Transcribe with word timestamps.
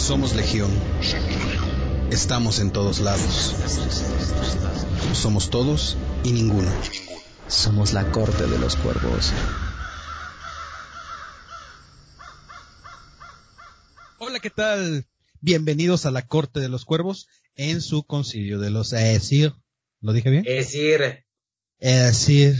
Somos 0.00 0.34
Legión. 0.34 0.70
Estamos 2.10 2.58
en 2.58 2.72
todos 2.72 3.00
lados. 3.00 3.54
Somos 5.12 5.50
todos 5.50 5.96
y 6.24 6.32
ninguno. 6.32 6.72
Somos 7.46 7.92
la 7.92 8.10
corte 8.10 8.46
de 8.46 8.58
los 8.58 8.76
cuervos. 8.76 9.30
Hola, 14.18 14.40
¿qué 14.40 14.48
tal? 14.48 15.06
Bienvenidos 15.42 16.06
a 16.06 16.10
la 16.10 16.26
corte 16.26 16.60
de 16.60 16.70
los 16.70 16.86
cuervos 16.86 17.28
en 17.54 17.82
su 17.82 18.02
concilio 18.02 18.58
de 18.58 18.70
los 18.70 18.94
Esir. 18.94 19.52
¿Lo 20.00 20.14
dije 20.14 20.30
bien? 20.30 20.44
Esir. 20.46 21.26
Esir. 21.78 22.56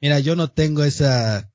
Mira, 0.00 0.20
yo 0.20 0.36
no 0.36 0.52
tengo 0.52 0.84
esa 0.84 1.50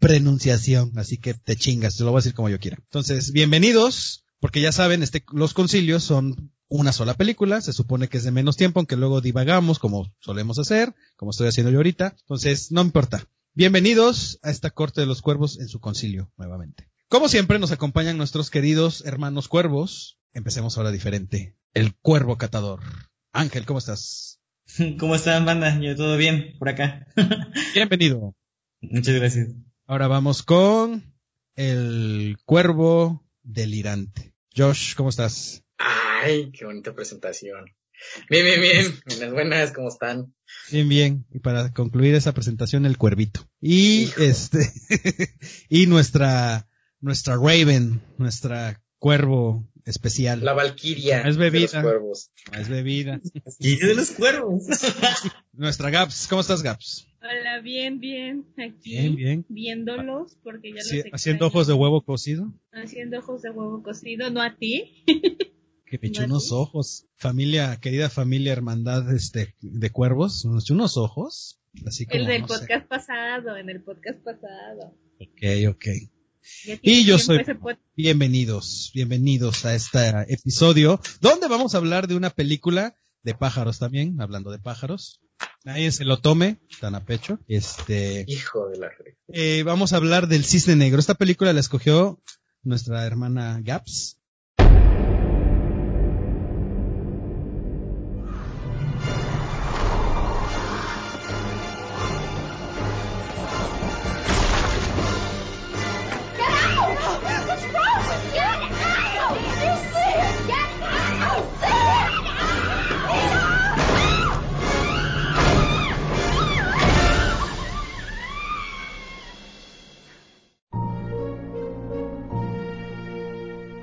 pronunciación, 0.00 0.98
así 0.98 1.18
que 1.18 1.34
te 1.34 1.54
chingas, 1.54 1.96
te 1.96 2.02
lo 2.02 2.10
voy 2.10 2.18
a 2.18 2.22
decir 2.22 2.34
como 2.34 2.48
yo 2.48 2.58
quiera. 2.58 2.78
Entonces, 2.80 3.30
bienvenidos, 3.30 4.24
porque 4.40 4.60
ya 4.60 4.72
saben, 4.72 5.02
este, 5.02 5.22
los 5.32 5.54
concilios 5.54 6.02
son 6.02 6.52
una 6.68 6.92
sola 6.92 7.14
película, 7.14 7.60
se 7.60 7.72
supone 7.72 8.08
que 8.08 8.16
es 8.18 8.24
de 8.24 8.30
menos 8.30 8.56
tiempo, 8.56 8.80
aunque 8.80 8.96
luego 8.96 9.20
divagamos 9.20 9.78
como 9.78 10.12
solemos 10.20 10.58
hacer, 10.58 10.94
como 11.16 11.32
estoy 11.32 11.48
haciendo 11.48 11.70
yo 11.70 11.78
ahorita. 11.78 12.16
Entonces, 12.20 12.72
no 12.72 12.80
importa. 12.80 13.28
Bienvenidos 13.54 14.38
a 14.42 14.50
esta 14.50 14.70
corte 14.70 15.00
de 15.00 15.06
los 15.06 15.22
cuervos 15.22 15.58
en 15.58 15.68
su 15.68 15.80
concilio 15.80 16.32
nuevamente. 16.36 16.88
Como 17.08 17.28
siempre, 17.28 17.58
nos 17.58 17.72
acompañan 17.72 18.16
nuestros 18.16 18.50
queridos 18.50 19.04
hermanos 19.04 19.48
cuervos. 19.48 20.18
Empecemos 20.32 20.78
ahora 20.78 20.92
diferente. 20.92 21.56
El 21.74 21.94
cuervo 21.96 22.38
catador. 22.38 22.80
Ángel, 23.32 23.66
¿cómo 23.66 23.80
estás? 23.80 24.40
¿Cómo 24.98 25.16
están, 25.16 25.44
banda? 25.44 25.78
Yo 25.80 25.96
todo 25.96 26.16
bien 26.16 26.54
por 26.58 26.68
acá. 26.68 27.06
Bienvenido. 27.74 28.36
Muchas 28.80 29.16
gracias. 29.16 29.48
Ahora 29.86 30.06
vamos 30.06 30.44
con 30.44 31.12
el 31.56 32.38
cuervo 32.44 33.28
delirante. 33.42 34.29
Josh, 34.56 34.94
¿cómo 34.96 35.10
estás? 35.10 35.62
Ay, 35.78 36.50
qué 36.50 36.64
bonita 36.64 36.92
presentación. 36.92 37.66
Bien, 38.28 38.44
bien, 38.44 38.60
bien. 38.60 39.00
Buenas, 39.06 39.32
buenas, 39.32 39.72
¿cómo 39.72 39.88
están? 39.88 40.34
Bien, 40.70 40.88
bien. 40.88 41.26
Y 41.32 41.38
para 41.38 41.72
concluir 41.72 42.14
esa 42.14 42.34
presentación, 42.34 42.84
el 42.84 42.98
cuervito. 42.98 43.48
Y 43.60 44.10
este, 44.18 44.72
y 45.68 45.86
nuestra, 45.86 46.68
nuestra 47.00 47.36
Raven, 47.36 48.02
nuestra 48.18 48.82
cuervo 48.98 49.69
especial. 49.84 50.44
La 50.44 50.52
Valquiria. 50.52 51.22
Es 51.22 51.36
bebida. 51.36 51.66
De 51.66 51.72
los 51.74 51.82
cuervos. 51.82 52.30
Es 52.58 52.68
bebida. 52.68 53.20
Y 53.58 53.76
de 53.76 53.94
los 53.94 54.10
cuervos. 54.12 54.64
nuestra 55.52 55.90
Gaps. 55.90 56.26
¿Cómo 56.28 56.40
estás, 56.40 56.62
Gaps? 56.62 57.06
Hola, 57.22 57.60
bien, 57.60 58.00
bien. 58.00 58.46
Aquí. 58.56 58.90
Bien, 58.90 59.16
bien. 59.16 59.46
Viéndolos, 59.48 60.38
porque 60.42 60.70
ya 60.70 60.76
los. 60.76 61.04
Haciendo 61.12 61.46
ojos 61.46 61.66
de 61.66 61.74
huevo 61.74 62.02
cocido. 62.02 62.52
Haciendo 62.72 63.18
ojos 63.18 63.42
de 63.42 63.50
huevo 63.50 63.82
cocido, 63.82 64.30
no 64.30 64.42
a 64.42 64.56
ti. 64.56 65.04
Que 65.86 65.98
me 65.98 66.06
echó 66.06 66.20
¿No 66.20 66.34
unos 66.34 66.52
ojos. 66.52 67.08
Familia, 67.16 67.76
querida 67.82 68.08
familia 68.08 68.52
hermandad 68.52 69.12
este, 69.12 69.56
de 69.60 69.90
cuervos. 69.90 70.44
Nos 70.44 70.62
echó 70.62 70.74
unos 70.74 70.96
ojos. 70.96 71.60
Así 71.84 72.06
como, 72.06 72.20
el 72.20 72.26
del 72.26 72.42
no 72.42 72.46
sé. 72.46 72.58
podcast 72.60 72.86
pasado, 72.86 73.56
en 73.56 73.70
el 73.70 73.82
podcast 73.82 74.20
pasado. 74.22 74.96
Ok, 75.18 75.68
ok. 75.68 75.86
Y 76.82 77.04
yo 77.04 77.18
soy- 77.18 77.44
Bienvenidos, 77.96 78.90
bienvenidos 78.94 79.64
a 79.64 79.74
este 79.74 80.10
episodio 80.32 81.00
donde 81.20 81.48
vamos 81.48 81.74
a 81.74 81.78
hablar 81.78 82.08
de 82.08 82.16
una 82.16 82.30
película 82.30 82.96
de 83.22 83.34
pájaros 83.34 83.78
también, 83.78 84.20
hablando 84.20 84.50
de 84.50 84.58
pájaros. 84.58 85.20
Nadie 85.64 85.92
se 85.92 86.04
lo 86.04 86.18
tome 86.20 86.58
tan 86.80 86.94
a 86.94 87.04
pecho. 87.04 87.38
Este, 87.46 88.24
Hijo 88.28 88.68
de 88.68 88.78
la 88.78 88.88
re. 88.88 89.16
eh, 89.28 89.62
vamos 89.64 89.92
a 89.92 89.96
hablar 89.96 90.28
del 90.28 90.44
Cisne 90.44 90.76
Negro. 90.76 90.98
Esta 91.00 91.14
película 91.14 91.52
la 91.52 91.60
escogió 91.60 92.22
nuestra 92.62 93.04
hermana 93.06 93.60
Gaps. 93.62 94.18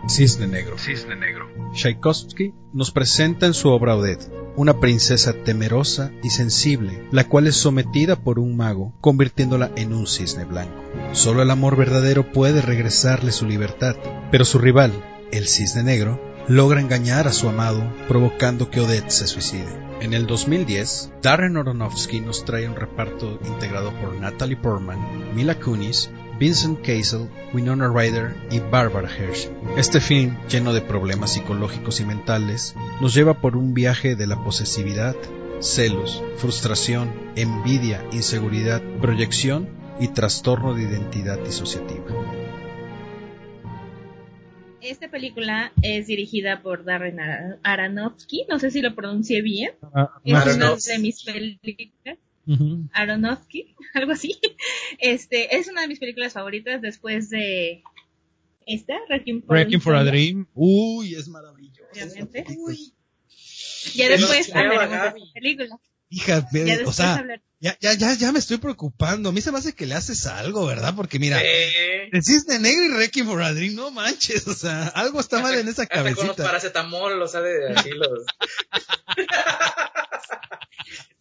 Cisne 0.07 0.47
Negro. 0.47 0.77
Cisne 0.77 1.15
Negro. 1.15 1.47
Tchaikovsky 1.73 2.53
nos 2.73 2.91
presenta 2.91 3.45
en 3.45 3.53
su 3.53 3.69
obra 3.69 3.95
Odette 3.95 4.31
una 4.55 4.79
princesa 4.79 5.33
temerosa 5.33 6.11
y 6.23 6.31
sensible, 6.31 7.07
la 7.11 7.25
cual 7.25 7.45
es 7.45 7.57
sometida 7.57 8.15
por 8.15 8.39
un 8.39 8.57
mago, 8.57 8.93
convirtiéndola 9.01 9.71
en 9.75 9.93
un 9.93 10.07
cisne 10.07 10.45
blanco. 10.45 10.81
Solo 11.11 11.43
el 11.43 11.51
amor 11.51 11.75
verdadero 11.75 12.31
puede 12.31 12.61
regresarle 12.61 13.31
su 13.31 13.45
libertad, 13.45 13.95
pero 14.31 14.45
su 14.45 14.57
rival, 14.57 14.91
el 15.31 15.47
cisne 15.47 15.83
negro, 15.83 16.19
logra 16.47 16.81
engañar 16.81 17.27
a 17.27 17.33
su 17.33 17.49
amado, 17.49 17.83
provocando 18.07 18.71
que 18.71 18.79
Odette 18.79 19.11
se 19.11 19.27
suicide. 19.27 19.85
En 20.01 20.13
el 20.13 20.25
2010, 20.25 21.11
Darren 21.21 21.57
Aronofsky 21.57 22.21
nos 22.21 22.45
trae 22.45 22.67
un 22.67 22.75
reparto 22.75 23.39
integrado 23.45 23.91
por 23.99 24.15
Natalie 24.15 24.57
Portman, 24.57 25.35
Mila 25.35 25.59
Kunis, 25.59 26.09
Vincent 26.39 26.85
Casel, 26.85 27.29
Winona 27.51 27.87
Ryder 27.87 28.35
y 28.51 28.59
Barbara 28.59 29.09
Hershey. 29.09 29.51
Este 29.75 29.99
film, 29.99 30.37
lleno 30.47 30.71
de 30.71 30.81
problemas 30.81 31.33
psicológicos 31.33 31.99
y 31.99 32.05
mentales, 32.05 32.75
nos 33.01 33.15
lleva 33.15 33.41
por 33.41 33.57
un 33.57 33.73
viaje 33.73 34.15
de 34.15 34.27
la 34.27 34.43
posesividad, 34.43 35.15
celos, 35.59 36.23
frustración, 36.37 37.11
envidia, 37.35 38.05
inseguridad, 38.11 38.83
proyección 39.01 39.67
y 39.99 40.09
trastorno 40.09 40.75
de 40.75 40.83
identidad 40.83 41.39
disociativa. 41.39 42.05
Esta 44.79 45.09
película 45.09 45.71
es 45.81 46.05
dirigida 46.05 46.61
por 46.61 46.85
Darren 46.85 47.17
Aronofsky, 47.63 48.45
no 48.47 48.59
sé 48.59 48.69
si 48.69 48.81
lo 48.81 48.93
pronuncié 48.93 49.41
bien. 49.41 49.71
Es 50.23 50.55
una 50.55 50.75
de 50.75 50.99
mis 50.99 51.23
películas. 51.23 52.19
Aronofsky, 52.93 53.75
algo 53.93 54.11
así. 54.13 54.39
Este, 54.99 55.55
es 55.57 55.67
una 55.67 55.81
de 55.81 55.87
mis 55.87 55.99
películas 55.99 56.33
favoritas 56.33 56.81
después 56.81 57.29
de 57.29 57.83
esta, 58.65 58.95
Requiem 59.09 59.41
for, 59.43 59.55
Wrecking 59.55 59.81
for 59.81 59.95
a 59.95 60.03
Dream. 60.03 60.47
Uy, 60.53 61.15
es 61.15 61.27
maravilloso. 61.27 61.83
Uy. 62.57 62.93
Ya 63.95 64.09
después 64.09 64.53
hablaremos 64.53 65.13
de 65.13 65.21
película. 65.33 65.79
Hija, 66.09 66.47
Ya 66.53 66.61
o 66.61 66.65
después 66.65 66.95
sea, 66.95 67.15
hablar- 67.15 67.41
ya, 67.59 67.77
ya, 67.81 67.93
ya, 67.93 68.13
ya 68.13 68.31
me 68.31 68.39
estoy 68.39 68.57
preocupando. 68.57 69.29
A 69.29 69.31
mí 69.33 69.41
se 69.41 69.51
me 69.51 69.57
hace 69.57 69.73
que 69.73 69.85
le 69.85 69.95
haces 69.95 70.25
algo, 70.25 70.65
¿verdad? 70.65 70.93
Porque 70.95 71.19
mira, 71.19 71.41
Eh, 71.43 72.09
el 72.11 72.23
cisne 72.23 72.59
negro 72.59 72.85
y 72.85 72.97
Requiem 72.97 73.27
for 73.27 73.41
a 73.41 73.53
Dream, 73.53 73.75
no 73.75 73.91
manches, 73.91 74.47
o 74.47 74.53
sea, 74.53 74.87
algo 74.89 75.19
está 75.19 75.41
mal 75.41 75.53
en 75.55 75.67
esa 75.67 75.83
hasta 75.83 75.95
con 75.95 76.05
los 76.05 76.15
cabecita. 76.17 76.43
paracetamol, 76.45 77.19
lo 77.19 77.27
sabe 77.27 77.73
así 77.73 77.89
los. 77.89 78.25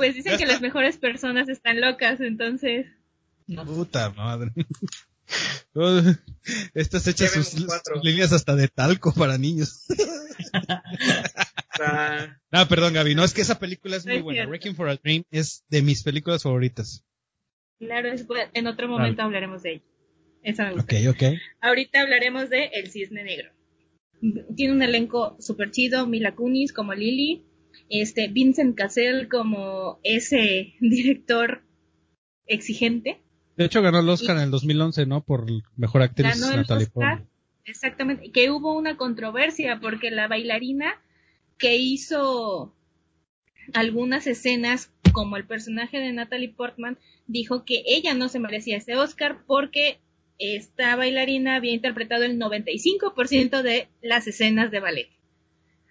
Pues 0.00 0.14
dicen 0.14 0.38
que 0.38 0.46
las 0.46 0.62
mejores 0.62 0.96
personas 0.96 1.48
están 1.50 1.78
locas, 1.80 2.20
entonces. 2.20 2.86
Puta 3.66 4.08
madre. 4.10 4.50
Estas 6.74 7.06
hechas 7.06 7.32
sus, 7.32 7.66
cuatro. 7.66 7.96
sus 7.96 8.04
líneas 8.04 8.32
hasta 8.32 8.56
de 8.56 8.68
talco 8.68 9.12
para 9.12 9.36
niños. 9.36 9.84
No, 12.52 12.68
perdón, 12.68 12.92
Gaby, 12.92 13.14
no, 13.14 13.24
es 13.24 13.32
que 13.32 13.40
esa 13.40 13.58
película 13.58 13.96
es 13.96 14.04
No 14.04 14.10
muy 14.10 14.18
es 14.18 14.22
buena. 14.24 14.36
cierto. 14.38 14.50
Wrecking 14.50 14.74
for 14.74 14.88
a 14.88 14.96
Dream 14.96 15.22
es 15.30 15.64
de 15.70 15.80
mis 15.80 16.02
películas 16.02 16.42
favoritas. 16.42 17.04
Claro, 17.78 18.10
en 18.52 18.66
otro 18.66 18.88
momento 18.88 19.22
hablaremos 19.22 19.62
de 19.62 19.72
ella. 19.74 19.82
Esa 20.42 20.64
me 20.66 20.72
gusta. 20.74 20.96
Ok, 20.96 21.14
ok. 21.14 21.22
Ahorita 21.62 22.02
hablaremos 22.02 22.50
de 22.50 22.66
El 22.74 22.90
Cisne 22.90 23.24
Negro. 23.24 23.50
Tiene 24.54 24.74
un 24.74 24.82
elenco 24.82 25.36
super 25.40 25.70
chido, 25.70 26.06
Mila 26.06 26.34
Kunis 26.34 26.72
como 26.74 26.92
Lily, 26.92 27.46
este 27.90 28.28
Vincent 28.28 28.76
Cassel 28.76 29.28
como 29.28 29.98
ese 30.02 30.74
director 30.80 31.62
exigente. 32.46 33.20
De 33.56 33.66
hecho, 33.66 33.82
ganó 33.82 34.00
el 34.00 34.08
Oscar 34.08 34.36
en 34.36 34.44
el 34.44 34.50
2011, 34.50 35.06
¿no? 35.06 35.22
Por 35.22 35.46
mejor 35.76 36.02
actriz 36.02 36.40
Ganó 36.40 36.52
el 36.52 36.60
Natalie 36.60 36.86
Oscar. 36.86 37.26
Exactamente, 37.64 38.32
que 38.32 38.50
hubo 38.50 38.76
una 38.76 38.96
controversia 38.96 39.80
porque 39.80 40.10
la 40.10 40.28
bailarina 40.28 40.94
que 41.58 41.76
hizo 41.76 42.74
algunas 43.74 44.26
escenas 44.26 44.92
como 45.12 45.36
el 45.36 45.46
personaje 45.46 45.98
de 45.98 46.12
Natalie 46.12 46.54
Portman 46.54 46.98
dijo 47.26 47.64
que 47.64 47.82
ella 47.86 48.14
no 48.14 48.28
se 48.28 48.40
merecía 48.40 48.78
ese 48.78 48.96
Oscar 48.96 49.44
porque 49.46 50.00
esta 50.38 50.96
bailarina 50.96 51.56
había 51.56 51.74
interpretado 51.74 52.24
el 52.24 52.38
95% 52.38 53.62
de 53.62 53.88
las 54.00 54.26
escenas 54.26 54.70
de 54.70 54.80
ballet. 54.80 55.10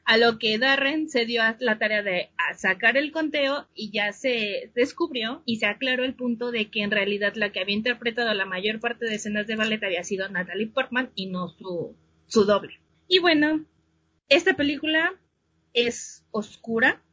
A 0.10 0.18
lo 0.18 0.40
que 0.40 0.58
Darren 0.58 1.08
se 1.08 1.28
dio 1.28 1.44
la 1.60 1.78
tarea 1.78 2.02
de 2.02 2.32
sacar 2.58 2.98
el 2.98 3.12
conteo 3.12 3.68
y 3.76 3.92
ya 3.92 4.12
se 4.12 4.72
descubrió 4.74 5.44
y 5.46 5.58
se 5.58 5.68
aclaró 5.68 6.04
el 6.04 6.16
punto 6.16 6.50
de 6.50 6.72
que 6.72 6.82
en 6.82 6.90
realidad 6.90 7.36
la 7.36 7.52
que 7.52 7.60
había 7.60 7.76
interpretado 7.76 8.34
la 8.34 8.48
mayor 8.48 8.80
parte 8.80 9.06
de 9.06 9.14
escenas 9.14 9.46
de 9.46 9.56
ballet 9.56 9.84
había 9.84 10.04
sido 10.04 10.28
Natalie 10.28 10.66
Portman 10.66 11.12
y 11.14 11.28
no 11.28 11.50
su, 11.50 11.96
su 12.26 12.46
doble. 12.46 12.80
Y 13.08 13.20
bueno, 13.20 13.64
esta 14.30 14.56
película 14.56 15.14
es 15.76 16.26
oscura. 16.32 17.04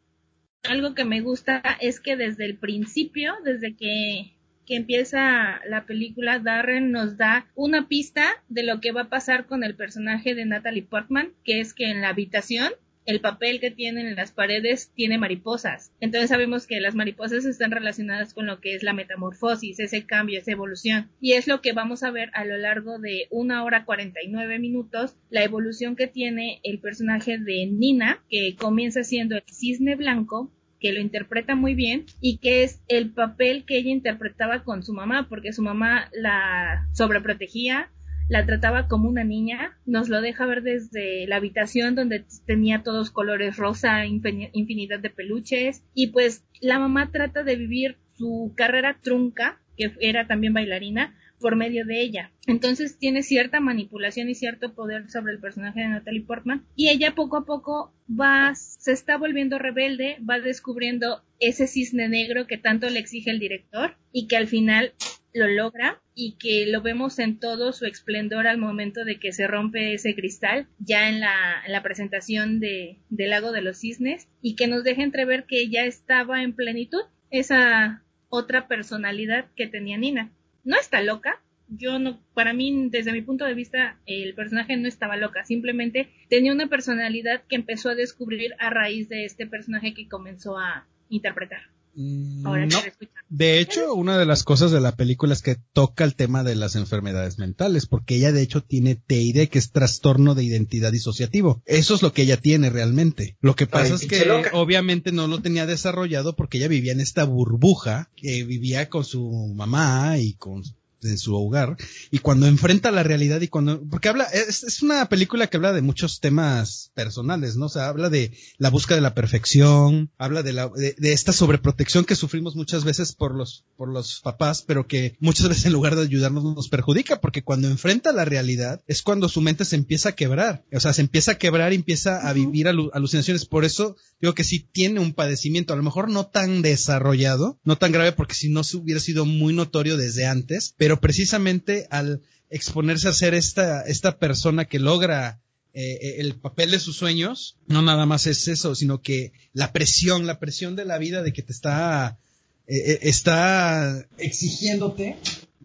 Algo 0.63 0.95
que 0.95 1.05
me 1.05 1.21
gusta 1.21 1.61
es 1.83 2.01
que 2.01 2.17
desde 2.17 2.47
el 2.47 2.57
principio, 2.57 3.35
desde 3.45 3.77
que, 3.77 4.39
que 4.65 4.75
empieza 4.75 5.61
la 5.69 5.85
película, 5.85 6.39
Darren 6.39 6.93
nos 6.93 7.19
da 7.19 7.47
una 7.55 7.89
pista 7.89 8.43
de 8.49 8.63
lo 8.63 8.81
que 8.81 8.93
va 8.93 9.03
a 9.03 9.11
pasar 9.11 9.45
con 9.45 9.65
el 9.65 9.77
personaje 9.77 10.35
de 10.35 10.47
Natalie 10.47 10.83
Portman, 10.83 11.35
que 11.45 11.61
es 11.61 11.75
que 11.75 11.91
en 11.91 12.01
la 12.01 12.09
habitación 12.09 12.73
el 13.07 13.21
papel 13.21 13.61
que 13.61 13.71
tienen 13.71 14.07
en 14.07 14.17
las 14.17 14.33
paredes 14.33 14.93
tiene 14.95 15.17
mariposas. 15.17 15.93
Entonces 16.01 16.29
sabemos 16.29 16.67
que 16.67 16.81
las 16.81 16.95
mariposas 16.95 17.45
están 17.45 17.71
relacionadas 17.71 18.35
con 18.35 18.47
lo 18.47 18.61
que 18.61 18.75
es 18.75 18.83
la 18.83 18.93
metamorfosis, 18.93 19.79
ese 19.79 20.05
cambio, 20.05 20.39
esa 20.39 20.53
evolución. 20.53 21.09
Y 21.21 21.33
es 21.33 21.47
lo 21.47 21.61
que 21.61 21.73
vamos 21.73 22.03
a 22.03 22.11
ver 22.11 22.31
a 22.35 22.45
lo 22.45 22.57
largo 22.59 22.99
de 22.99 23.29
una 23.31 23.65
hora 23.65 23.85
49 23.85 24.59
minutos, 24.59 25.17
la 25.31 25.45
evolución 25.45 25.97
que 25.97 26.09
tiene 26.09 26.61
el 26.65 26.81
personaje 26.81 27.39
de 27.39 27.67
Nina, 27.67 28.25
que 28.29 28.57
comienza 28.59 29.05
siendo 29.05 29.37
el 29.37 29.45
cisne 29.47 29.95
blanco, 29.95 30.53
que 30.81 30.93
lo 30.93 31.01
interpreta 31.01 31.55
muy 31.55 31.75
bien 31.75 32.07
y 32.21 32.39
que 32.39 32.63
es 32.63 32.83
el 32.89 33.13
papel 33.13 33.65
que 33.65 33.79
ella 33.79 33.91
interpretaba 33.91 34.65
con 34.65 34.83
su 34.83 34.93
mamá, 34.93 35.29
porque 35.29 35.53
su 35.53 35.63
mamá 35.63 36.11
la 36.13 36.87
sobreprotegía, 36.93 37.91
la 38.29 38.45
trataba 38.45 38.89
como 38.89 39.09
una 39.09 39.25
niña, 39.25 39.79
nos 39.87 40.09
lo 40.09 40.21
deja 40.21 40.47
ver 40.47 40.63
desde 40.63 41.27
la 41.27 41.37
habitación 41.37 41.95
donde 41.95 42.25
tenía 42.47 42.83
todos 42.83 43.11
colores 43.11 43.57
rosa, 43.57 44.05
infinidad 44.07 44.99
de 45.01 45.11
peluches 45.11 45.83
y 45.95 46.09
pues 46.09 46.45
la 46.61 46.79
mamá 46.79 47.11
trata 47.13 47.43
de 47.43 47.57
vivir 47.57 47.97
su 48.17 48.53
carrera 48.57 48.99
trunca, 49.03 49.61
que 49.77 49.93
era 50.01 50.27
también 50.27 50.55
bailarina, 50.55 51.15
por 51.39 51.57
medio 51.57 51.85
de 51.85 52.01
ella. 52.01 52.33
Entonces 52.47 52.99
tiene 52.99 53.23
cierta 53.23 53.61
manipulación 53.61 54.29
y 54.29 54.35
cierto 54.35 54.75
poder 54.75 55.11
sobre 55.11 55.33
el 55.33 55.39
personaje 55.39 55.81
de 55.81 55.89
Natalie 55.89 56.25
Portman 56.25 56.65
y 56.75 56.89
ella 56.89 57.15
poco 57.15 57.37
a 57.37 57.45
poco 57.45 57.93
va, 58.09 58.55
se 58.55 58.93
está 58.93 59.19
volviendo 59.19 59.59
rebelde, 59.59 60.17
va 60.29 60.41
descubriendo 60.41 61.23
ese 61.39 61.67
cisne 61.67 62.09
negro 62.09 62.47
que 62.47 62.57
tanto 62.57 62.89
le 62.89 63.01
exige 63.01 63.31
el 63.31 63.39
director 63.39 63.97
y 64.13 64.29
que 64.29 64.37
al 64.37 64.47
final 64.47 64.95
lo 65.37 65.49
logra 65.49 66.01
y 66.15 66.37
que 66.39 66.67
lo 66.67 66.81
vemos 66.81 67.19
en 67.19 67.39
todo 67.39 67.73
su 67.73 67.85
esplendor 67.85 68.47
al 68.47 68.59
momento 68.59 69.05
de 69.05 69.21
que 69.21 69.33
se 69.33 69.47
rompe 69.47 69.95
ese 69.95 70.15
cristal 70.15 70.67
ya 70.79 71.09
en 71.09 71.21
la, 71.21 71.63
en 71.65 71.73
la 71.73 71.83
presentación 71.83 72.59
de, 72.59 72.99
del 73.11 73.31
lago 73.31 73.53
de 73.53 73.61
los 73.61 73.79
cisnes 73.79 74.29
y 74.41 74.57
que 74.57 74.67
nos 74.67 74.83
deja 74.83 75.03
entrever 75.03 75.45
que 75.45 75.69
ya 75.69 75.85
estaba 75.85 76.43
en 76.43 76.55
plenitud 76.55 77.03
esa 77.31 78.03
otra 78.29 78.67
personalidad 78.67 79.47
que 79.55 79.67
tenía 79.67 79.99
Nina. 79.99 80.33
No 80.65 80.77
está 80.79 81.01
loca, 81.03 81.41
yo 81.69 81.99
no, 81.99 82.21
para 82.35 82.53
mí, 82.53 82.89
desde 82.91 83.13
mi 83.13 83.23
punto 83.23 83.45
de 83.45 83.55
vista, 83.55 83.99
el 84.07 84.35
personaje 84.35 84.77
no 84.77 84.89
estaba 84.89 85.17
loca, 85.17 85.45
simplemente 85.45 86.09
tenía 86.29 86.53
una 86.53 86.69
personalidad 86.69 87.43
que 87.49 87.57
empezó 87.57 87.91
a 87.91 87.95
descubrir 87.95 88.55
a 88.59 88.71
raíz 88.71 89.09
de 89.09 89.25
este 89.25 89.47
personaje 89.47 89.95
que 89.95 90.09
comenzó 90.09 90.59
a 90.59 90.87
interpretar. 91.09 91.76
Mm, 91.97 92.43
no. 92.43 92.83
De 93.29 93.59
hecho, 93.59 93.95
una 93.95 94.19
de 94.19 94.27
las 94.27 94.45
cosas 94.45 94.71
de 94.71 94.81
la 94.81 94.95
película 94.95 95.33
es 95.33 95.43
que 95.43 95.57
toca 95.73 96.05
el 96.05 96.15
tema 96.15 96.45
de 96.45 96.55
las 96.55 96.77
enfermedades 96.77 97.39
mentales, 97.39 97.87
porque 97.87 98.17
ella 98.17 98.31
de 98.31 98.43
hecho 98.43 98.63
tiene 98.63 98.95
TID, 98.95 99.49
que 99.49 99.59
es 99.59 99.73
trastorno 99.73 100.35
de 100.35 100.45
identidad 100.45 100.93
disociativo. 100.93 101.63
Eso 101.67 101.95
es 101.95 102.03
lo 102.03 102.13
que 102.13 102.23
ella 102.23 102.37
tiene 102.37 102.71
realmente. 102.71 103.37
Lo 103.41 103.57
que 103.57 103.67
pasa 103.67 103.95
es 103.95 104.07
que 104.07 104.25
obviamente 104.53 105.11
no 105.11 105.27
lo 105.27 105.41
tenía 105.41 105.67
desarrollado 105.67 106.37
porque 106.37 106.59
ella 106.59 106.69
vivía 106.69 106.93
en 106.93 107.01
esta 107.01 107.25
burbuja, 107.25 108.11
que 108.15 108.45
vivía 108.45 108.89
con 108.89 109.05
su 109.05 109.53
mamá 109.57 110.19
y 110.19 110.35
con 110.35 110.63
en 111.09 111.19
su 111.19 111.35
hogar 111.35 111.77
y 112.11 112.19
cuando 112.19 112.47
enfrenta 112.47 112.91
la 112.91 113.03
realidad 113.03 113.41
y 113.41 113.49
cuando 113.49 113.83
porque 113.89 114.09
habla 114.09 114.25
es, 114.25 114.63
es, 114.65 114.83
una 114.83 115.09
película 115.09 115.47
que 115.47 115.57
habla 115.57 115.73
de 115.73 115.83
muchos 115.83 116.21
temas 116.21 116.91
personales 116.95 117.57
no 117.57 117.67
o 117.67 117.69
sea 117.69 117.89
habla 117.89 118.11
de 118.11 118.33
la 118.59 118.71
búsqueda 118.71 118.97
de 118.97 119.03
la 119.03 119.15
perfección 119.15 120.11
habla 120.19 120.43
de 120.43 120.53
la 120.53 120.69
de, 120.69 120.95
de, 120.99 121.13
esta 121.13 121.33
sobreprotección 121.33 122.05
que 122.05 122.17
sufrimos 122.17 122.57
muchas 122.57 122.85
veces 122.85 123.13
por 123.13 123.35
los 123.35 123.65
por 123.77 123.89
los 123.89 124.21
papás 124.21 124.63
pero 124.63 124.87
que 124.87 125.17
muchas 125.21 125.49
veces 125.49 125.67
en 125.67 125.73
lugar 125.73 125.97
de 125.97 126.03
ayudarnos 126.03 126.45
nos 126.45 126.69
perjudica 126.69 127.21
porque 127.21 127.43
cuando 127.43 127.69
enfrenta 127.69 128.13
la 128.13 128.25
realidad 128.25 128.83
es 128.87 129.03
cuando 129.03 129.29
su 129.29 129.41
mente 129.41 129.65
se 129.65 129.77
empieza 129.77 130.11
a 130.11 130.13
quebrar 130.13 130.65
o 130.73 130.81
sea 130.81 130.93
se 130.93 131.03
empieza 131.03 131.33
a 131.33 131.39
quebrar 131.39 131.73
y 131.73 131.77
empieza 131.77 132.29
a 132.29 132.33
vivir 132.33 132.69
alu 132.69 132.91
alucinaciones. 132.93 133.47
Por 133.47 133.65
eso 133.65 133.97
digo 134.21 134.35
que 134.35 134.45
sí 134.45 134.61
tiene 134.61 135.01
un 135.01 135.13
padecimiento 135.13 135.73
a 135.73 135.77
lo 135.77 135.83
mejor 135.83 136.11
no 136.11 136.27
tan 136.27 136.63
desarrollado 136.63 137.59
no 137.65 137.77
tan 137.77 137.93
grave 137.93 138.13
porque 138.13 138.35
si 138.35 138.49
no 138.49 138.65
se 138.65 138.77
hubiera 138.77 139.01
sido 139.01 139.25
muy 139.25 139.53
notorio 139.53 139.97
desde 139.97 140.27
antes 140.27 140.75
pero 140.77 140.96
precisamente 141.01 141.87
al 141.91 142.23
exponerse 142.51 143.09
a 143.09 143.13
ser 143.13 143.35
esta, 143.35 143.83
esta 143.83 144.19
persona 144.19 144.67
que 144.67 144.79
logra 144.79 145.41
eh, 145.75 146.17
el 146.19 146.35
papel 146.37 146.71
de 146.71 146.81
sus 146.81 146.97
sueños, 146.97 147.57
no 147.67 147.83
nada 147.83 148.07
más 148.07 148.27
es 148.27 148.49
eso, 148.49 148.75
sino 148.75 149.03
que 149.03 149.33
la 149.53 149.73
presión, 149.73 150.27
la 150.27 150.39
presión 150.39 150.77
de 150.77 150.85
la 150.85 150.99
vida 150.99 151.23
de 151.23 151.33
que 151.33 151.43
te 151.43 151.53
está, 151.53 152.19
eh, 152.67 153.01
está 153.03 154.07
exigiéndote 154.17 155.17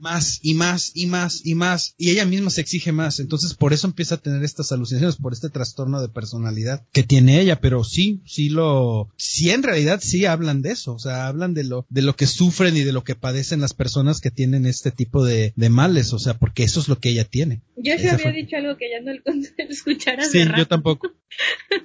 más 0.01 0.39
y 0.41 0.55
más 0.55 0.91
y 0.95 1.05
más 1.05 1.45
y 1.45 1.55
más 1.55 1.95
y 1.97 2.09
ella 2.09 2.25
misma 2.25 2.49
se 2.49 2.61
exige 2.61 2.91
más. 2.91 3.19
Entonces 3.19 3.53
por 3.53 3.71
eso 3.71 3.87
empieza 3.87 4.15
a 4.15 4.17
tener 4.17 4.43
estas 4.43 4.71
alucinaciones 4.71 5.15
por 5.15 5.33
este 5.33 5.49
trastorno 5.49 6.01
de 6.01 6.09
personalidad 6.09 6.85
que 6.91 7.03
tiene 7.03 7.39
ella. 7.39 7.61
Pero 7.61 7.83
sí 7.83 8.21
sí 8.25 8.49
lo 8.49 9.09
sí 9.15 9.51
en 9.51 9.63
realidad 9.63 9.99
sí 10.01 10.25
hablan 10.25 10.61
de 10.61 10.71
eso. 10.71 10.93
O 10.93 10.99
sea 10.99 11.27
hablan 11.27 11.53
de 11.53 11.63
lo 11.63 11.85
de 11.89 12.01
lo 12.01 12.15
que 12.15 12.27
sufren 12.27 12.75
y 12.75 12.81
de 12.81 12.91
lo 12.91 13.03
que 13.03 13.15
padecen 13.15 13.61
las 13.61 13.73
personas 13.73 14.19
que 14.19 14.31
tienen 14.31 14.65
este 14.65 14.91
tipo 14.91 15.23
de, 15.23 15.53
de 15.55 15.69
males. 15.69 16.13
O 16.13 16.19
sea 16.19 16.33
porque 16.33 16.63
eso 16.63 16.79
es 16.79 16.87
lo 16.87 16.99
que 16.99 17.09
ella 17.09 17.25
tiene. 17.25 17.61
Yo 17.77 17.95
ya 17.95 18.13
había 18.13 18.19
fue... 18.19 18.33
dicho 18.33 18.57
algo 18.57 18.75
que 18.77 18.89
ya 18.89 19.01
no 19.01 19.11
escuchara 19.69 20.25
sí 20.25 20.39
yo 20.57 20.67
tampoco. 20.67 21.13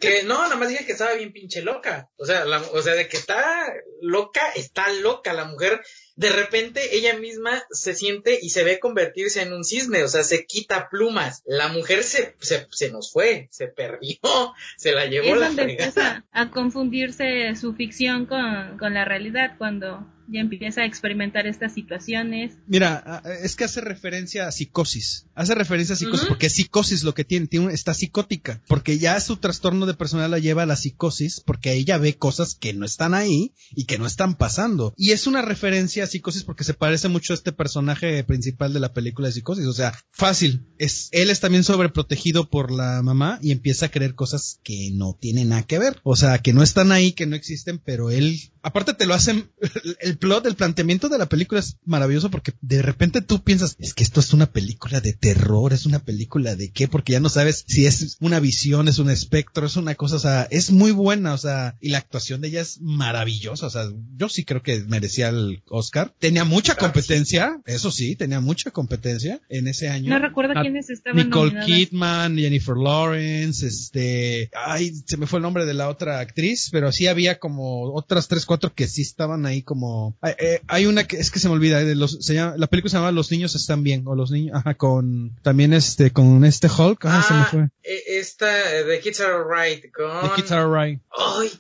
Que 0.01 0.25
no 0.25 0.41
nada 0.43 0.57
más 0.57 0.69
dije 0.69 0.85
que 0.87 0.93
estaba 0.93 1.15
bien 1.15 1.33
pinche 1.33 1.63
loca. 1.63 2.11
O 2.17 2.27
sea 2.27 2.45
la, 2.45 2.61
o 2.61 2.83
sea 2.83 2.95
de 2.95 3.09
que 3.09 3.17
está 3.17 3.67
loca 4.01 4.43
está 4.55 4.93
loca 5.03 5.33
la 5.33 5.45
mujer 5.45 5.81
de 6.17 6.31
repente 6.31 6.97
ella 6.97 7.17
misma 7.19 7.63
se 7.71 7.95
siente 7.95 8.39
y 8.41 8.51
se 8.51 8.65
ve 8.65 8.81
convertirse 8.81 9.43
en 9.43 9.53
un 9.53 9.65
cisne, 9.65 10.03
o 10.03 10.09
sea, 10.09 10.25
se 10.25 10.47
quita 10.47 10.89
plumas. 10.89 11.43
La 11.47 11.69
mujer 11.69 12.03
se, 12.03 12.35
se, 12.41 12.67
se 12.71 12.91
nos 12.91 13.13
fue, 13.13 13.49
se 13.51 13.69
perdió, 13.69 14.19
se 14.77 14.93
la 14.93 15.07
llevó 15.07 15.35
es 15.35 15.41
la 15.41 15.47
donde 15.49 15.65
fregada. 15.65 15.87
empieza 15.89 16.25
a 16.33 16.51
confundirse 16.51 17.55
su 17.57 17.75
ficción 17.75 18.27
con, 18.27 18.79
con 18.79 18.95
la 18.95 19.05
realidad 19.05 19.57
cuando 19.59 20.07
ya 20.29 20.41
empieza 20.41 20.83
a 20.83 20.87
experimentar 20.87 21.47
estas 21.47 21.75
situaciones. 21.75 22.55
Mira, 22.67 23.23
es 23.43 23.57
que 23.57 23.65
hace 23.65 23.81
referencia 23.81 24.47
a 24.47 24.53
psicosis. 24.53 25.27
Hace 25.35 25.55
referencia 25.55 25.95
a 25.95 25.99
psicosis 25.99 26.23
uh 26.23 26.25
-huh. 26.25 26.29
porque 26.29 26.47
es 26.47 26.55
psicosis 26.55 27.05
lo 27.05 27.15
que 27.15 27.25
tiene, 27.25 27.47
tiene 27.47 27.73
está 27.73 27.95
psicótica, 27.95 28.63
porque 28.69 28.99
ya 28.99 29.19
su 29.21 29.37
trastorno 29.37 29.87
de 29.87 29.95
personalidad 29.95 30.31
la 30.31 30.39
lleva 30.39 30.63
a 30.63 30.67
la 30.67 30.77
psicosis 30.77 31.41
porque 31.41 31.73
ella 31.73 31.99
ve 31.99 32.17
cosas 32.17 32.55
que 32.55 32.73
no 32.73 32.85
están 32.87 33.15
ahí 33.15 33.53
y 33.75 33.85
que 33.85 33.99
no 33.99 34.07
están 34.07 34.37
pasando. 34.37 34.95
Y 34.97 35.13
es 35.13 35.27
una 35.27 35.43
referencia 35.43 36.05
a 36.05 36.07
psicosis 36.07 36.45
porque 36.45 36.65
se 36.65 36.75
parece 36.75 37.09
mucho 37.09 37.33
a 37.33 37.37
este 37.37 37.53
personaje 37.53 38.25
principal 38.25 38.73
de 38.73 38.81
la 38.81 38.93
película 38.93 39.29
de 39.29 39.33
psicosis, 39.33 39.67
o 39.67 39.73
sea, 39.73 39.99
fácil. 40.11 40.67
Es 40.79 41.09
él 41.13 41.31
es 41.31 41.41
también 41.41 41.65
sobreprotegido 41.65 42.51
por 42.51 42.71
la 42.71 43.03
mamá 43.03 43.39
y 43.43 43.53
empieza 43.53 43.87
a 43.87 43.91
creer 43.91 44.15
cosas 44.15 44.61
que 44.63 44.91
no 44.93 45.17
tienen 45.21 45.51
nada 45.51 45.63
que 45.63 45.79
ver, 45.79 46.01
o 46.03 46.17
sea, 46.17 46.39
que 46.39 46.53
no 46.53 46.63
están 46.63 46.93
ahí, 46.93 47.13
que 47.13 47.27
no 47.27 47.37
existen, 47.37 47.79
pero 47.79 48.11
él 48.11 48.53
aparte 48.63 48.95
te 48.95 49.07
lo 49.07 49.15
hacen 49.15 49.51
el 50.01 50.16
plot, 50.17 50.47
el 50.47 50.57
planteamiento 50.57 51.09
de 51.09 51.19
la 51.19 51.27
película 51.27 51.61
es 51.61 51.77
maravilloso 51.85 52.31
porque 52.31 52.53
de 52.61 52.83
repente 52.83 53.21
tú 53.23 53.43
piensas, 53.43 53.77
es 53.79 53.95
que 53.95 54.03
esto 54.05 54.21
es 54.21 54.33
una 54.33 54.47
película 54.47 55.01
de 55.01 55.13
terror, 55.13 55.73
es 55.73 55.87
una 55.87 55.99
película 56.01 56.57
de 56.57 56.71
qué, 56.71 56.89
porque 56.89 57.13
ya 57.13 57.21
no 57.21 57.29
sabes 57.29 57.65
si 57.67 57.87
es 57.87 58.17
una 58.21 58.41
visión, 58.41 58.89
es 58.89 58.99
un 58.99 59.11
espectro, 59.11 59.67
es 59.67 59.77
una 59.77 59.95
cosa, 59.95 60.17
o 60.17 60.21
sea, 60.21 60.49
es 60.51 60.71
muy 60.71 60.93
buena, 60.93 61.35
o 61.35 61.39
sea, 61.39 61.77
y 61.81 61.91
la 61.91 61.99
actuación 61.99 62.41
de 62.41 62.49
ella 62.49 62.61
es 62.61 62.81
maravillosa, 62.81 63.67
o 63.67 63.71
sea, 63.71 63.85
yo 64.17 64.29
sí 64.29 64.45
creo 64.45 64.63
que 64.63 64.83
merecía 64.85 65.29
el 65.29 65.63
Oscar. 65.69 66.15
Tenía 66.19 66.45
mucha 66.45 66.75
competencia, 66.77 67.61
eso 67.67 67.91
sí, 67.91 68.17
tenía 68.17 68.41
mucha 68.41 68.71
competencia 68.71 69.41
en 69.49 69.69
ese 69.69 69.89
año. 69.89 70.11
No 70.11 70.19
recuerdo 70.19 70.59
A- 70.59 70.63
quiénes 70.63 70.91
estaban 70.91 71.27
Nicole 71.27 71.53
nominadas. 71.55 71.67
Kidman, 71.67 72.37
Jennifer 72.37 72.77
Lawrence, 72.77 73.67
este, 73.67 74.51
ay, 74.55 74.93
se 75.05 75.17
me 75.17 75.27
fue 75.27 75.39
el 75.39 75.43
nombre 75.43 75.65
de 75.67 75.75
la 75.75 75.89
otra 75.89 76.21
actriz, 76.21 76.69
pero 76.73 76.93
sí 76.93 77.07
había 77.07 77.39
como 77.39 77.93
otras 77.93 78.29
tres, 78.29 78.47
cuatro 78.47 78.73
que 78.75 78.89
sí 78.89 79.03
estaban 79.03 79.47
ahí 79.47 79.63
como, 79.63 80.06
hay, 80.21 80.35
eh, 80.39 80.61
hay 80.69 80.87
una 80.87 81.05
que 81.07 81.17
es 81.17 81.31
que 81.31 81.39
se 81.39 81.49
me 81.49 81.55
olvida, 81.55 81.83
de 81.83 81.95
los, 81.95 82.19
se 82.25 82.35
llama, 82.35 82.55
la 82.57 82.67
película 82.67 82.91
se 82.91 82.97
llama 82.97 83.13
Los 83.13 83.31
niños 83.31 83.55
están 83.55 83.83
bien, 83.83 84.03
o 84.07 84.15
los 84.15 84.31
niños, 84.31 84.57
ajá, 84.57 84.75
con, 84.75 85.35
también 85.43 85.73
este, 85.73 86.11
con 86.13 86.45
este 86.45 86.69
Hulk, 86.69 87.05
ajá, 87.07 87.23
se 87.27 87.35
me 87.35 87.41
Ah, 87.41 87.49
fue. 87.51 87.63
eh, 87.83 88.03
esta, 88.19 88.79
eh, 88.79 88.85
The 88.85 89.01
Kids 89.01 89.21
Are 89.21 89.33
Alright, 89.35 89.91
con... 89.93 90.29
The 90.29 90.35
Kids 90.37 90.53
Are 90.53 90.63
Alright. 90.63 91.01
Ay, 91.17 91.51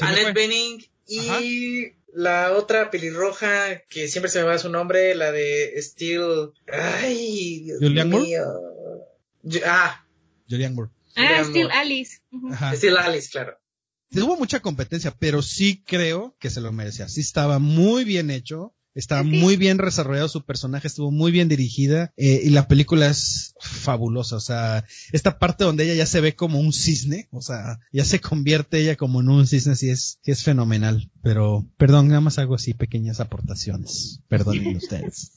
Annette 0.00 0.22
fue. 0.22 0.32
Benning 0.32 0.84
y 1.08 1.28
Ajá. 1.28 1.40
la 2.14 2.52
otra 2.52 2.90
pelirroja 2.90 3.82
que 3.88 4.08
siempre 4.08 4.30
se 4.30 4.40
me 4.40 4.46
va 4.46 4.58
su 4.58 4.68
nombre, 4.70 5.14
la 5.14 5.30
de 5.32 5.74
Steel. 5.82 6.50
Ay, 6.72 7.70
Dios 7.80 8.06
Moore? 8.06 8.26
mío. 8.26 8.42
Yo- 9.42 9.60
Ah, 9.66 10.04
Julianne 10.48 10.74
Moore. 10.74 10.90
Ah, 11.16 11.42
Moore. 11.48 11.68
Alice. 11.72 12.20
Ajá. 12.52 12.74
Steel 12.76 12.96
Alice, 12.98 13.28
claro. 13.30 13.56
Sí, 14.10 14.20
Hubo 14.20 14.36
mucha 14.36 14.60
competencia, 14.60 15.14
pero 15.18 15.42
sí 15.42 15.82
creo 15.86 16.36
que 16.38 16.50
se 16.50 16.60
lo 16.60 16.72
merecía. 16.72 17.08
Sí 17.08 17.20
estaba 17.20 17.58
muy 17.58 18.04
bien 18.04 18.30
hecho. 18.30 18.72
Está 18.94 19.22
muy 19.22 19.58
bien 19.58 19.76
desarrollado 19.76 20.26
su 20.26 20.46
personaje, 20.46 20.88
estuvo 20.88 21.10
muy 21.10 21.30
bien 21.30 21.48
dirigida 21.48 22.14
eh, 22.16 22.40
y 22.42 22.48
la 22.48 22.66
película 22.66 23.08
es 23.08 23.52
fabulosa. 23.60 24.36
O 24.36 24.40
sea, 24.40 24.86
esta 25.12 25.38
parte 25.38 25.64
donde 25.64 25.84
ella 25.84 25.92
ya 25.92 26.06
se 26.06 26.22
ve 26.22 26.34
como 26.34 26.60
un 26.60 26.72
cisne, 26.72 27.28
o 27.30 27.42
sea, 27.42 27.78
ya 27.92 28.06
se 28.06 28.22
convierte 28.22 28.80
ella 28.80 28.96
como 28.96 29.20
en 29.20 29.28
un 29.28 29.46
cisne, 29.46 29.76
sí 29.76 29.90
es, 29.90 30.18
sí 30.22 30.30
es 30.30 30.42
fenomenal. 30.42 31.10
Pero, 31.22 31.70
perdón, 31.76 32.08
nada 32.08 32.22
más 32.22 32.38
hago 32.38 32.54
así 32.54 32.72
pequeñas 32.72 33.20
aportaciones. 33.20 34.22
Perdonen 34.28 34.78
ustedes. 34.78 35.32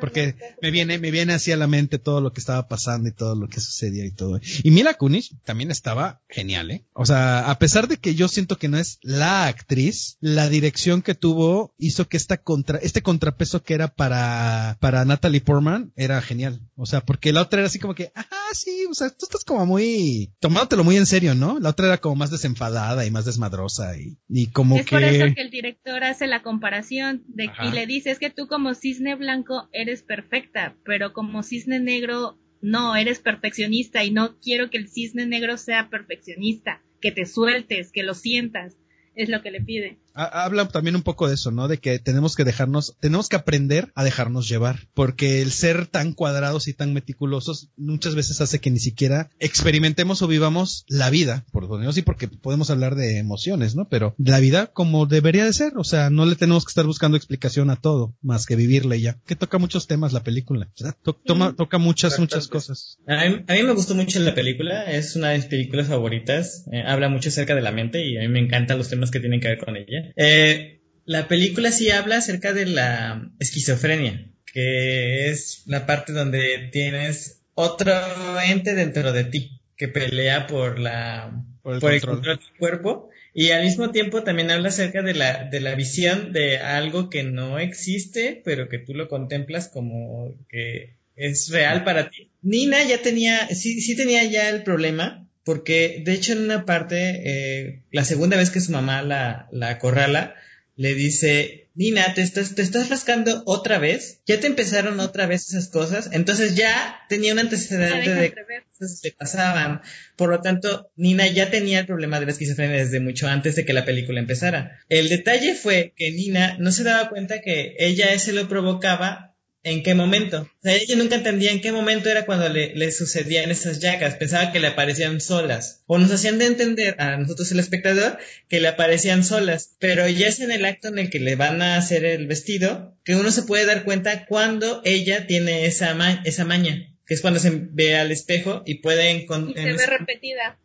Porque 0.00 0.36
me 0.60 0.70
viene, 0.70 0.98
me 0.98 1.10
viene 1.10 1.34
así 1.34 1.52
a 1.52 1.56
la 1.56 1.66
mente 1.66 1.98
todo 1.98 2.20
lo 2.20 2.32
que 2.32 2.40
estaba 2.40 2.68
pasando 2.68 3.08
y 3.08 3.12
todo 3.12 3.34
lo 3.34 3.48
que 3.48 3.60
sucedía 3.60 4.04
y 4.04 4.12
todo. 4.12 4.40
Y 4.62 4.70
Mila 4.70 4.94
Kunis 4.94 5.34
también 5.44 5.70
estaba 5.70 6.20
genial, 6.28 6.70
¿eh? 6.70 6.84
O 6.92 7.06
sea, 7.06 7.50
a 7.50 7.58
pesar 7.58 7.88
de 7.88 7.96
que 7.96 8.14
yo 8.14 8.28
siento 8.28 8.58
que 8.58 8.68
no 8.68 8.78
es 8.78 8.98
la 9.02 9.46
actriz, 9.46 10.16
la 10.20 10.48
dirección 10.48 11.02
que 11.02 11.14
tuvo 11.14 11.74
hizo 11.78 12.08
que 12.08 12.16
esta 12.16 12.38
contra, 12.38 12.78
este 12.78 13.02
contrapeso 13.02 13.62
que 13.62 13.74
era 13.74 13.88
para, 13.88 14.76
para 14.80 15.04
Natalie 15.04 15.40
Portman 15.40 15.92
era 15.96 16.20
genial. 16.20 16.60
O 16.76 16.86
sea, 16.86 17.00
porque 17.00 17.32
la 17.32 17.42
otra 17.42 17.60
era 17.60 17.66
así 17.66 17.78
como 17.78 17.94
que, 17.94 18.12
ajá, 18.14 18.36
sí, 18.52 18.86
o 18.90 18.94
sea, 18.94 19.10
tú 19.10 19.26
estás 19.26 19.44
como 19.44 19.64
muy, 19.66 20.32
tomándotelo 20.40 20.84
muy 20.84 20.96
en 20.96 21.06
serio, 21.06 21.34
¿no? 21.34 21.58
La 21.58 21.70
otra 21.70 21.86
era 21.86 21.98
como 21.98 22.16
más 22.16 22.30
desenfadada 22.30 23.06
y 23.06 23.10
más 23.10 23.24
desmadrosa 23.24 23.96
y, 23.96 24.18
y 24.28 24.48
como 24.48 24.76
es 24.76 24.86
que... 24.86 24.90
por 24.90 25.02
eso 25.02 25.34
que 25.34 25.42
el 25.42 25.50
director 25.50 26.04
hace 26.04 26.26
la 26.26 26.42
comparación 26.42 27.22
de, 27.28 27.50
y 27.62 27.70
le 27.70 27.86
dice, 27.86 28.10
es 28.10 28.18
que 28.18 28.30
tú 28.30 28.46
como 28.46 28.74
cisne 28.74 29.14
blanco 29.14 29.63
eres 29.72 30.02
perfecta, 30.02 30.76
pero 30.84 31.12
como 31.12 31.42
cisne 31.42 31.80
negro 31.80 32.38
no, 32.60 32.96
eres 32.96 33.20
perfeccionista 33.20 34.04
y 34.04 34.10
no 34.10 34.38
quiero 34.40 34.70
que 34.70 34.78
el 34.78 34.88
cisne 34.88 35.26
negro 35.26 35.56
sea 35.56 35.90
perfeccionista, 35.90 36.82
que 37.00 37.12
te 37.12 37.26
sueltes, 37.26 37.92
que 37.92 38.02
lo 38.02 38.14
sientas, 38.14 38.76
es 39.14 39.28
lo 39.28 39.42
que 39.42 39.50
le 39.50 39.60
pide 39.60 39.98
habla 40.14 40.68
también 40.68 40.96
un 40.96 41.02
poco 41.02 41.28
de 41.28 41.34
eso, 41.34 41.50
¿no? 41.50 41.68
De 41.68 41.78
que 41.78 41.98
tenemos 41.98 42.36
que 42.36 42.44
dejarnos, 42.44 42.96
tenemos 43.00 43.28
que 43.28 43.36
aprender 43.36 43.92
a 43.94 44.04
dejarnos 44.04 44.48
llevar, 44.48 44.88
porque 44.94 45.42
el 45.42 45.52
ser 45.52 45.86
tan 45.86 46.12
cuadrados 46.12 46.68
y 46.68 46.74
tan 46.74 46.92
meticulosos 46.92 47.70
muchas 47.76 48.14
veces 48.14 48.40
hace 48.40 48.60
que 48.60 48.70
ni 48.70 48.78
siquiera 48.78 49.30
experimentemos 49.38 50.22
o 50.22 50.28
vivamos 50.28 50.84
la 50.88 51.10
vida, 51.10 51.44
por 51.52 51.68
lo 51.68 51.78
menos 51.78 51.94
sí, 51.94 52.02
porque 52.02 52.28
podemos 52.28 52.70
hablar 52.70 52.94
de 52.94 53.18
emociones, 53.18 53.74
¿no? 53.74 53.88
Pero 53.88 54.14
la 54.18 54.40
vida 54.40 54.68
como 54.68 55.06
debería 55.06 55.44
de 55.44 55.52
ser, 55.52 55.72
o 55.76 55.84
sea, 55.84 56.10
no 56.10 56.26
le 56.26 56.36
tenemos 56.36 56.64
que 56.64 56.70
estar 56.70 56.86
buscando 56.86 57.16
explicación 57.16 57.70
a 57.70 57.76
todo, 57.76 58.14
más 58.22 58.46
que 58.46 58.56
vivirla 58.56 58.96
ya, 58.96 59.18
que 59.26 59.36
toca 59.36 59.58
muchos 59.58 59.86
temas 59.86 60.12
la 60.12 60.22
película, 60.22 60.68
¿verdad? 60.78 60.96
toma, 61.24 61.54
toca 61.54 61.78
muchas, 61.78 62.18
muchas 62.18 62.48
cosas. 62.48 62.98
A 63.06 63.28
mí, 63.28 63.44
a 63.46 63.54
mí, 63.54 63.62
me 63.62 63.72
gustó 63.72 63.94
mucho 63.94 64.20
la 64.20 64.34
película, 64.34 64.84
es 64.84 65.16
una 65.16 65.30
de 65.30 65.38
mis 65.38 65.46
películas 65.46 65.88
favoritas, 65.88 66.66
eh, 66.72 66.82
habla 66.86 67.08
mucho 67.08 67.28
acerca 67.28 67.54
de 67.54 67.62
la 67.62 67.72
mente 67.72 68.06
y 68.06 68.16
a 68.16 68.20
mí 68.20 68.28
me 68.28 68.40
encantan 68.40 68.78
los 68.78 68.88
temas 68.88 69.10
que 69.10 69.20
tienen 69.20 69.40
que 69.40 69.48
ver 69.48 69.58
con 69.58 69.76
ella. 69.76 70.03
Eh, 70.16 70.80
la 71.04 71.28
película 71.28 71.70
sí 71.70 71.90
habla 71.90 72.18
acerca 72.18 72.52
de 72.52 72.66
la 72.66 73.30
esquizofrenia, 73.38 74.30
que 74.52 75.30
es 75.30 75.62
la 75.66 75.86
parte 75.86 76.12
donde 76.12 76.68
tienes 76.72 77.42
otro 77.54 77.92
ente 78.40 78.74
dentro 78.74 79.12
de 79.12 79.24
ti 79.24 79.60
que 79.76 79.88
pelea 79.88 80.46
por 80.46 80.78
la 80.78 81.44
por 81.62 81.92
el, 81.92 82.00
control. 82.00 82.40
cuerpo 82.58 83.10
y 83.32 83.50
al 83.50 83.64
mismo 83.64 83.90
tiempo 83.90 84.22
también 84.22 84.50
habla 84.50 84.68
acerca 84.68 85.02
de 85.02 85.14
la 85.14 85.44
de 85.44 85.60
la 85.60 85.74
visión 85.74 86.32
de 86.32 86.58
algo 86.58 87.10
que 87.10 87.22
no 87.22 87.58
existe 87.58 88.40
pero 88.44 88.68
que 88.68 88.78
tú 88.78 88.94
lo 88.94 89.08
contemplas 89.08 89.68
como 89.68 90.34
que 90.48 90.94
es 91.16 91.48
real 91.50 91.84
para 91.84 92.10
ti. 92.10 92.30
Nina 92.42 92.82
ya 92.84 93.02
tenía 93.02 93.48
sí 93.48 93.80
sí 93.80 93.96
tenía 93.96 94.24
ya 94.24 94.50
el 94.50 94.62
problema 94.62 95.23
porque 95.44 96.02
de 96.04 96.12
hecho 96.12 96.32
en 96.32 96.44
una 96.44 96.64
parte, 96.64 97.22
eh, 97.24 97.82
la 97.92 98.04
segunda 98.04 98.36
vez 98.36 98.50
que 98.50 98.60
su 98.60 98.72
mamá 98.72 99.02
la, 99.02 99.48
la 99.52 99.68
acorrala, 99.68 100.34
le 100.76 100.94
dice, 100.94 101.68
Nina, 101.74 102.14
¿te 102.14 102.22
estás, 102.22 102.54
te 102.54 102.62
estás 102.62 102.88
rascando 102.88 103.42
otra 103.46 103.78
vez, 103.78 104.20
ya 104.26 104.40
te 104.40 104.46
empezaron 104.46 105.00
otra 105.00 105.26
vez 105.26 105.48
esas 105.48 105.68
cosas, 105.68 106.10
entonces 106.12 106.56
ya 106.56 107.00
tenía 107.08 107.32
un 107.32 107.38
antecedente 107.38 108.10
de 108.14 108.34
cosas 108.78 109.00
que 109.02 109.12
pasaban, 109.12 109.82
por 110.16 110.30
lo 110.30 110.40
tanto, 110.40 110.90
Nina 110.96 111.26
ya 111.26 111.50
tenía 111.50 111.80
el 111.80 111.86
problema 111.86 112.18
de 112.18 112.26
la 112.26 112.32
esquizofrenia 112.32 112.76
desde 112.76 113.00
mucho 113.00 113.28
antes 113.28 113.54
de 113.56 113.64
que 113.64 113.72
la 113.72 113.84
película 113.84 114.20
empezara. 114.20 114.80
El 114.88 115.08
detalle 115.08 115.54
fue 115.54 115.92
que 115.96 116.10
Nina 116.10 116.56
no 116.58 116.72
se 116.72 116.84
daba 116.84 117.08
cuenta 117.08 117.40
que 117.40 117.76
ella 117.78 118.12
ese 118.12 118.32
lo 118.32 118.48
provocaba 118.48 119.33
en 119.64 119.82
qué 119.82 119.94
momento. 119.94 120.42
O 120.42 120.62
sea, 120.62 120.74
ella 120.74 120.94
nunca 120.96 121.16
entendía 121.16 121.50
en 121.50 121.60
qué 121.60 121.72
momento 121.72 122.08
era 122.10 122.26
cuando 122.26 122.48
le, 122.48 122.74
le 122.74 122.92
sucedían 122.92 123.50
esas 123.50 123.80
llagas. 123.80 124.14
Pensaba 124.14 124.52
que 124.52 124.60
le 124.60 124.68
aparecían 124.68 125.20
solas. 125.20 125.82
O 125.86 125.98
nos 125.98 126.12
hacían 126.12 126.38
de 126.38 126.46
entender 126.46 126.96
a 127.00 127.16
nosotros 127.16 127.50
el 127.50 127.60
espectador 127.60 128.18
que 128.48 128.60
le 128.60 128.68
aparecían 128.68 129.24
solas. 129.24 129.74
Pero 129.78 130.08
ya 130.08 130.28
es 130.28 130.40
en 130.40 130.50
el 130.52 130.64
acto 130.64 130.88
en 130.88 130.98
el 130.98 131.10
que 131.10 131.18
le 131.18 131.34
van 131.34 131.62
a 131.62 131.76
hacer 131.76 132.04
el 132.04 132.26
vestido 132.26 132.96
que 133.04 133.16
uno 133.16 133.30
se 133.30 133.42
puede 133.42 133.66
dar 133.66 133.84
cuenta 133.84 134.26
cuando 134.26 134.82
ella 134.84 135.26
tiene 135.26 135.66
esa, 135.66 135.96
esa 136.24 136.44
maña. 136.44 136.90
Que 137.06 137.12
es 137.12 137.20
cuando 137.20 137.38
se 137.38 137.50
ve 137.50 137.96
al 137.96 138.10
espejo 138.12 138.62
y 138.64 138.76
puede 138.76 139.12
y 139.12 139.26
se 139.26 139.72
ve 139.74 139.86
repetida. 139.86 140.58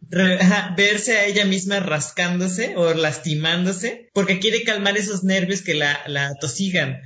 verse 0.77 1.17
a 1.17 1.25
ella 1.25 1.43
misma 1.43 1.81
rascándose 1.81 2.75
o 2.77 2.93
lastimándose 2.93 4.09
porque 4.13 4.39
quiere 4.39 4.63
calmar 4.63 4.97
esos 4.97 5.23
nervios 5.25 5.61
que 5.61 5.73
la, 5.73 5.99
la 6.07 6.35
tosigan. 6.35 7.01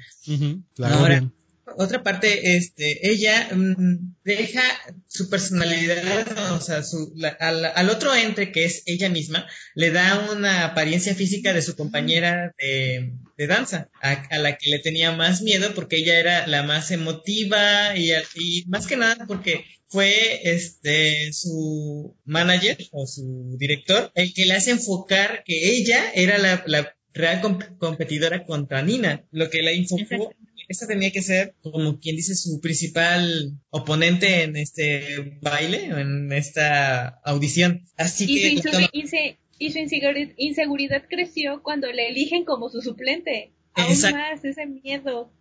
claro, 0.75 0.95
Ahora, 0.95 1.31
otra 1.77 2.03
parte, 2.03 2.55
este, 2.55 3.09
ella 3.09 3.49
mm, 3.53 4.15
deja 4.23 4.61
su 5.07 5.29
personalidad, 5.29 6.51
o 6.53 6.61
sea, 6.61 6.83
su, 6.83 7.13
al, 7.39 7.89
otro 7.89 8.13
ente 8.15 8.51
que 8.51 8.65
es 8.65 8.83
ella 8.85 9.09
misma, 9.09 9.47
le 9.75 9.91
da 9.91 10.29
una 10.31 10.65
apariencia 10.65 11.15
física 11.15 11.53
de 11.53 11.61
su 11.61 11.75
compañera 11.75 12.53
de, 12.57 13.47
danza, 13.47 13.89
a, 14.01 14.37
la 14.37 14.57
que 14.57 14.69
le 14.69 14.79
tenía 14.79 15.11
más 15.11 15.41
miedo 15.41 15.73
porque 15.75 15.97
ella 15.97 16.17
era 16.17 16.47
la 16.47 16.63
más 16.63 16.91
emotiva 16.91 17.97
y, 17.97 18.11
y 18.35 18.63
más 18.67 18.87
que 18.87 18.95
nada 18.95 19.25
porque 19.27 19.65
fue 19.89 20.49
este 20.49 21.33
su 21.33 22.15
manager 22.25 22.77
o 22.91 23.05
su 23.05 23.57
director 23.59 24.11
el 24.15 24.33
que 24.33 24.45
le 24.45 24.53
hace 24.53 24.71
enfocar 24.71 25.43
que 25.45 25.75
ella 25.77 26.11
era 26.15 26.37
la, 26.37 26.63
la 26.65 26.95
real 27.13 27.41
competidora 27.77 28.45
contra 28.45 28.81
Nina, 28.81 29.23
lo 29.31 29.49
que 29.49 29.61
la 29.61 29.71
enfocó 29.71 30.33
esta 30.67 30.87
tenía 30.87 31.11
que 31.11 31.21
ser, 31.21 31.55
como 31.61 31.99
quien 31.99 32.15
dice, 32.15 32.35
su 32.35 32.59
principal 32.61 33.59
oponente 33.69 34.43
en 34.43 34.55
este 34.55 35.37
baile, 35.41 35.85
en 35.85 36.31
esta 36.31 37.19
audición. 37.23 37.85
Así 37.97 38.25
y 38.27 38.61
que... 38.61 38.61
Su 38.61 38.79
y 39.59 39.71
su 39.71 39.79
inseguridad 40.37 41.03
creció 41.09 41.61
cuando 41.63 41.91
le 41.91 42.09
eligen 42.09 42.43
como 42.43 42.69
su 42.69 42.81
suplente. 42.81 43.53
Aún 43.75 43.95
más 44.11 44.43
ese 44.43 44.65
miedo 44.65 45.31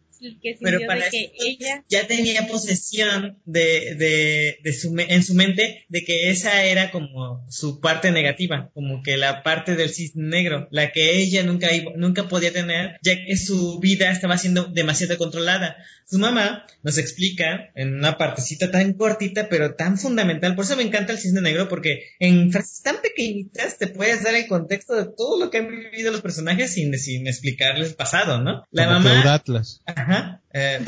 que 0.41 0.57
Pero 0.61 0.81
para 0.87 1.09
que 1.11 1.33
ella 1.39 1.85
ya 1.89 2.07
tenía 2.07 2.47
posesión 2.47 3.39
de, 3.45 3.95
de, 3.97 4.59
de 4.63 4.73
su, 4.73 4.95
en 4.97 5.23
su 5.23 5.35
mente 5.35 5.85
de 5.89 6.05
que 6.05 6.31
esa 6.31 6.65
era 6.65 6.91
como 6.91 7.45
su 7.51 7.81
parte 7.81 8.13
negativa, 8.13 8.71
como 8.75 9.03
que 9.03 9.17
la 9.17 9.43
parte 9.43 9.77
del 9.77 9.91
cisne 9.91 10.29
negro, 10.29 10.69
la 10.71 10.93
que 10.93 11.19
ella 11.19 11.43
nunca, 11.43 11.69
nunca 11.97 12.29
podía 12.29 12.53
tener, 12.53 12.99
ya 13.03 13.25
que 13.25 13.37
su 13.37 13.81
vida 13.81 14.11
estaba 14.11 14.39
siendo 14.39 14.65
demasiado 14.65 15.19
controlada. 15.19 15.77
Su 16.05 16.19
mamá 16.19 16.67
nos 16.83 16.99
explica 16.99 17.71
en 17.75 17.95
una 17.95 18.19
partecita 18.19 18.71
tan 18.71 18.93
cortita, 18.95 19.49
pero 19.49 19.75
tan 19.75 19.99
fundamental, 19.99 20.55
por 20.55 20.65
eso 20.65 20.77
me 20.77 20.83
encanta 20.83 21.13
el 21.13 21.19
cisne 21.19 21.41
negro, 21.41 21.69
porque 21.69 22.05
en 22.19 22.53
frases 22.53 22.83
tan 22.83 22.97
pequeñitas 23.01 23.79
te 23.79 23.87
puedes 23.87 24.23
dar 24.23 24.35
el 24.35 24.47
contexto 24.47 24.95
de 24.95 25.07
todo 25.07 25.39
lo 25.39 25.51
que 25.51 25.59
han 25.59 25.69
vivido 25.71 26.13
los 26.13 26.21
personajes 26.21 26.73
sin, 26.73 26.97
sin 26.99 27.27
explicarles 27.27 27.91
el 27.91 27.95
pasado, 27.95 28.43
¿no? 28.43 28.65
La 28.71 28.87
mamá... 28.87 29.03
Eh, 30.53 30.81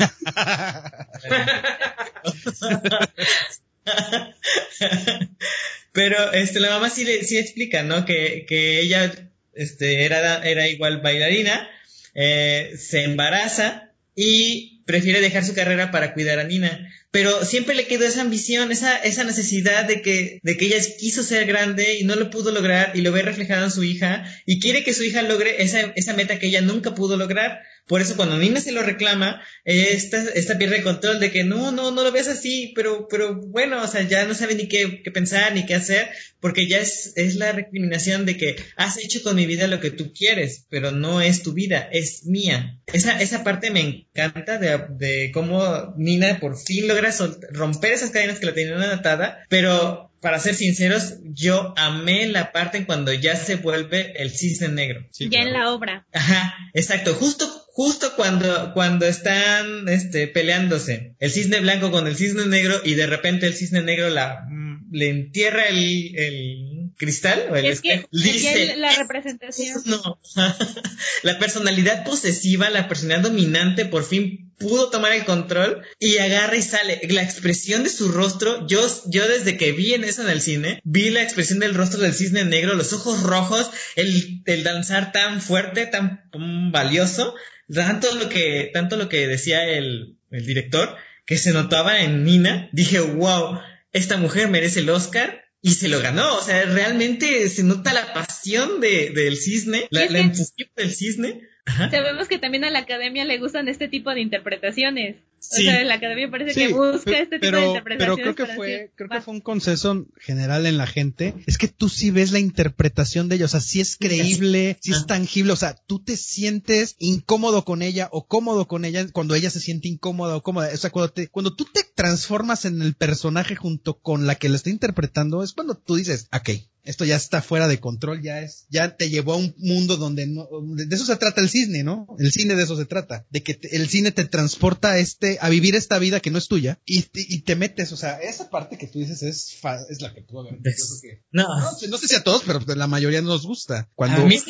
pero 5.91 6.31
este 6.33 6.59
la 6.59 6.71
mamá 6.71 6.89
sí 6.89 7.05
le 7.05 7.23
sí 7.23 7.37
explica, 7.37 7.83
¿no? 7.83 8.05
Que, 8.05 8.45
que 8.47 8.79
ella 8.79 9.29
este 9.53 10.05
era 10.05 10.43
era 10.43 10.67
igual 10.67 11.01
bailarina, 11.01 11.69
eh, 12.13 12.73
se 12.77 13.03
embaraza 13.03 13.91
y 14.15 14.74
prefiere 14.85 15.21
dejar 15.21 15.43
su 15.43 15.53
carrera 15.53 15.91
para 15.91 16.13
cuidar 16.13 16.39
a 16.39 16.43
Nina 16.43 16.89
pero 17.15 17.45
siempre 17.45 17.75
le 17.75 17.87
quedó 17.87 18.03
esa 18.03 18.19
ambición, 18.19 18.73
esa, 18.73 18.97
esa 18.97 19.23
necesidad 19.23 19.85
de 19.85 20.01
que, 20.01 20.41
de 20.43 20.57
que 20.57 20.65
ella 20.65 20.75
quiso 20.99 21.23
ser 21.23 21.45
grande 21.45 21.97
y 21.97 22.03
no 22.03 22.15
lo 22.15 22.29
pudo 22.29 22.51
lograr 22.51 22.91
y 22.93 22.99
lo 22.99 23.13
ve 23.13 23.21
reflejado 23.21 23.63
en 23.63 23.71
su 23.71 23.85
hija 23.85 24.25
y 24.45 24.59
quiere 24.59 24.83
que 24.83 24.93
su 24.93 25.01
hija 25.05 25.21
logre 25.21 25.63
esa, 25.63 25.93
esa 25.95 26.13
meta 26.13 26.39
que 26.39 26.47
ella 26.47 26.59
nunca 26.59 26.93
pudo 26.93 27.15
lograr. 27.15 27.61
Por 27.87 28.01
eso 28.01 28.17
cuando 28.17 28.37
Nina 28.37 28.59
se 28.59 28.73
lo 28.73 28.81
reclama, 28.81 29.41
esta, 29.63 30.21
esta 30.33 30.57
pierde 30.57 30.77
el 30.77 30.83
control 30.83 31.21
de 31.21 31.31
que 31.31 31.45
no, 31.45 31.71
no, 31.71 31.91
no 31.91 32.03
lo 32.03 32.11
ves 32.11 32.27
así, 32.27 32.73
pero, 32.75 33.07
pero 33.07 33.35
bueno, 33.35 33.81
o 33.81 33.87
sea, 33.87 34.01
ya 34.01 34.25
no 34.25 34.33
sabe 34.33 34.55
ni 34.55 34.67
qué, 34.67 35.01
qué 35.03 35.11
pensar 35.11 35.53
ni 35.53 35.65
qué 35.65 35.75
hacer, 35.75 36.09
porque 36.41 36.67
ya 36.67 36.79
es, 36.79 37.13
es 37.15 37.35
la 37.35 37.51
recriminación 37.51 38.25
de 38.25 38.37
que 38.37 38.55
has 38.75 38.97
hecho 38.97 39.21
con 39.23 39.35
mi 39.35 39.45
vida 39.45 39.67
lo 39.67 39.79
que 39.79 39.91
tú 39.91 40.13
quieres, 40.13 40.65
pero 40.69 40.91
no 40.91 41.21
es 41.21 41.43
tu 41.43 41.53
vida, 41.53 41.87
es 41.91 42.25
mía. 42.25 42.79
Esa, 42.91 43.21
esa 43.21 43.43
parte 43.43 43.69
me 43.69 43.81
encanta 43.81 44.57
de, 44.57 44.74
de 44.77 45.31
cómo 45.33 45.93
Nina 45.97 46.39
por 46.39 46.57
fin 46.57 46.87
logra 46.87 47.11
romper 47.51 47.93
esas 47.93 48.11
cadenas 48.11 48.39
que 48.39 48.45
la 48.45 48.53
tenían 48.53 48.81
atada, 48.81 49.39
pero 49.49 50.11
para 50.21 50.39
ser 50.39 50.55
sinceros, 50.55 51.17
yo 51.23 51.73
amé 51.77 52.27
la 52.27 52.51
parte 52.51 52.77
en 52.79 52.85
cuando 52.85 53.13
ya 53.13 53.35
se 53.35 53.57
vuelve 53.57 54.13
el 54.21 54.31
cisne 54.31 54.69
negro. 54.69 55.07
ya 55.19 55.41
en 55.41 55.53
la 55.53 55.71
obra. 55.71 56.07
Ajá, 56.11 56.55
exacto. 56.73 57.13
Justo 57.13 57.45
justo 57.75 58.13
cuando, 58.15 58.73
cuando 58.73 59.05
están 59.05 59.89
este, 59.89 60.27
peleándose 60.27 61.13
el 61.19 61.29
cisne 61.29 61.59
blanco 61.59 61.91
con 61.91 62.07
el 62.07 62.15
cisne 62.15 62.45
negro 62.45 62.79
y 62.85 62.93
de 62.93 63.05
repente 63.05 63.47
el 63.47 63.53
cisne 63.53 63.81
negro 63.81 64.09
la, 64.09 64.47
le 64.91 65.09
entierra 65.09 65.67
el, 65.67 66.17
el 66.17 66.91
cristal 66.97 67.47
o 67.51 67.55
el 67.55 67.65
Es 67.65 67.73
espejo, 67.77 68.07
es 68.11 68.21
que 68.21 68.31
dice, 68.31 68.77
la 68.77 68.95
representación. 68.95 69.81
no. 69.85 70.19
la 71.23 71.39
personalidad 71.39 72.03
posesiva, 72.05 72.69
la 72.69 72.87
personalidad 72.87 73.29
dominante 73.29 73.85
por 73.85 74.03
fin 74.03 74.53
pudo 74.57 74.89
tomar 74.89 75.11
el 75.13 75.25
control 75.25 75.81
y 75.99 76.17
agarra 76.17 76.55
y 76.55 76.61
sale. 76.61 77.01
La 77.09 77.23
expresión 77.23 77.83
de 77.83 77.89
su 77.89 78.11
rostro, 78.11 78.67
yo, 78.67 78.85
yo 79.07 79.27
desde 79.27 79.57
que 79.57 79.71
vi 79.71 79.93
en 79.93 80.03
eso 80.03 80.21
en 80.21 80.29
el 80.29 80.41
cine, 80.41 80.79
vi 80.83 81.09
la 81.09 81.23
expresión 81.23 81.59
del 81.59 81.73
rostro 81.73 81.99
del 81.99 82.13
cisne 82.13 82.45
negro, 82.45 82.75
los 82.75 82.93
ojos 82.93 83.23
rojos, 83.23 83.69
el, 83.95 84.41
el 84.45 84.63
danzar 84.63 85.11
tan 85.11 85.41
fuerte, 85.41 85.85
tan 85.85 86.29
valioso, 86.71 87.35
tanto 87.73 88.13
lo 88.15 88.29
que, 88.29 88.69
tanto 88.73 88.95
lo 88.95 89.09
que 89.09 89.27
decía 89.27 89.65
el, 89.65 90.17
el 90.31 90.45
director, 90.45 90.95
que 91.25 91.37
se 91.37 91.51
notaba 91.51 92.01
en 92.01 92.23
Nina, 92.23 92.69
dije, 92.71 92.99
wow, 92.99 93.59
esta 93.95 94.17
mujer 94.17 94.49
merece 94.49 94.81
el 94.81 94.89
Oscar 94.89 95.45
y 95.61 95.71
se 95.71 95.87
lo 95.87 96.01
ganó. 96.01 96.35
O 96.35 96.41
sea, 96.41 96.65
realmente 96.65 97.47
se 97.47 97.63
nota 97.63 97.93
la 97.93 98.13
pasión 98.13 98.81
de, 98.81 99.11
del 99.11 99.37
cisne, 99.37 99.87
la, 99.89 100.05
la 100.07 100.19
entusiasmo 100.19 100.73
del 100.75 100.93
cisne. 100.93 101.41
Ajá. 101.65 101.89
Sabemos 101.89 102.27
que 102.27 102.37
también 102.37 102.65
a 102.65 102.69
la 102.69 102.79
academia 102.79 103.23
le 103.23 103.39
gustan 103.39 103.69
este 103.69 103.87
tipo 103.87 104.13
de 104.13 104.19
interpretaciones. 104.19 105.15
Sí. 105.51 105.67
O 105.67 105.71
sea, 105.71 105.83
la 105.83 105.95
academia 105.95 106.29
parece 106.29 106.53
Sí, 106.53 106.67
que 106.67 106.73
busca 106.73 107.17
este 107.19 107.39
tipo 107.39 107.45
de 107.45 107.51
pero, 107.51 107.51
pero 107.51 107.67
interpretaciones. 107.67 108.23
creo 108.23 108.35
que 108.35 108.55
fue, 108.55 108.91
creo 108.95 109.09
que 109.09 109.21
fue 109.21 109.33
un 109.33 109.41
consenso 109.41 110.05
general 110.19 110.65
en 110.65 110.77
la 110.77 110.87
gente. 110.87 111.33
Es 111.45 111.57
que 111.57 111.67
tú 111.67 111.89
sí 111.89 112.09
ves 112.11 112.31
la 112.31 112.39
interpretación 112.39 113.29
de 113.29 113.35
ella, 113.35 113.45
o 113.45 113.49
sea, 113.49 113.59
sí 113.61 113.79
es 113.79 113.97
creíble, 113.97 114.77
sí 114.81 114.91
es 114.91 115.03
Ah. 115.03 115.05
tangible, 115.07 115.53
o 115.53 115.55
sea, 115.55 115.75
tú 115.87 115.99
te 116.03 116.17
sientes 116.17 116.95
incómodo 116.99 117.63
con 117.65 117.81
ella 117.81 118.09
o 118.11 118.27
cómodo 118.27 118.67
con 118.67 118.85
ella 118.85 119.07
cuando 119.11 119.35
ella 119.35 119.49
se 119.49 119.59
siente 119.59 119.87
incómoda 119.87 120.35
o 120.35 120.43
cómoda. 120.43 120.69
O 120.73 120.77
sea, 120.77 120.89
cuando 120.89 121.11
te, 121.11 121.27
cuando 121.27 121.55
tú 121.55 121.65
te 121.65 121.81
transformas 121.95 122.65
en 122.65 122.81
el 122.81 122.93
personaje 122.95 123.55
junto 123.55 123.99
con 123.99 124.25
la 124.27 124.35
que 124.35 124.49
la 124.49 124.55
está 124.55 124.69
interpretando, 124.69 125.43
es 125.43 125.53
cuando 125.53 125.75
tú 125.77 125.95
dices, 125.95 126.27
ok, 126.33 126.49
esto 126.85 127.03
ya 127.05 127.15
está 127.15 127.41
fuera 127.41 127.67
de 127.67 127.79
control, 127.79 128.21
ya 128.21 128.41
es, 128.41 128.65
ya 128.69 128.95
te 128.95 129.09
llevó 129.09 129.33
a 129.33 129.37
un 129.37 129.53
mundo 129.57 129.97
donde 129.97 130.27
no, 130.27 130.47
de 130.75 130.85
de 130.85 130.95
eso 130.95 131.05
se 131.05 131.15
trata 131.17 131.41
el 131.41 131.49
cine, 131.49 131.83
¿no? 131.83 132.07
El 132.19 132.31
cine 132.31 132.55
de 132.55 132.63
eso 132.63 132.77
se 132.77 132.85
trata, 132.85 133.25
de 133.29 133.43
que 133.43 133.53
te- 133.55 133.75
el 133.75 133.89
cine 133.89 134.11
te 134.11 134.25
transporta 134.25 134.91
a 134.91 134.99
este, 134.99 135.37
a 135.41 135.49
vivir 135.49 135.75
esta 135.75 135.99
vida 135.99 136.19
que 136.19 136.31
no 136.31 136.37
es 136.37 136.47
tuya 136.47 136.79
y, 136.85 137.01
te- 137.03 137.25
y 137.27 137.39
te 137.41 137.55
metes, 137.55 137.91
o 137.91 137.97
sea, 137.97 138.17
esa 138.21 138.49
parte 138.49 138.77
que 138.77 138.87
tú 138.87 138.99
dices 138.99 139.23
es, 139.23 139.55
fa- 139.59 139.79
es 139.89 140.01
la 140.01 140.13
que 140.13 140.21
tú, 140.21 140.35
yo 140.43 140.49
creo 140.61 140.61
que- 141.01 141.23
No, 141.31 141.47
no, 141.59 141.71
sé- 141.77 141.87
no 141.87 141.97
sé 141.97 142.07
si 142.07 142.15
a 142.15 142.23
todos, 142.23 142.43
pero 142.45 142.59
a 142.65 142.75
la 142.75 142.87
mayoría 142.87 143.21
nos 143.21 143.45
gusta. 143.45 143.89
Cuando 143.95 144.21
A 144.21 144.25
mí 144.25 144.35
Es 144.35 144.45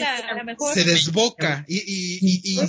mejor. 0.46 0.74
se 0.74 0.84
desboca 0.84 1.66
y, 1.68 1.78
y, 1.78 2.20
y, 2.22 2.54
y 2.54 2.60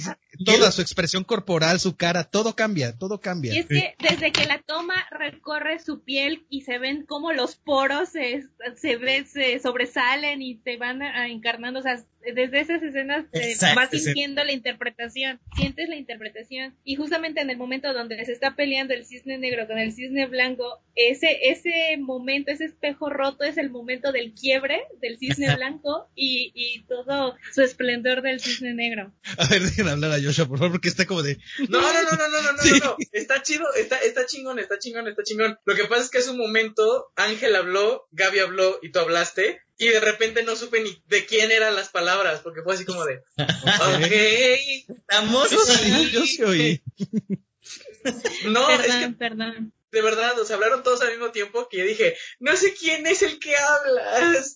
toda 0.45 0.71
su 0.73 0.81
expresión 0.83 1.25
corporal, 1.25 1.81
su 1.81 1.97
cara, 1.97 2.25
todo 2.25 2.55
cambia, 2.55 2.97
todo 2.97 3.21
cambia. 3.21 3.55
Y 3.55 3.59
es 3.59 3.67
que 3.67 3.95
desde 3.99 4.33
que 4.33 4.47
la 4.47 4.61
toma 4.63 4.95
recorre 5.11 5.79
su 5.79 6.01
piel 6.03 6.47
y 6.51 6.63
se 6.63 6.79
ven 6.79 7.05
como 7.07 7.33
los 7.33 7.57
poros 7.57 8.09
se, 8.11 8.45
se, 8.77 8.97
ve- 8.97 9.25
se 9.25 9.59
sobresalen 9.61 10.43
y 10.43 10.57
te 10.57 10.77
van 10.77 11.03
a- 11.03 11.23
a 11.23 11.29
encarnando, 11.29 11.81
o 11.81 11.83
sea, 11.83 12.03
desde 12.35 12.61
esas 12.61 12.83
escenas 12.83 13.27
te 13.31 13.51
Exacto, 13.53 13.77
vas 13.81 13.91
sí. 13.91 13.99
sintiendo 14.01 14.45
la 14.45 14.53
interpretación, 14.53 15.41
sientes 15.57 15.89
la 15.89 15.97
interpretación 15.97 16.77
y 16.85 16.97
justamente 16.97 17.41
en 17.41 17.51
el 17.51 17.57
momento 17.57 17.93
donde 17.93 18.25
se 18.25 18.33
está 18.33 18.55
peleando 18.57 18.95
el 18.95 19.05
cisne 19.07 19.39
negro 19.39 19.67
con 19.67 19.79
el 19.79 19.93
cisne 19.93 20.27
blanco, 20.27 20.81
ese 20.95 21.39
ese 21.51 21.97
momento, 21.99 22.51
ese 22.51 22.65
espejo 22.67 23.11
roto 23.11 23.45
es 23.45 23.59
el 23.59 23.71
momento 23.71 24.13
del 24.13 24.33
quiebre 24.35 24.81
del 25.01 25.19
cisne 25.19 25.55
blanco 25.57 26.09
y, 26.15 26.53
y 26.55 26.85
todo 26.87 27.37
su 27.53 27.63
esplendor 27.63 28.23
del 28.23 28.41
cisne 28.41 28.75
negro. 28.75 29.13
A 29.39 29.47
ver, 29.49 29.63
dejen 29.63 29.89
hablar 29.89 30.13
a 30.13 30.23
Joshua, 30.23 30.47
por 30.47 30.59
favor, 30.59 30.73
porque 30.73 30.89
está 30.89 31.07
como 31.07 31.23
de, 31.23 31.39
No, 31.69 31.81
no, 31.81 31.93
no, 31.93 32.11
no, 32.11 32.29
no, 32.29 32.43
no, 32.43 32.53
no, 32.53 32.59
Sí. 32.63 32.71
no, 32.83 32.87
no. 32.91 32.97
Está 33.13 33.43
chido, 33.43 33.65
está, 33.75 33.99
está 33.99 34.27
chingón, 34.27 34.59
está 34.59 34.79
chingón, 34.79 35.07
está 35.09 35.23
chingón. 35.23 35.59
Lo 35.65 35.75
que 35.75 35.85
pasa 35.85 36.03
es 36.03 36.11
que 36.11 36.19
hace 36.19 36.31
un 36.31 36.39
momento 36.39 37.13
Ángel 37.17 37.55
habló, 37.57 38.07
Gaby 38.13 38.39
habló 38.41 38.79
y 38.83 38.91
tú 38.91 38.99
hablaste. 39.01 39.61
Y 39.79 39.89
de 39.89 40.01
repente 40.01 40.43
no 40.43 40.57
supe 40.57 40.83
ni 40.83 41.03
de 41.07 41.27
quién 41.27 41.51
eran 41.51 41.75
las 41.75 41.91
palabras, 41.91 42.41
porque 42.41 42.63
fue 42.63 42.75
así 42.75 42.85
como 42.85 43.05
de, 43.05 43.23
ok, 43.37 44.97
estamos. 44.99 45.49
sí, 45.51 46.11
yo 46.13 46.27
sí 46.27 46.43
oí. 46.43 46.83
no, 48.47 48.71
es 48.71 48.95
que 48.95 49.11
perdón, 49.11 49.75
de 49.97 50.03
verdad, 50.03 50.39
o 50.39 50.45
sea, 50.45 50.57
hablaron 50.57 50.83
todos 50.83 51.01
al 51.03 51.11
mismo 51.11 51.31
tiempo 51.31 51.69
que 51.71 51.79
yo 51.79 51.85
dije, 51.85 52.15
no 52.39 52.57
sé 52.57 52.75
quién 52.79 53.07
es 53.07 53.23
el 53.23 53.39
que 53.39 53.55
habla, 53.57 54.03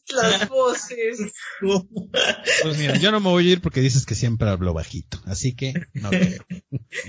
las 0.09 0.48
voces. 0.48 1.33
Pues 2.62 2.78
mira, 2.78 2.96
yo 2.96 3.11
no 3.11 3.20
me 3.20 3.28
voy 3.28 3.48
a 3.48 3.52
ir 3.52 3.61
porque 3.61 3.80
dices 3.80 4.06
que 4.06 4.14
siempre 4.14 4.48
hablo 4.48 4.74
bajito, 4.74 5.20
así 5.26 5.54
que 5.54 5.72
no 5.94 6.11
creo. 6.11 6.44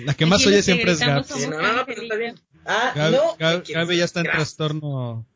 La 0.06 0.13
que 0.13 0.26
más 0.26 0.45
oye 0.45 0.63
siempre 0.63 0.91
es 0.91 1.00
Gaby. 1.00 1.24
Sí, 1.24 1.47
no, 1.47 1.62
no, 1.62 1.74
no, 1.74 1.86
pero 1.86 2.04
está 2.04 2.15
bien. 2.15 2.39
Ah, 2.65 2.93
Gaby, 2.95 3.74
no. 3.74 3.91
Ya 3.91 4.06
está 4.06 4.21
en 4.21 4.28
trastorno 4.28 5.28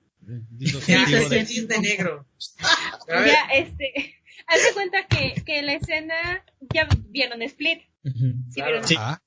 Ya, 0.88 1.05
el 1.07 1.47
cisne 1.47 1.79
negro. 1.79 2.25
Ya, 3.07 3.47
este, 3.53 4.15
haz 4.47 4.63
de 4.63 4.73
cuenta 4.73 5.05
que, 5.07 5.41
que 5.45 5.61
la 5.61 5.73
escena, 5.73 6.43
ya 6.73 6.88
vieron 7.09 7.41
Split. 7.43 7.81
Ujú. 8.03 8.33
Sí, 8.49 8.55
Claro. 8.55 8.71
vieron 8.71 8.88
Sí. 8.88 8.95
Ah. 8.97 9.21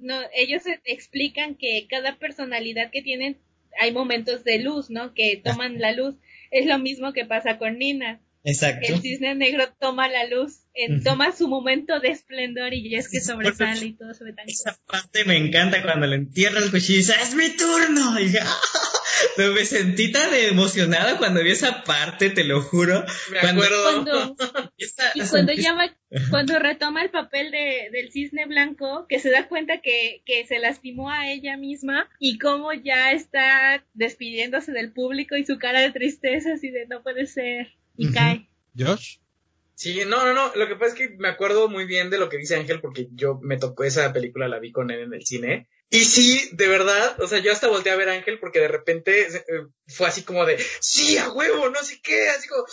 No, 0.00 0.18
ellos 0.34 0.62
explican 0.84 1.56
que 1.56 1.86
cada 1.90 2.18
personalidad 2.18 2.90
que 2.90 3.02
tienen, 3.02 3.38
hay 3.78 3.92
momentos 3.92 4.44
de 4.44 4.58
luz, 4.60 4.88
¿no? 4.88 5.12
Que 5.12 5.40
toman 5.44 5.78
la 5.78 5.92
luz. 5.92 6.14
Es 6.50 6.66
lo 6.66 6.78
mismo 6.78 7.12
que 7.12 7.26
pasa 7.26 7.58
con 7.58 7.78
Nina. 7.78 8.20
Exacto. 8.44 8.86
El 8.88 9.00
cisne 9.00 9.34
negro 9.34 9.72
toma 9.78 10.08
la 10.08 10.26
luz, 10.26 10.62
Ujú. 10.88 11.02
toma 11.04 11.32
su 11.32 11.48
momento 11.48 12.00
de 12.00 12.08
esplendor 12.08 12.74
y 12.74 12.94
es 12.96 13.08
que 13.08 13.20
Sí, 13.20 13.26
sobresale 13.26 13.86
y 13.86 13.92
todo 13.92 14.14
se 14.14 14.24
ve 14.24 14.32
tan 14.32 14.48
Esa 14.48 14.76
parte 14.86 15.24
me 15.24 15.36
encanta 15.36 15.82
cuando 15.82 16.06
le 16.06 16.16
entierra 16.16 16.58
el 16.58 16.70
cuchillo 16.70 16.94
y 16.94 16.98
dice, 16.98 17.14
es 17.22 17.34
mi 17.34 17.50
turno. 17.56 18.18
Y 18.18 18.24
dije, 18.24 18.38
"Ah". 18.42 18.60
Me 19.36 19.64
sentí 19.64 20.12
tan 20.12 20.32
emocionada 20.34 21.18
cuando 21.18 21.42
vi 21.42 21.50
esa 21.50 21.84
parte, 21.84 22.30
te 22.30 22.44
lo 22.44 22.60
juro. 22.62 23.04
me 23.30 23.38
Cuando- 23.40 23.62
acuerdo. 23.62 23.84
Cuando, 23.84 24.36
Esa- 24.78 25.12
y 25.14 25.20
cuando 25.22 25.52
ya 25.52 25.74
va, 25.74 25.96
cuando 26.30 26.58
retoma 26.58 27.02
el 27.02 27.10
papel 27.10 27.50
de, 27.50 27.88
del 27.92 28.10
cisne 28.12 28.46
blanco, 28.46 29.06
que 29.08 29.18
se 29.18 29.30
da 29.30 29.48
cuenta 29.48 29.80
que, 29.80 30.22
que 30.26 30.46
se 30.46 30.58
lastimó 30.58 31.10
a 31.10 31.30
ella 31.30 31.56
misma 31.56 32.08
y 32.18 32.38
cómo 32.38 32.72
ya 32.72 33.12
está 33.12 33.84
despidiéndose 33.94 34.72
del 34.72 34.92
público 34.92 35.36
y 35.36 35.44
su 35.44 35.58
cara 35.58 35.80
de 35.80 35.90
tristeza 35.92 36.54
así 36.54 36.70
de 36.70 36.86
no 36.86 37.02
puede 37.02 37.26
ser 37.26 37.72
y 37.96 38.10
cae. 38.12 38.48
Josh. 38.78 39.16
Sí, 39.74 40.00
no, 40.06 40.24
no, 40.26 40.32
no. 40.34 40.52
Lo 40.54 40.68
que 40.68 40.76
pasa 40.76 40.92
es 40.92 40.94
que 40.94 41.16
me 41.18 41.28
acuerdo 41.28 41.68
muy 41.68 41.86
bien 41.86 42.10
de 42.10 42.18
lo 42.18 42.28
que 42.28 42.36
dice 42.38 42.54
Ángel 42.56 42.80
porque 42.80 43.08
yo 43.14 43.38
me 43.42 43.56
tocó 43.58 43.84
esa 43.84 44.12
película, 44.12 44.46
la 44.48 44.60
vi 44.60 44.70
con 44.70 44.90
él 44.90 45.00
en 45.00 45.14
el 45.14 45.24
cine. 45.26 45.68
Y 45.92 46.06
sí, 46.06 46.48
de 46.52 46.68
verdad, 46.68 47.20
o 47.20 47.28
sea, 47.28 47.40
yo 47.40 47.52
hasta 47.52 47.68
volteé 47.68 47.92
a 47.92 47.96
ver 47.96 48.08
a 48.08 48.14
Ángel 48.14 48.38
porque 48.40 48.60
de 48.60 48.68
repente 48.68 49.26
eh, 49.26 49.42
fue 49.86 50.08
así 50.08 50.22
como 50.22 50.46
de, 50.46 50.56
sí, 50.80 51.18
a 51.18 51.28
huevo, 51.30 51.68
no 51.68 51.84
sé 51.84 52.00
qué, 52.02 52.30
así 52.30 52.48
como, 52.48 52.64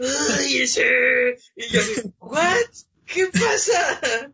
ay, 0.00 0.62
ese. 0.62 1.36
Y 1.54 1.68
yo 1.68 1.80
así, 1.80 2.02
¿what? 2.18 2.56
¿Qué 3.06 3.28
pasa? 3.28 4.32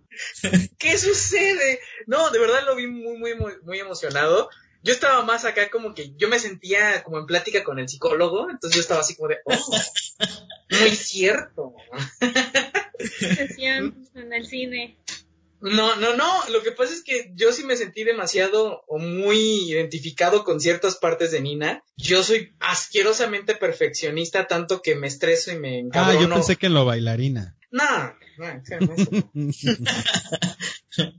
¿Qué 0.78 0.96
sucede? 0.96 1.80
No, 2.06 2.30
de 2.30 2.38
verdad 2.38 2.64
lo 2.64 2.76
vi 2.76 2.86
muy, 2.86 3.18
muy, 3.18 3.34
muy, 3.62 3.78
emocionado. 3.78 4.48
Yo 4.82 4.94
estaba 4.94 5.22
más 5.22 5.44
acá 5.44 5.68
como 5.68 5.92
que 5.92 6.14
yo 6.16 6.28
me 6.28 6.38
sentía 6.38 7.02
como 7.02 7.18
en 7.18 7.26
plática 7.26 7.62
con 7.62 7.78
el 7.78 7.90
psicólogo, 7.90 8.48
entonces 8.48 8.76
yo 8.76 8.80
estaba 8.80 9.02
así 9.02 9.16
como 9.16 9.28
de, 9.28 9.40
oh, 9.44 9.70
muy 10.70 10.96
cierto. 10.96 11.74
Decían 13.20 14.08
en 14.14 14.32
el 14.32 14.46
cine. 14.46 14.96
No, 15.64 15.96
no, 15.96 16.14
no. 16.14 16.30
Lo 16.50 16.62
que 16.62 16.72
pasa 16.72 16.92
es 16.92 17.02
que 17.02 17.32
yo 17.34 17.52
sí 17.52 17.64
me 17.64 17.76
sentí 17.76 18.04
demasiado 18.04 18.84
o 18.86 18.98
muy 18.98 19.70
identificado 19.70 20.44
con 20.44 20.60
ciertas 20.60 20.96
partes 20.96 21.30
de 21.30 21.40
Nina. 21.40 21.82
Yo 21.96 22.22
soy 22.22 22.54
asquerosamente 22.60 23.54
perfeccionista, 23.54 24.46
tanto 24.46 24.82
que 24.82 24.94
me 24.94 25.06
estreso 25.06 25.52
y 25.52 25.58
me 25.58 25.76
Ah, 25.76 25.78
encabrono. 25.80 26.20
yo 26.20 26.34
pensé 26.34 26.56
que 26.56 26.66
en 26.66 26.74
lo 26.74 26.84
bailarina. 26.84 27.56
No, 27.70 28.14
no, 28.38 28.46
no 28.46 28.94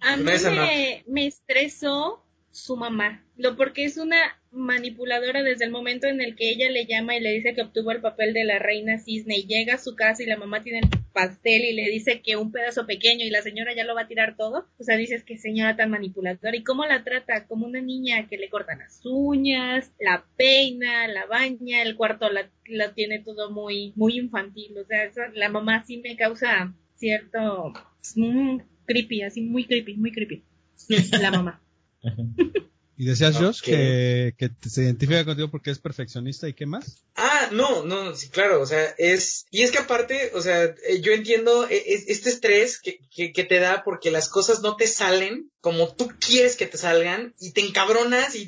A 0.01 0.17
mí 0.17 0.23
No, 0.23 0.51
no. 0.51 0.62
me, 0.62 1.03
me 1.08 1.27
estresó 1.27 2.24
su 2.56 2.78
mamá, 2.78 3.22
lo 3.36 3.58
porque 3.58 3.84
es 3.84 3.98
una 3.98 4.18
manipuladora 4.50 5.44
desde 5.44 5.65
el 5.65 5.72
momento 5.72 6.08
en 6.08 6.22
el 6.22 6.38
que 6.38 6.50
ella 6.50 6.72
le 6.72 6.86
llama 6.86 7.18
y 7.18 7.20
le 7.20 7.34
dice 7.34 7.54
que 7.54 7.62
obtuvo 7.62 7.91
el 7.91 8.00
papel 8.00 8.34
de 8.34 8.46
la 8.46 8.60
reina 8.60 8.98
cisne 8.98 9.39
y 9.39 9.46
llega 9.46 9.74
a 9.74 9.78
su 9.78 9.94
casa 9.94 10.24
y 10.24 10.26
la 10.26 10.38
mamá 10.38 10.63
tiene 10.63 10.80
el 10.80 10.89
pastel 11.12 11.65
y 11.65 11.74
le 11.74 11.89
dice 11.89 12.22
que 12.22 12.38
un 12.38 12.54
pedazo 12.54 12.88
pequeño 12.88 13.26
y 13.26 13.30
la 13.30 13.41
señora 13.41 13.76
ya 13.76 13.84
lo 13.84 13.94
va 13.94 14.04
a 14.04 14.08
tirar 14.08 14.38
todo, 14.38 14.70
o 14.80 14.84
sea, 14.84 14.96
dices 14.96 15.26
que 15.26 15.38
señora 15.38 15.76
tan 15.76 15.89
manipuladora 15.89 16.56
y 16.56 16.63
cómo 16.63 16.86
la 16.86 17.04
trata 17.04 17.46
como 17.46 17.65
una 17.68 17.82
niña 17.82 18.26
que 18.30 18.38
le 18.38 18.50
cortan 18.50 18.80
las 18.80 19.02
uñas, 19.04 19.91
la 20.00 20.26
peina, 20.38 21.10
la 21.10 21.26
baña, 21.26 21.82
el 21.82 21.98
cuarto 21.98 22.30
la, 22.30 22.50
la 22.68 22.94
tiene 22.94 23.20
todo 23.20 23.52
muy 23.52 23.91
muy 23.98 24.18
infantil, 24.18 24.78
o 24.78 24.86
sea, 24.86 25.12
la 25.34 25.50
mamá 25.50 25.84
sí 25.86 25.98
me 25.98 26.15
causa 26.15 26.74
cierto 26.96 27.74
mm, 28.15 28.60
creepy, 28.86 29.24
así 29.24 29.41
muy 29.41 29.65
creepy, 29.65 29.96
muy 29.96 30.13
creepy. 30.13 30.41
La 31.22 31.32
mamá. 31.32 31.64
Y 32.98 33.06
decías, 33.06 33.36
Josh, 33.36 33.62
que, 33.62 34.36
que 34.38 34.70
se 34.70 34.84
identifica 34.84 35.26
contigo 35.26 35.52
porque 35.52 35.70
es 35.70 35.80
perfeccionista 35.80 36.48
y 36.48 36.54
qué 36.54 36.65
más. 36.65 37.04
Ah, 37.18 37.50
no, 37.52 37.84
no, 37.84 38.15
sí, 38.15 38.30
claro, 38.30 38.62
o 38.62 38.65
sea, 38.65 38.86
es, 38.98 39.46
y 39.52 39.63
es 39.63 39.72
que 39.72 39.80
aparte, 39.80 40.32
o 40.34 40.41
sea, 40.41 40.63
eh, 40.63 41.02
yo 41.02 41.12
entiendo 41.12 41.68
es- 41.68 42.06
este 42.08 42.30
estrés 42.30 42.80
que, 42.80 43.00
que, 43.13 43.34
que 43.34 43.44
te 43.44 43.60
da 43.60 43.84
porque 43.84 44.12
las 44.12 44.30
cosas 44.30 44.62
no 44.62 44.78
te 44.78 44.88
salen 44.88 45.52
como 45.60 45.94
tú 45.94 46.10
quieres 46.26 46.56
que 46.56 46.68
te 46.68 46.78
salgan 46.78 47.36
y 47.38 47.52
te 47.52 47.60
encabronas 47.62 48.34
y, 48.36 48.44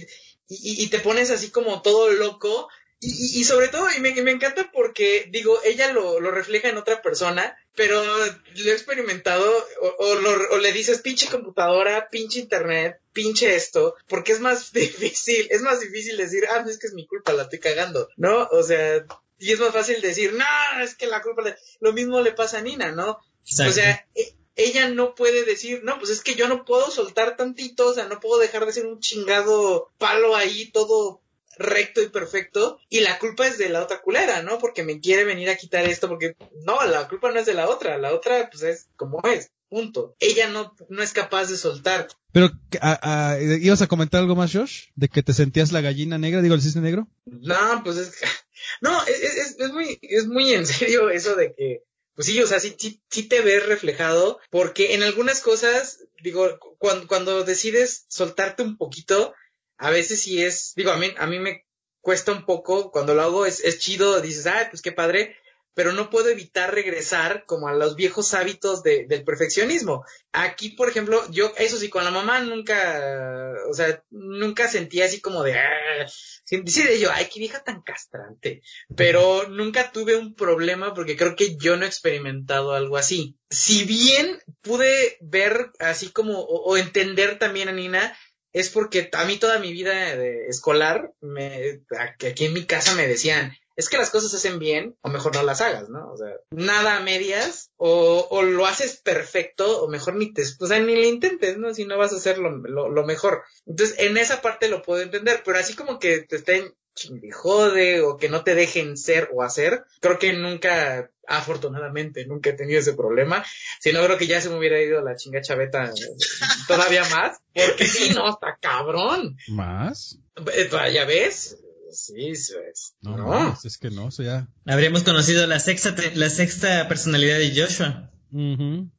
y, 0.47 0.81
y 0.81 0.87
te 0.87 0.99
pones 0.99 1.29
así 1.29 1.49
como 1.49 1.81
todo 1.81 2.09
loco 2.13 2.69
y, 3.01 3.09
y, 3.09 3.41
y 3.41 3.43
sobre 3.43 3.67
todo, 3.67 3.85
y 3.97 3.99
me, 3.99 4.09
y 4.11 4.21
me 4.21 4.31
encanta 4.31 4.71
porque, 4.73 5.27
digo, 5.29 5.59
ella 5.65 5.91
lo, 5.91 6.21
lo 6.21 6.31
refleja 6.31 6.69
en 6.69 6.77
otra 6.77 7.01
persona, 7.01 7.53
pero 7.77 8.03
lo 8.03 8.25
he 8.25 8.73
experimentado, 8.73 9.49
o, 9.81 9.87
o 9.99 10.15
lo- 10.15 10.49
o 10.51 10.57
le 10.57 10.73
dices 10.73 10.99
pinche 10.99 11.29
computadora, 11.29 12.09
pinche 12.09 12.39
internet, 12.39 12.99
pinche 13.13 13.55
esto, 13.55 13.95
porque 14.09 14.33
es 14.33 14.41
más 14.41 14.73
difícil, 14.73 15.47
es 15.49 15.61
más 15.61 15.79
difícil 15.79 16.17
decir, 16.17 16.45
ah, 16.51 16.59
pues 16.63 16.75
es 16.75 16.79
que 16.81 16.87
es 16.87 16.93
mi 16.93 17.07
culpa, 17.07 17.31
la 17.33 17.43
estoy 17.43 17.59
cagando, 17.59 18.09
¿no? 18.17 18.47
O 18.51 18.63
sea, 18.63 19.05
y 19.39 19.51
es 19.53 19.59
más 19.59 19.71
fácil 19.71 20.01
decir, 20.01 20.33
no, 20.33 20.83
es 20.83 20.95
que 20.95 21.07
la 21.07 21.21
culpa, 21.21 21.43
le-". 21.43 21.55
lo 21.79 21.93
mismo 21.93 22.19
le 22.21 22.33
pasa 22.33 22.57
a 22.57 22.61
Nina, 22.61 22.91
¿no? 22.91 23.19
Exacto. 23.45 23.71
O 23.71 23.73
sea, 23.75 24.07
e- 24.15 24.33
ella 24.55 24.89
no 24.89 25.13
puede 25.13 25.45
decir, 25.45 25.81
no, 25.83 25.99
pues 25.99 26.09
es 26.09 26.21
que 26.21 26.33
yo 26.33 26.47
no 26.47 26.65
puedo 26.65 26.89
soltar 26.89 27.37
tantito, 27.37 27.89
o 27.89 27.93
sea, 27.93 28.07
no 28.07 28.19
puedo 28.19 28.39
dejar 28.41 28.65
de 28.65 28.73
ser 28.73 28.87
un 28.87 28.99
chingado 28.99 29.91
palo 29.99 30.35
ahí 30.35 30.71
todo 30.71 31.21
recto 31.59 32.01
y 32.01 32.09
perfecto, 32.09 32.79
y 32.89 32.99
la 33.01 33.19
culpa 33.19 33.47
es 33.47 33.57
de 33.57 33.69
la 33.69 33.81
otra 33.83 34.01
culera, 34.01 34.41
¿no? 34.43 34.57
Porque 34.59 34.83
me 34.83 34.99
quiere 34.99 35.23
venir 35.23 35.49
a 35.49 35.55
quitar 35.57 35.85
esto, 35.85 36.07
porque 36.07 36.35
no, 36.63 36.83
la 36.85 37.07
culpa 37.07 37.31
no 37.31 37.39
es 37.39 37.45
de 37.45 37.53
la 37.53 37.67
otra, 37.69 37.97
la 37.97 38.13
otra 38.13 38.49
pues 38.49 38.63
es 38.63 38.87
como 38.95 39.21
es, 39.23 39.51
punto. 39.69 40.15
Ella 40.19 40.47
no, 40.49 40.75
no 40.89 41.03
es 41.03 41.13
capaz 41.13 41.45
de 41.49 41.57
soltar. 41.57 42.07
Pero, 42.31 42.51
a- 42.81 43.31
a- 43.33 43.39
¿ibas 43.41 43.81
a 43.81 43.87
comentar 43.87 44.21
algo 44.21 44.35
más, 44.35 44.51
Josh? 44.53 44.85
¿De 44.95 45.07
que 45.09 45.23
te 45.23 45.33
sentías 45.33 45.71
la 45.71 45.81
gallina 45.81 46.17
negra, 46.17 46.41
digo, 46.41 46.55
el 46.55 46.61
cisne 46.61 46.81
negro? 46.81 47.07
No, 47.25 47.81
pues 47.83 47.97
es, 47.97 48.11
no, 48.81 49.03
es, 49.05 49.21
es, 49.23 49.55
es 49.59 49.71
muy, 49.71 49.99
es 50.01 50.27
muy 50.27 50.53
en 50.53 50.65
serio 50.65 51.09
eso 51.11 51.35
de 51.35 51.53
que, 51.53 51.83
pues 52.15 52.27
sí, 52.27 52.41
o 52.41 52.47
sea, 52.47 52.59
sí, 52.59 52.75
sí, 52.77 53.01
sí 53.09 53.23
te 53.23 53.41
ves 53.41 53.65
reflejado, 53.65 54.39
porque 54.49 54.93
en 54.95 55.03
algunas 55.03 55.41
cosas, 55.41 56.03
digo, 56.23 56.47
cuando, 56.79 57.07
cuando 57.07 57.43
decides 57.43 58.05
soltarte 58.07 58.63
un 58.63 58.77
poquito, 58.77 59.33
a 59.77 59.89
veces 59.89 60.21
sí 60.21 60.43
es, 60.43 60.73
digo, 60.75 60.91
a 60.91 60.97
mí, 60.97 61.13
a 61.17 61.27
mí 61.27 61.39
me 61.39 61.65
cuesta 62.01 62.31
un 62.31 62.45
poco, 62.45 62.91
cuando 62.91 63.13
lo 63.13 63.21
hago 63.21 63.45
es, 63.45 63.59
es 63.61 63.79
chido, 63.79 64.21
dices, 64.21 64.47
ay, 64.47 64.67
pues 64.69 64.81
qué 64.81 64.91
padre, 64.91 65.35
pero 65.77 65.93
no 65.93 66.09
puedo 66.09 66.29
evitar 66.29 66.73
regresar 66.73 67.45
como 67.45 67.67
a 67.67 67.73
los 67.73 67.95
viejos 67.95 68.33
hábitos 68.33 68.81
de, 68.81 69.05
del 69.05 69.23
perfeccionismo. 69.23 70.03
Aquí, 70.31 70.69
por 70.69 70.89
ejemplo, 70.89 71.23
yo, 71.29 71.53
eso 71.57 71.77
sí, 71.77 71.87
con 71.87 72.03
la 72.03 72.09
mamá 72.09 72.41
nunca, 72.41 73.53
o 73.69 73.73
sea, 73.75 74.03
nunca 74.09 74.67
sentía 74.67 75.05
así 75.05 75.21
como 75.21 75.43
de, 75.43 75.53
"Ah", 75.53 76.07
sí 76.45 76.83
de 76.83 76.99
yo, 76.99 77.11
ay, 77.11 77.27
qué 77.31 77.39
vieja 77.39 77.63
tan 77.63 77.83
castrante, 77.83 78.63
pero 78.95 79.47
nunca 79.49 79.91
tuve 79.91 80.15
un 80.15 80.33
problema 80.33 80.95
porque 80.95 81.15
creo 81.15 81.35
que 81.35 81.57
yo 81.57 81.77
no 81.77 81.85
he 81.85 81.87
experimentado 81.87 82.73
algo 82.73 82.97
así. 82.97 83.37
Si 83.51 83.83
bien 83.85 84.41
pude 84.61 85.17
ver 85.21 85.71
así 85.77 86.09
como, 86.09 86.39
o, 86.39 86.71
o 86.71 86.77
entender 86.77 87.37
también 87.37 87.69
a 87.69 87.71
Nina, 87.71 88.17
es 88.59 88.69
porque 88.69 89.09
a 89.13 89.25
mí 89.25 89.37
toda 89.37 89.59
mi 89.59 89.71
vida 89.71 90.15
de 90.15 90.47
escolar, 90.47 91.13
me, 91.21 91.81
aquí 91.99 92.45
en 92.45 92.53
mi 92.53 92.65
casa 92.65 92.95
me 92.95 93.07
decían, 93.07 93.53
es 93.75 93.89
que 93.89 93.97
las 93.97 94.09
cosas 94.09 94.31
se 94.31 94.37
hacen 94.37 94.57
bien 94.57 94.97
o 95.01 95.09
mejor 95.09 95.35
no 95.35 95.43
las 95.43 95.61
hagas, 95.61 95.87
¿no? 95.87 96.11
O 96.11 96.17
sea, 96.17 96.33
nada 96.49 96.97
a 96.97 97.01
medias 97.01 97.69
o, 97.77 98.27
o 98.31 98.41
lo 98.41 98.65
haces 98.65 98.97
perfecto 98.97 99.83
o 99.83 99.87
mejor 99.87 100.15
ni 100.15 100.33
te, 100.33 100.43
o 100.59 100.65
sea, 100.65 100.79
ni 100.79 100.95
le 100.95 101.07
intentes, 101.07 101.57
¿no? 101.57 101.73
Si 101.73 101.85
no 101.85 101.97
vas 101.97 102.11
a 102.11 102.17
hacer 102.17 102.39
lo, 102.39 102.49
lo, 102.49 102.89
lo 102.89 103.05
mejor. 103.05 103.43
Entonces, 103.67 103.95
en 103.99 104.17
esa 104.17 104.41
parte 104.41 104.67
lo 104.67 104.81
puedo 104.81 105.01
entender, 105.01 105.43
pero 105.45 105.59
así 105.59 105.75
como 105.75 105.99
que 105.99 106.21
te 106.21 106.37
estén 106.37 106.73
chingue 106.97 107.31
jode 107.31 108.01
o 108.01 108.17
que 108.17 108.27
no 108.29 108.43
te 108.43 108.55
dejen 108.55 108.97
ser 108.97 109.29
o 109.33 109.43
hacer, 109.43 109.83
creo 110.01 110.17
que 110.19 110.33
nunca, 110.33 111.11
afortunadamente, 111.27 112.25
nunca 112.25 112.49
he 112.49 112.53
tenido 112.53 112.79
ese 112.79 112.93
problema. 112.93 113.45
Si 113.79 113.93
no, 113.93 114.03
creo 114.03 114.17
que 114.17 114.27
ya 114.27 114.41
se 114.41 114.49
me 114.49 114.57
hubiera 114.57 114.81
ido 114.81 115.01
la 115.01 115.15
chinga 115.15 115.41
chaveta 115.41 115.85
eh, 115.85 115.91
todavía 116.67 117.03
más, 117.09 117.37
porque 117.53 117.85
sí, 117.87 118.13
no, 118.13 118.29
está 118.29 118.57
cabrón. 118.61 119.37
¿Más? 119.47 120.17
Eh, 120.53 120.69
Ya 120.93 121.05
ves, 121.05 121.57
sí, 121.91 122.35
sí, 122.35 122.53
es- 122.71 122.93
No, 123.01 123.15
no. 123.17 123.27
más, 123.27 123.63
es 123.65 123.77
que 123.77 123.89
no, 123.91 124.09
eso 124.09 124.23
ya... 124.23 124.47
Habríamos 124.65 125.03
conocido 125.03 125.45
la 125.47 125.59
sexta, 125.59 125.95
te- 125.95 126.15
la 126.15 126.29
sexta 126.29 126.87
personalidad 126.87 127.37
de 127.37 127.53
Joshua. 127.55 128.11
Ujú. 128.31 128.89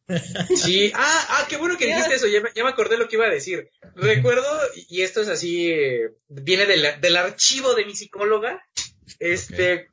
Sí, 0.57 0.91
ah, 0.95 1.27
ah, 1.31 1.47
qué 1.49 1.57
bueno 1.59 1.77
que 1.77 1.87
dijiste 1.87 2.15
eso, 2.15 2.27
ya 2.27 2.41
me, 2.41 2.51
ya 2.55 2.65
me 2.65 2.71
acordé 2.71 2.97
lo 2.97 3.09
que 3.09 3.17
iba 3.17 3.27
a 3.27 3.31
decir. 3.31 3.69
Recuerdo, 3.95 4.47
y 4.89 5.03
esto 5.03 5.21
es 5.21 5.29
así, 5.29 5.71
eh, 5.71 6.11
viene 6.29 6.67
del, 6.67 7.01
del 7.01 7.17
archivo 7.17 7.75
de 7.75 7.85
mi 7.85 7.95
psicóloga, 7.95 8.63
este, 9.19 9.89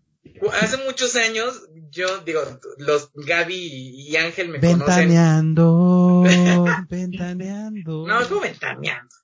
hace 0.61 0.77
muchos 0.77 1.15
años, 1.15 1.67
yo 1.89 2.19
digo, 2.19 2.41
los 2.77 3.11
Gaby 3.13 3.55
y 3.55 4.15
Ángel 4.15 4.49
me 4.49 4.59
conocen. 4.59 5.09
Ventaneando, 5.09 6.23
ventaneando. 6.89 8.07
No, 8.07 8.21
es 8.21 8.27
como 8.27 8.41
ventaneando. 8.41 9.15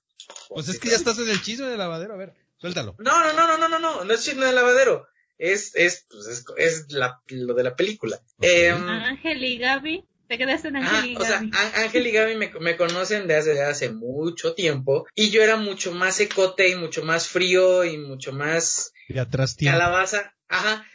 Pues 0.48 0.68
es 0.68 0.78
que 0.78 0.90
ya 0.90 0.96
estás 0.96 1.18
en 1.18 1.28
el 1.28 1.42
chisme 1.42 1.66
de 1.66 1.76
lavadero, 1.76 2.14
a 2.14 2.18
ver, 2.18 2.34
suéltalo. 2.58 2.94
No, 2.98 3.20
no, 3.20 3.32
no, 3.32 3.46
no, 3.46 3.58
no, 3.58 3.68
no, 3.68 3.78
no, 3.78 4.04
no 4.04 4.14
es 4.14 4.22
chisme 4.22 4.44
de 4.44 4.52
lavadero. 4.52 5.06
Es, 5.44 5.74
es, 5.74 6.06
pues 6.08 6.26
es, 6.28 6.44
es 6.56 6.92
la, 6.92 7.20
lo 7.28 7.54
de 7.54 7.64
la 7.64 7.74
película. 7.74 8.20
Em, 8.40 8.88
Ángel 8.88 9.42
y 9.44 9.58
Gaby. 9.58 10.04
Te 10.28 10.38
quedaste 10.38 10.68
en 10.68 10.76
Ah, 10.76 10.98
Ángel 10.98 11.10
y 11.10 11.16
o 11.16 11.20
sea, 11.24 11.36
Gaby. 11.40 11.50
Ángel 11.74 12.06
y 12.06 12.10
Gaby 12.12 12.36
me, 12.36 12.50
me 12.60 12.76
conocen 12.76 13.26
de 13.26 13.34
hace, 13.36 13.54
de 13.54 13.62
hace 13.62 13.90
mucho 13.90 14.54
tiempo 14.54 15.06
y 15.16 15.30
yo 15.30 15.42
era 15.42 15.56
mucho 15.56 15.92
más 15.92 16.14
secote 16.16 16.68
y 16.68 16.76
mucho 16.76 17.02
más 17.04 17.26
frío 17.28 17.84
y 17.84 17.98
mucho 17.98 18.32
más 18.32 18.92
Y 19.08 19.18
atrás 19.18 19.56
tiempo. 19.56 19.78
calabaza. 19.78 20.32
Ajá. 20.48 20.86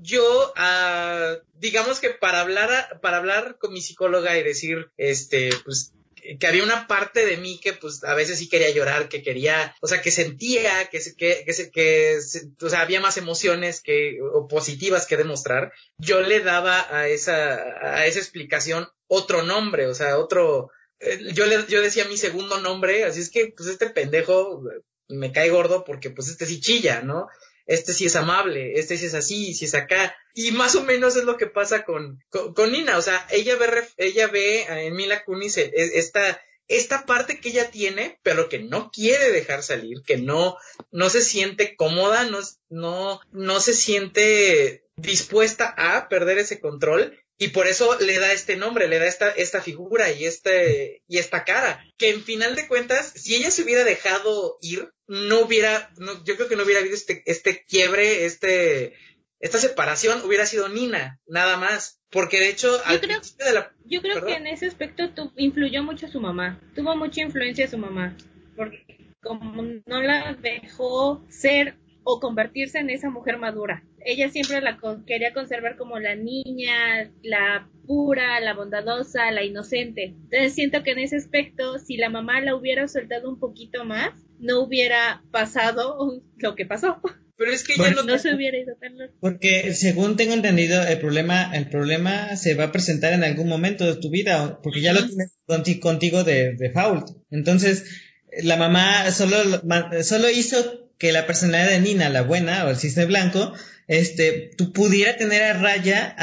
Yo, 0.00 0.52
ah, 0.56 1.36
digamos 1.54 2.00
que 2.00 2.10
para 2.10 2.40
hablar, 2.40 2.70
a- 2.72 3.00
para 3.00 3.18
hablar 3.18 3.56
con 3.58 3.72
mi 3.72 3.80
psicóloga 3.80 4.36
y 4.36 4.42
decir, 4.42 4.90
este, 4.96 5.50
pues, 5.64 5.92
que 6.38 6.46
había 6.46 6.62
una 6.62 6.86
parte 6.86 7.26
de 7.26 7.36
mí 7.36 7.58
que, 7.60 7.72
pues, 7.72 8.04
a 8.04 8.14
veces 8.14 8.38
sí 8.38 8.48
quería 8.48 8.70
llorar, 8.70 9.08
que 9.08 9.22
quería, 9.22 9.74
o 9.80 9.88
sea, 9.88 10.00
que 10.00 10.10
sentía, 10.10 10.88
que, 10.90 11.00
que, 11.16 11.44
que, 11.44 11.70
que, 11.70 12.18
o 12.60 12.68
sea, 12.68 12.80
había 12.80 13.00
más 13.00 13.16
emociones 13.16 13.80
que, 13.80 14.18
o 14.22 14.46
positivas 14.46 15.06
que 15.06 15.16
demostrar. 15.16 15.72
Yo 15.98 16.20
le 16.20 16.40
daba 16.40 16.86
a 16.96 17.08
esa, 17.08 17.54
a 17.80 18.06
esa 18.06 18.20
explicación 18.20 18.88
otro 19.08 19.42
nombre, 19.42 19.86
o 19.86 19.94
sea, 19.94 20.18
otro, 20.18 20.70
eh, 21.00 21.18
yo 21.32 21.46
le, 21.46 21.66
yo 21.66 21.82
decía 21.82 22.06
mi 22.06 22.16
segundo 22.16 22.60
nombre, 22.60 23.04
así 23.04 23.20
es 23.20 23.30
que, 23.30 23.52
pues, 23.56 23.68
este 23.68 23.90
pendejo 23.90 24.62
me 25.08 25.32
cae 25.32 25.50
gordo 25.50 25.84
porque, 25.84 26.10
pues, 26.10 26.28
este 26.28 26.46
sí 26.46 26.60
chilla, 26.60 27.02
¿no? 27.02 27.26
Este 27.66 27.92
sí 27.92 28.06
es 28.06 28.16
amable, 28.16 28.78
este 28.78 28.96
sí 28.96 29.06
es 29.06 29.14
así, 29.14 29.54
sí 29.54 29.66
es 29.66 29.74
acá. 29.74 30.14
Y 30.34 30.52
más 30.52 30.74
o 30.76 30.82
menos 30.82 31.16
es 31.16 31.24
lo 31.24 31.36
que 31.36 31.46
pasa 31.46 31.84
con, 31.84 32.22
con, 32.30 32.72
Nina, 32.72 32.98
o 32.98 33.02
sea, 33.02 33.26
ella 33.30 33.56
ve, 33.56 33.66
ella 33.96 34.28
ve 34.28 34.64
en 34.86 34.94
Mila 34.94 35.24
Kunis 35.24 35.58
eh, 35.58 35.72
esta, 35.74 36.40
esta 36.68 37.04
parte 37.06 37.38
que 37.40 37.50
ella 37.50 37.70
tiene, 37.70 38.18
pero 38.22 38.48
que 38.48 38.58
no 38.58 38.90
quiere 38.90 39.30
dejar 39.30 39.62
salir, 39.62 40.02
que 40.06 40.16
no, 40.16 40.56
no 40.90 41.10
se 41.10 41.22
siente 41.22 41.76
cómoda, 41.76 42.24
no, 42.24 42.38
no, 42.70 43.20
no 43.30 43.60
se 43.60 43.74
siente 43.74 44.84
dispuesta 44.96 45.74
a 45.76 46.08
perder 46.08 46.38
ese 46.38 46.60
control. 46.60 47.18
Y 47.38 47.48
por 47.48 47.66
eso 47.66 47.98
le 47.98 48.18
da 48.18 48.32
este 48.32 48.56
nombre, 48.56 48.86
le 48.88 48.98
da 49.00 49.06
esta, 49.06 49.30
esta 49.30 49.60
figura 49.60 50.12
y 50.12 50.24
este, 50.26 51.02
y 51.08 51.18
esta 51.18 51.44
cara. 51.44 51.84
Que 51.98 52.10
en 52.10 52.22
final 52.22 52.54
de 52.54 52.68
cuentas, 52.68 53.12
si 53.16 53.34
ella 53.34 53.50
se 53.50 53.62
hubiera 53.62 53.82
dejado 53.84 54.58
ir, 54.60 54.90
no 55.08 55.40
hubiera, 55.40 55.90
no, 55.98 56.24
yo 56.24 56.36
creo 56.36 56.48
que 56.48 56.56
no 56.56 56.62
hubiera 56.62 56.80
habido 56.80 56.94
este, 56.94 57.22
este 57.26 57.64
quiebre, 57.66 58.26
este, 58.26 58.94
esta 59.40 59.58
separación, 59.58 60.22
hubiera 60.24 60.46
sido 60.46 60.68
Nina, 60.68 61.18
nada 61.26 61.56
más. 61.56 61.98
Porque 62.10 62.38
de 62.38 62.50
hecho, 62.50 62.80
al 62.84 63.00
creo- 63.00 63.18
principio 63.18 63.46
de 63.46 63.52
la, 63.54 63.72
Yo 63.86 64.02
creo 64.02 64.14
¿Perdón? 64.14 64.28
que 64.30 64.36
en 64.36 64.46
ese 64.46 64.66
aspecto 64.66 65.12
tu- 65.14 65.32
influyó 65.36 65.82
mucho 65.82 66.06
su 66.08 66.20
mamá. 66.20 66.60
Tuvo 66.76 66.94
mucha 66.94 67.22
influencia 67.22 67.66
su 67.68 67.78
mamá. 67.78 68.16
Porque 68.54 68.84
como 69.22 69.62
no 69.86 70.02
la 70.02 70.34
dejó 70.34 71.24
ser 71.30 71.76
o 72.04 72.20
convertirse 72.20 72.78
en 72.78 72.90
esa 72.90 73.08
mujer 73.08 73.38
madura. 73.38 73.82
Ella 74.04 74.30
siempre 74.30 74.60
la 74.60 74.76
con- 74.78 75.04
quería 75.04 75.32
conservar 75.32 75.76
como 75.76 75.98
la 75.98 76.14
niña, 76.14 77.10
la 77.22 77.68
pura, 77.86 78.40
la 78.40 78.54
bondadosa, 78.54 79.30
la 79.30 79.44
inocente. 79.44 80.14
Entonces 80.24 80.54
siento 80.54 80.82
que 80.82 80.92
en 80.92 80.98
ese 81.00 81.16
aspecto, 81.16 81.78
si 81.78 81.96
la 81.96 82.08
mamá 82.10 82.40
la 82.40 82.54
hubiera 82.54 82.88
soltado 82.88 83.28
un 83.30 83.38
poquito 83.38 83.84
más, 83.84 84.10
no 84.38 84.60
hubiera 84.60 85.22
pasado 85.30 86.22
lo 86.36 86.54
que 86.54 86.66
pasó. 86.66 87.00
pero 87.36 87.50
es 87.52 87.64
que 87.64 87.72
ella 87.74 87.82
Bueno, 87.84 88.02
no, 88.02 88.12
No 88.14 88.18
se 88.18 88.34
hubiera 88.34 88.58
ido 88.58 88.76
tan 88.76 88.96
lejos. 88.98 89.16
Porque 89.20 89.72
según 89.74 90.16
tengo 90.16 90.32
entendido, 90.34 90.82
el 90.86 90.98
problema, 90.98 91.50
el 91.56 91.68
problema 91.68 92.36
se 92.36 92.54
va 92.54 92.64
a 92.64 92.72
presentar 92.72 93.12
en 93.12 93.24
algún 93.24 93.48
momento 93.48 93.84
de 93.84 94.00
tu 94.00 94.10
vida, 94.10 94.60
porque 94.62 94.80
ya 94.80 94.92
lo 94.92 95.06
tienes 95.06 95.32
conti- 95.46 95.80
contigo 95.80 96.22
de, 96.24 96.54
de 96.56 96.70
Fault. 96.70 97.06
Entonces, 97.30 97.84
la 98.42 98.56
mamá 98.56 99.10
solo, 99.10 99.36
solo 100.02 100.30
hizo 100.30 100.81
que 100.98 101.12
la 101.12 101.26
personalidad 101.26 101.70
de 101.70 101.80
Nina, 101.80 102.08
la 102.08 102.22
buena, 102.22 102.64
o 102.64 102.70
el 102.70 102.76
cisne 102.76 103.04
blanco, 103.04 103.52
este, 103.88 104.50
tú 104.56 104.72
pudiera 104.72 105.16
tener 105.16 105.42
a 105.42 105.54
raya 105.54 106.14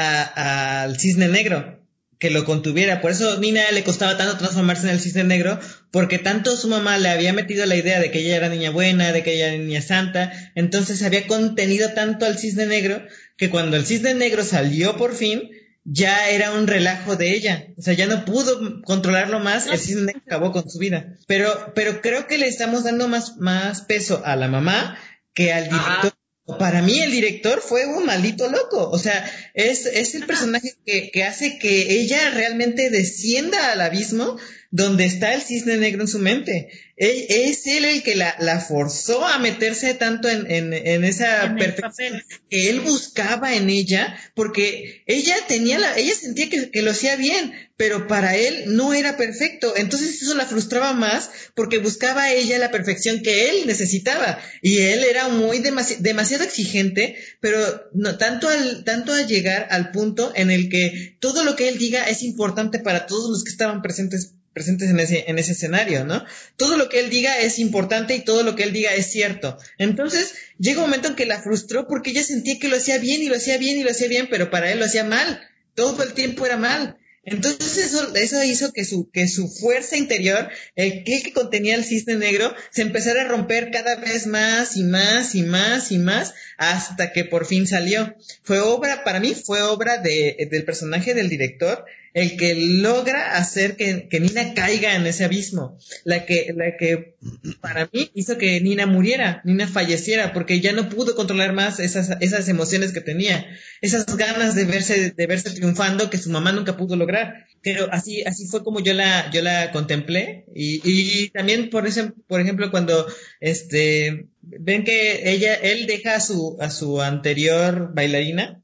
al 0.84 0.98
cisne 0.98 1.28
negro, 1.28 1.80
que 2.18 2.30
lo 2.30 2.44
contuviera. 2.44 3.00
Por 3.00 3.10
eso 3.10 3.38
Nina 3.38 3.62
le 3.72 3.82
costaba 3.82 4.16
tanto 4.16 4.36
transformarse 4.36 4.86
en 4.86 4.92
el 4.92 5.00
cisne 5.00 5.24
negro, 5.24 5.58
porque 5.90 6.18
tanto 6.18 6.56
su 6.56 6.68
mamá 6.68 6.98
le 6.98 7.08
había 7.08 7.32
metido 7.32 7.64
la 7.66 7.76
idea 7.76 7.98
de 7.98 8.10
que 8.10 8.20
ella 8.20 8.36
era 8.36 8.48
niña 8.48 8.70
buena, 8.70 9.12
de 9.12 9.22
que 9.22 9.34
ella 9.34 9.48
era 9.48 9.56
niña 9.56 9.82
santa, 9.82 10.32
entonces 10.54 11.02
había 11.02 11.26
contenido 11.26 11.92
tanto 11.92 12.26
al 12.26 12.38
cisne 12.38 12.66
negro 12.66 13.02
que 13.36 13.48
cuando 13.48 13.76
el 13.76 13.86
cisne 13.86 14.14
negro 14.14 14.44
salió 14.44 14.96
por 14.96 15.14
fin, 15.14 15.50
ya 15.84 16.28
era 16.30 16.52
un 16.52 16.66
relajo 16.66 17.16
de 17.16 17.34
ella. 17.34 17.68
O 17.78 17.82
sea, 17.82 17.94
ya 17.94 18.06
no 18.06 18.24
pudo 18.24 18.82
controlarlo 18.82 19.40
más, 19.40 19.66
el 19.66 19.78
cisne 19.78 20.14
acabó 20.26 20.52
con 20.52 20.68
su 20.68 20.78
vida. 20.78 21.16
Pero, 21.26 21.72
pero 21.74 22.00
creo 22.00 22.26
que 22.26 22.38
le 22.38 22.46
estamos 22.46 22.84
dando 22.84 23.08
más, 23.08 23.36
más 23.38 23.82
peso 23.82 24.22
a 24.24 24.36
la 24.36 24.48
mamá 24.48 24.98
que 25.34 25.52
al 25.52 25.64
director. 25.64 26.12
Para 26.58 26.82
mí 26.82 26.98
el 27.00 27.12
director 27.12 27.60
fue 27.60 27.86
un 27.86 28.06
maldito 28.06 28.48
loco. 28.50 28.90
O 28.90 28.98
sea, 28.98 29.24
es, 29.54 29.86
es 29.86 30.14
el 30.16 30.26
personaje 30.26 30.74
que, 30.84 31.10
que 31.12 31.24
hace 31.24 31.58
que 31.58 32.00
ella 32.00 32.30
realmente 32.30 32.90
descienda 32.90 33.70
al 33.70 33.80
abismo 33.80 34.36
donde 34.72 35.04
está 35.04 35.34
el 35.34 35.42
cisne 35.42 35.76
negro 35.78 36.02
en 36.02 36.08
su 36.08 36.18
mente. 36.20 36.68
Él- 36.96 37.26
es 37.28 37.66
él 37.66 37.84
el 37.84 38.02
que 38.04 38.14
la, 38.14 38.36
la 38.38 38.60
forzó 38.60 39.26
a 39.26 39.38
meterse 39.38 39.94
tanto 39.94 40.28
en, 40.28 40.48
en, 40.50 40.72
en 40.72 41.04
esa 41.04 41.44
En 41.44 41.56
perfección 41.56 42.22
que 42.48 42.70
él 42.70 42.80
buscaba 42.80 43.54
en 43.54 43.68
ella, 43.68 44.16
porque 44.34 45.02
ella 45.06 45.34
tenía 45.48 45.78
la, 45.78 45.96
ella 45.98 46.14
sentía 46.14 46.48
que, 46.48 46.70
que 46.70 46.82
lo 46.82 46.92
hacía 46.92 47.16
bien, 47.16 47.52
pero 47.76 48.06
para 48.06 48.36
él 48.36 48.64
no 48.66 48.94
era 48.94 49.16
perfecto. 49.16 49.74
Entonces 49.76 50.22
eso 50.22 50.34
la 50.36 50.46
frustraba 50.46 50.92
más 50.92 51.30
porque 51.56 51.78
buscaba 51.78 52.30
ella 52.32 52.58
la 52.58 52.70
perfección 52.70 53.22
que 53.22 53.50
él 53.50 53.66
necesitaba. 53.66 54.38
Y 54.62 54.78
él 54.82 55.02
era 55.02 55.28
muy 55.28 55.58
demasi- 55.58 55.96
demasiado 55.98 56.44
exigente, 56.44 57.16
pero 57.40 57.58
no, 57.92 58.18
tanto 58.18 58.48
al, 58.48 58.84
tanto 58.84 59.12
a 59.14 59.22
llegar 59.26 59.66
al 59.70 59.90
punto 59.90 60.32
en 60.36 60.50
el 60.52 60.68
que 60.68 61.16
todo 61.18 61.42
lo 61.42 61.56
que 61.56 61.68
él 61.68 61.78
diga 61.78 62.04
es 62.04 62.22
importante 62.22 62.78
para 62.78 63.06
todos 63.06 63.30
los 63.30 63.42
que 63.42 63.50
estaban 63.50 63.82
presentes 63.82 64.34
presentes 64.52 64.90
en 64.90 64.98
ese, 64.98 65.24
en 65.28 65.38
ese 65.38 65.52
escenario, 65.52 66.04
¿no? 66.04 66.24
Todo 66.56 66.76
lo 66.76 66.88
que 66.88 67.00
él 67.00 67.10
diga 67.10 67.38
es 67.38 67.58
importante 67.58 68.14
y 68.14 68.24
todo 68.24 68.42
lo 68.42 68.56
que 68.56 68.64
él 68.64 68.72
diga 68.72 68.94
es 68.94 69.10
cierto. 69.10 69.56
Entonces, 69.78 70.34
llega 70.58 70.80
un 70.80 70.86
momento 70.86 71.08
en 71.08 71.14
que 71.14 71.26
la 71.26 71.42
frustró 71.42 71.86
porque 71.86 72.10
ella 72.10 72.22
sentía 72.22 72.58
que 72.58 72.68
lo 72.68 72.76
hacía 72.76 72.98
bien 72.98 73.22
y 73.22 73.28
lo 73.28 73.36
hacía 73.36 73.58
bien 73.58 73.78
y 73.78 73.82
lo 73.82 73.90
hacía 73.90 74.08
bien, 74.08 74.28
pero 74.30 74.50
para 74.50 74.70
él 74.72 74.78
lo 74.78 74.86
hacía 74.86 75.04
mal. 75.04 75.40
Todo 75.74 76.02
el 76.02 76.12
tiempo 76.14 76.46
era 76.46 76.56
mal. 76.56 76.96
Entonces 77.22 77.76
eso, 77.76 78.14
eso 78.14 78.42
hizo 78.42 78.72
que 78.72 78.84
su, 78.84 79.10
que 79.10 79.28
su 79.28 79.48
fuerza 79.48 79.96
interior, 79.96 80.48
el 80.74 81.04
que, 81.04 81.22
que 81.22 81.32
contenía 81.32 81.74
el 81.74 81.84
cisne 81.84 82.16
negro, 82.16 82.54
se 82.70 82.80
empezara 82.80 83.22
a 83.22 83.28
romper 83.28 83.70
cada 83.70 83.96
vez 83.96 84.26
más 84.26 84.76
y 84.76 84.82
más 84.82 85.34
y 85.34 85.42
más 85.42 85.92
y 85.92 85.98
más 85.98 86.34
hasta 86.56 87.12
que 87.12 87.24
por 87.24 87.46
fin 87.46 87.66
salió. 87.66 88.16
Fue 88.42 88.60
obra, 88.60 89.04
para 89.04 89.20
mí 89.20 89.34
fue 89.34 89.60
obra 89.62 89.98
de, 89.98 90.48
del 90.50 90.64
personaje 90.64 91.12
del 91.12 91.28
director, 91.28 91.84
el 92.14 92.36
que 92.36 92.54
logra 92.54 93.36
hacer 93.36 93.76
que, 93.76 94.08
que 94.08 94.20
Nina 94.20 94.54
caiga 94.54 94.94
en 94.96 95.06
ese 95.06 95.24
abismo, 95.24 95.78
la 96.04 96.26
que, 96.26 96.52
la 96.56 96.76
que 96.76 97.16
para 97.60 97.88
mí 97.92 98.10
hizo 98.14 98.38
que 98.38 98.60
Nina 98.60 98.86
muriera, 98.86 99.40
Nina 99.44 99.68
falleciera, 99.68 100.32
porque 100.32 100.60
ya 100.60 100.72
no 100.72 100.88
pudo 100.88 101.14
controlar 101.14 101.52
más 101.52 101.80
esas, 101.80 102.16
esas 102.20 102.48
emociones 102.48 102.92
que 102.92 103.00
tenía, 103.00 103.46
esas 103.80 104.04
ganas 104.16 104.54
de 104.54 104.64
verse, 104.64 105.10
de 105.10 105.26
verse 105.26 105.50
triunfando 105.50 106.10
que 106.10 106.18
su 106.18 106.30
mamá 106.30 106.52
nunca 106.52 106.76
pudo 106.76 106.96
lograr. 106.96 107.46
Pero 107.62 107.88
así, 107.92 108.22
así 108.22 108.46
fue 108.46 108.64
como 108.64 108.80
yo 108.80 108.94
la, 108.94 109.30
yo 109.30 109.42
la 109.42 109.70
contemplé. 109.70 110.46
Y, 110.54 110.80
y 110.84 111.28
también 111.28 111.70
por 111.70 111.86
ese, 111.86 112.12
por 112.26 112.40
ejemplo, 112.40 112.70
cuando 112.70 113.06
este 113.40 114.28
ven 114.42 114.84
que 114.84 115.30
ella, 115.30 115.54
él 115.54 115.86
deja 115.86 116.16
a 116.16 116.20
su, 116.20 116.56
a 116.60 116.70
su 116.70 117.00
anterior 117.00 117.92
bailarina. 117.94 118.62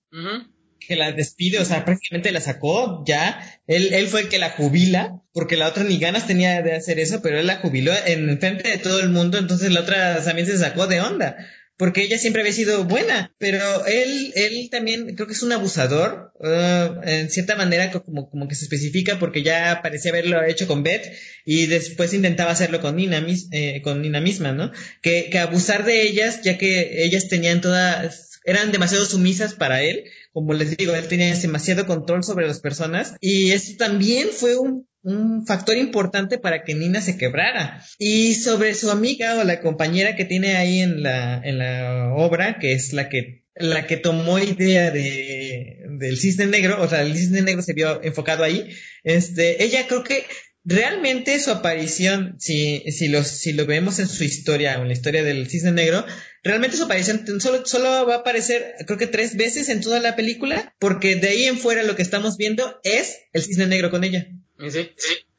Que 0.86 0.96
la 0.96 1.12
despide, 1.12 1.58
o 1.58 1.64
sea, 1.64 1.84
prácticamente 1.84 2.32
la 2.32 2.40
sacó 2.40 3.04
ya. 3.06 3.60
Él, 3.66 3.92
él 3.92 4.06
fue 4.08 4.22
el 4.22 4.28
que 4.28 4.38
la 4.38 4.50
jubila, 4.50 5.22
porque 5.32 5.56
la 5.56 5.68
otra 5.68 5.84
ni 5.84 5.98
ganas 5.98 6.26
tenía 6.26 6.62
de 6.62 6.74
hacer 6.74 6.98
eso, 6.98 7.20
pero 7.22 7.38
él 7.38 7.46
la 7.46 7.56
jubiló 7.58 7.92
en 8.06 8.38
frente 8.40 8.68
de 8.68 8.78
todo 8.78 9.00
el 9.00 9.10
mundo, 9.10 9.38
entonces 9.38 9.72
la 9.72 9.80
otra 9.80 10.22
también 10.22 10.46
se 10.46 10.58
sacó 10.58 10.86
de 10.86 11.00
onda. 11.00 11.36
Porque 11.78 12.02
ella 12.02 12.16
siempre 12.16 12.40
había 12.40 12.54
sido 12.54 12.84
buena, 12.84 13.34
pero 13.36 13.84
él, 13.84 14.32
él 14.34 14.68
también 14.70 15.14
creo 15.14 15.26
que 15.26 15.34
es 15.34 15.42
un 15.42 15.52
abusador, 15.52 16.32
eh, 16.42 16.88
en 17.04 17.28
cierta 17.30 17.54
manera 17.54 17.90
co- 17.90 18.02
como, 18.02 18.30
como 18.30 18.48
que 18.48 18.54
se 18.54 18.64
especifica 18.64 19.18
porque 19.18 19.42
ya 19.42 19.80
parecía 19.82 20.10
haberlo 20.10 20.42
hecho 20.42 20.66
con 20.66 20.82
Beth 20.82 21.04
y 21.44 21.66
después 21.66 22.14
intentaba 22.14 22.52
hacerlo 22.52 22.80
con 22.80 22.96
Nina, 22.96 23.22
eh, 23.52 23.82
con 23.82 24.00
Nina 24.00 24.22
misma, 24.22 24.52
¿no? 24.52 24.72
Que, 25.02 25.28
que 25.30 25.38
abusar 25.38 25.84
de 25.84 26.00
ellas, 26.04 26.40
ya 26.42 26.56
que 26.56 27.04
ellas 27.04 27.28
tenían 27.28 27.60
todas, 27.60 28.25
eran 28.46 28.72
demasiado 28.72 29.04
sumisas 29.04 29.54
para 29.54 29.82
él, 29.82 30.04
como 30.32 30.54
les 30.54 30.76
digo, 30.76 30.94
él 30.94 31.08
tenía 31.08 31.34
demasiado 31.34 31.86
control 31.86 32.24
sobre 32.24 32.46
las 32.46 32.60
personas 32.60 33.14
y 33.20 33.50
eso 33.50 33.72
también 33.76 34.28
fue 34.32 34.56
un, 34.56 34.88
un 35.02 35.46
factor 35.46 35.76
importante 35.76 36.38
para 36.38 36.64
que 36.64 36.74
Nina 36.74 37.00
se 37.00 37.18
quebrara. 37.18 37.82
Y 37.98 38.34
sobre 38.34 38.74
su 38.74 38.90
amiga 38.90 39.38
o 39.38 39.44
la 39.44 39.60
compañera 39.60 40.16
que 40.16 40.24
tiene 40.24 40.56
ahí 40.56 40.80
en 40.80 41.02
la, 41.02 41.40
en 41.44 41.58
la 41.58 42.12
obra, 42.14 42.58
que 42.58 42.72
es 42.72 42.92
la 42.92 43.08
que 43.08 43.44
la 43.58 43.86
que 43.86 43.96
tomó 43.96 44.38
idea 44.38 44.90
de, 44.90 45.78
del 45.98 46.18
cisne 46.18 46.46
negro, 46.46 46.82
o 46.82 46.88
sea, 46.88 47.02
el 47.02 47.16
cisne 47.16 47.40
negro 47.40 47.62
se 47.62 47.72
vio 47.72 48.02
enfocado 48.02 48.44
ahí, 48.44 48.68
este, 49.02 49.64
ella 49.64 49.86
creo 49.88 50.04
que 50.04 50.24
realmente 50.66 51.38
su 51.40 51.50
aparición, 51.50 52.36
si, 52.38 52.82
si, 52.90 53.08
lo, 53.08 53.24
si 53.24 53.52
lo 53.52 53.64
vemos 53.64 53.98
en 54.00 54.08
su 54.08 54.24
historia 54.24 54.78
o 54.78 54.82
en 54.82 54.88
la 54.88 54.94
historia 54.94 55.22
del 55.22 55.48
cisne 55.48 55.72
negro, 55.72 56.04
realmente 56.42 56.76
su 56.76 56.84
aparición 56.84 57.24
solo, 57.40 57.64
solo 57.64 58.06
va 58.06 58.16
a 58.16 58.18
aparecer 58.18 58.74
creo 58.84 58.98
que 58.98 59.06
tres 59.06 59.36
veces 59.36 59.68
en 59.68 59.80
toda 59.80 60.00
la 60.00 60.16
película, 60.16 60.74
porque 60.78 61.16
de 61.16 61.28
ahí 61.28 61.44
en 61.44 61.58
fuera 61.58 61.84
lo 61.84 61.96
que 61.96 62.02
estamos 62.02 62.36
viendo 62.36 62.80
es 62.82 63.16
el 63.32 63.42
cisne 63.42 63.66
negro 63.66 63.90
con 63.90 64.04
ella. 64.04 64.26
Sí, 64.58 64.70
sí. 64.70 64.90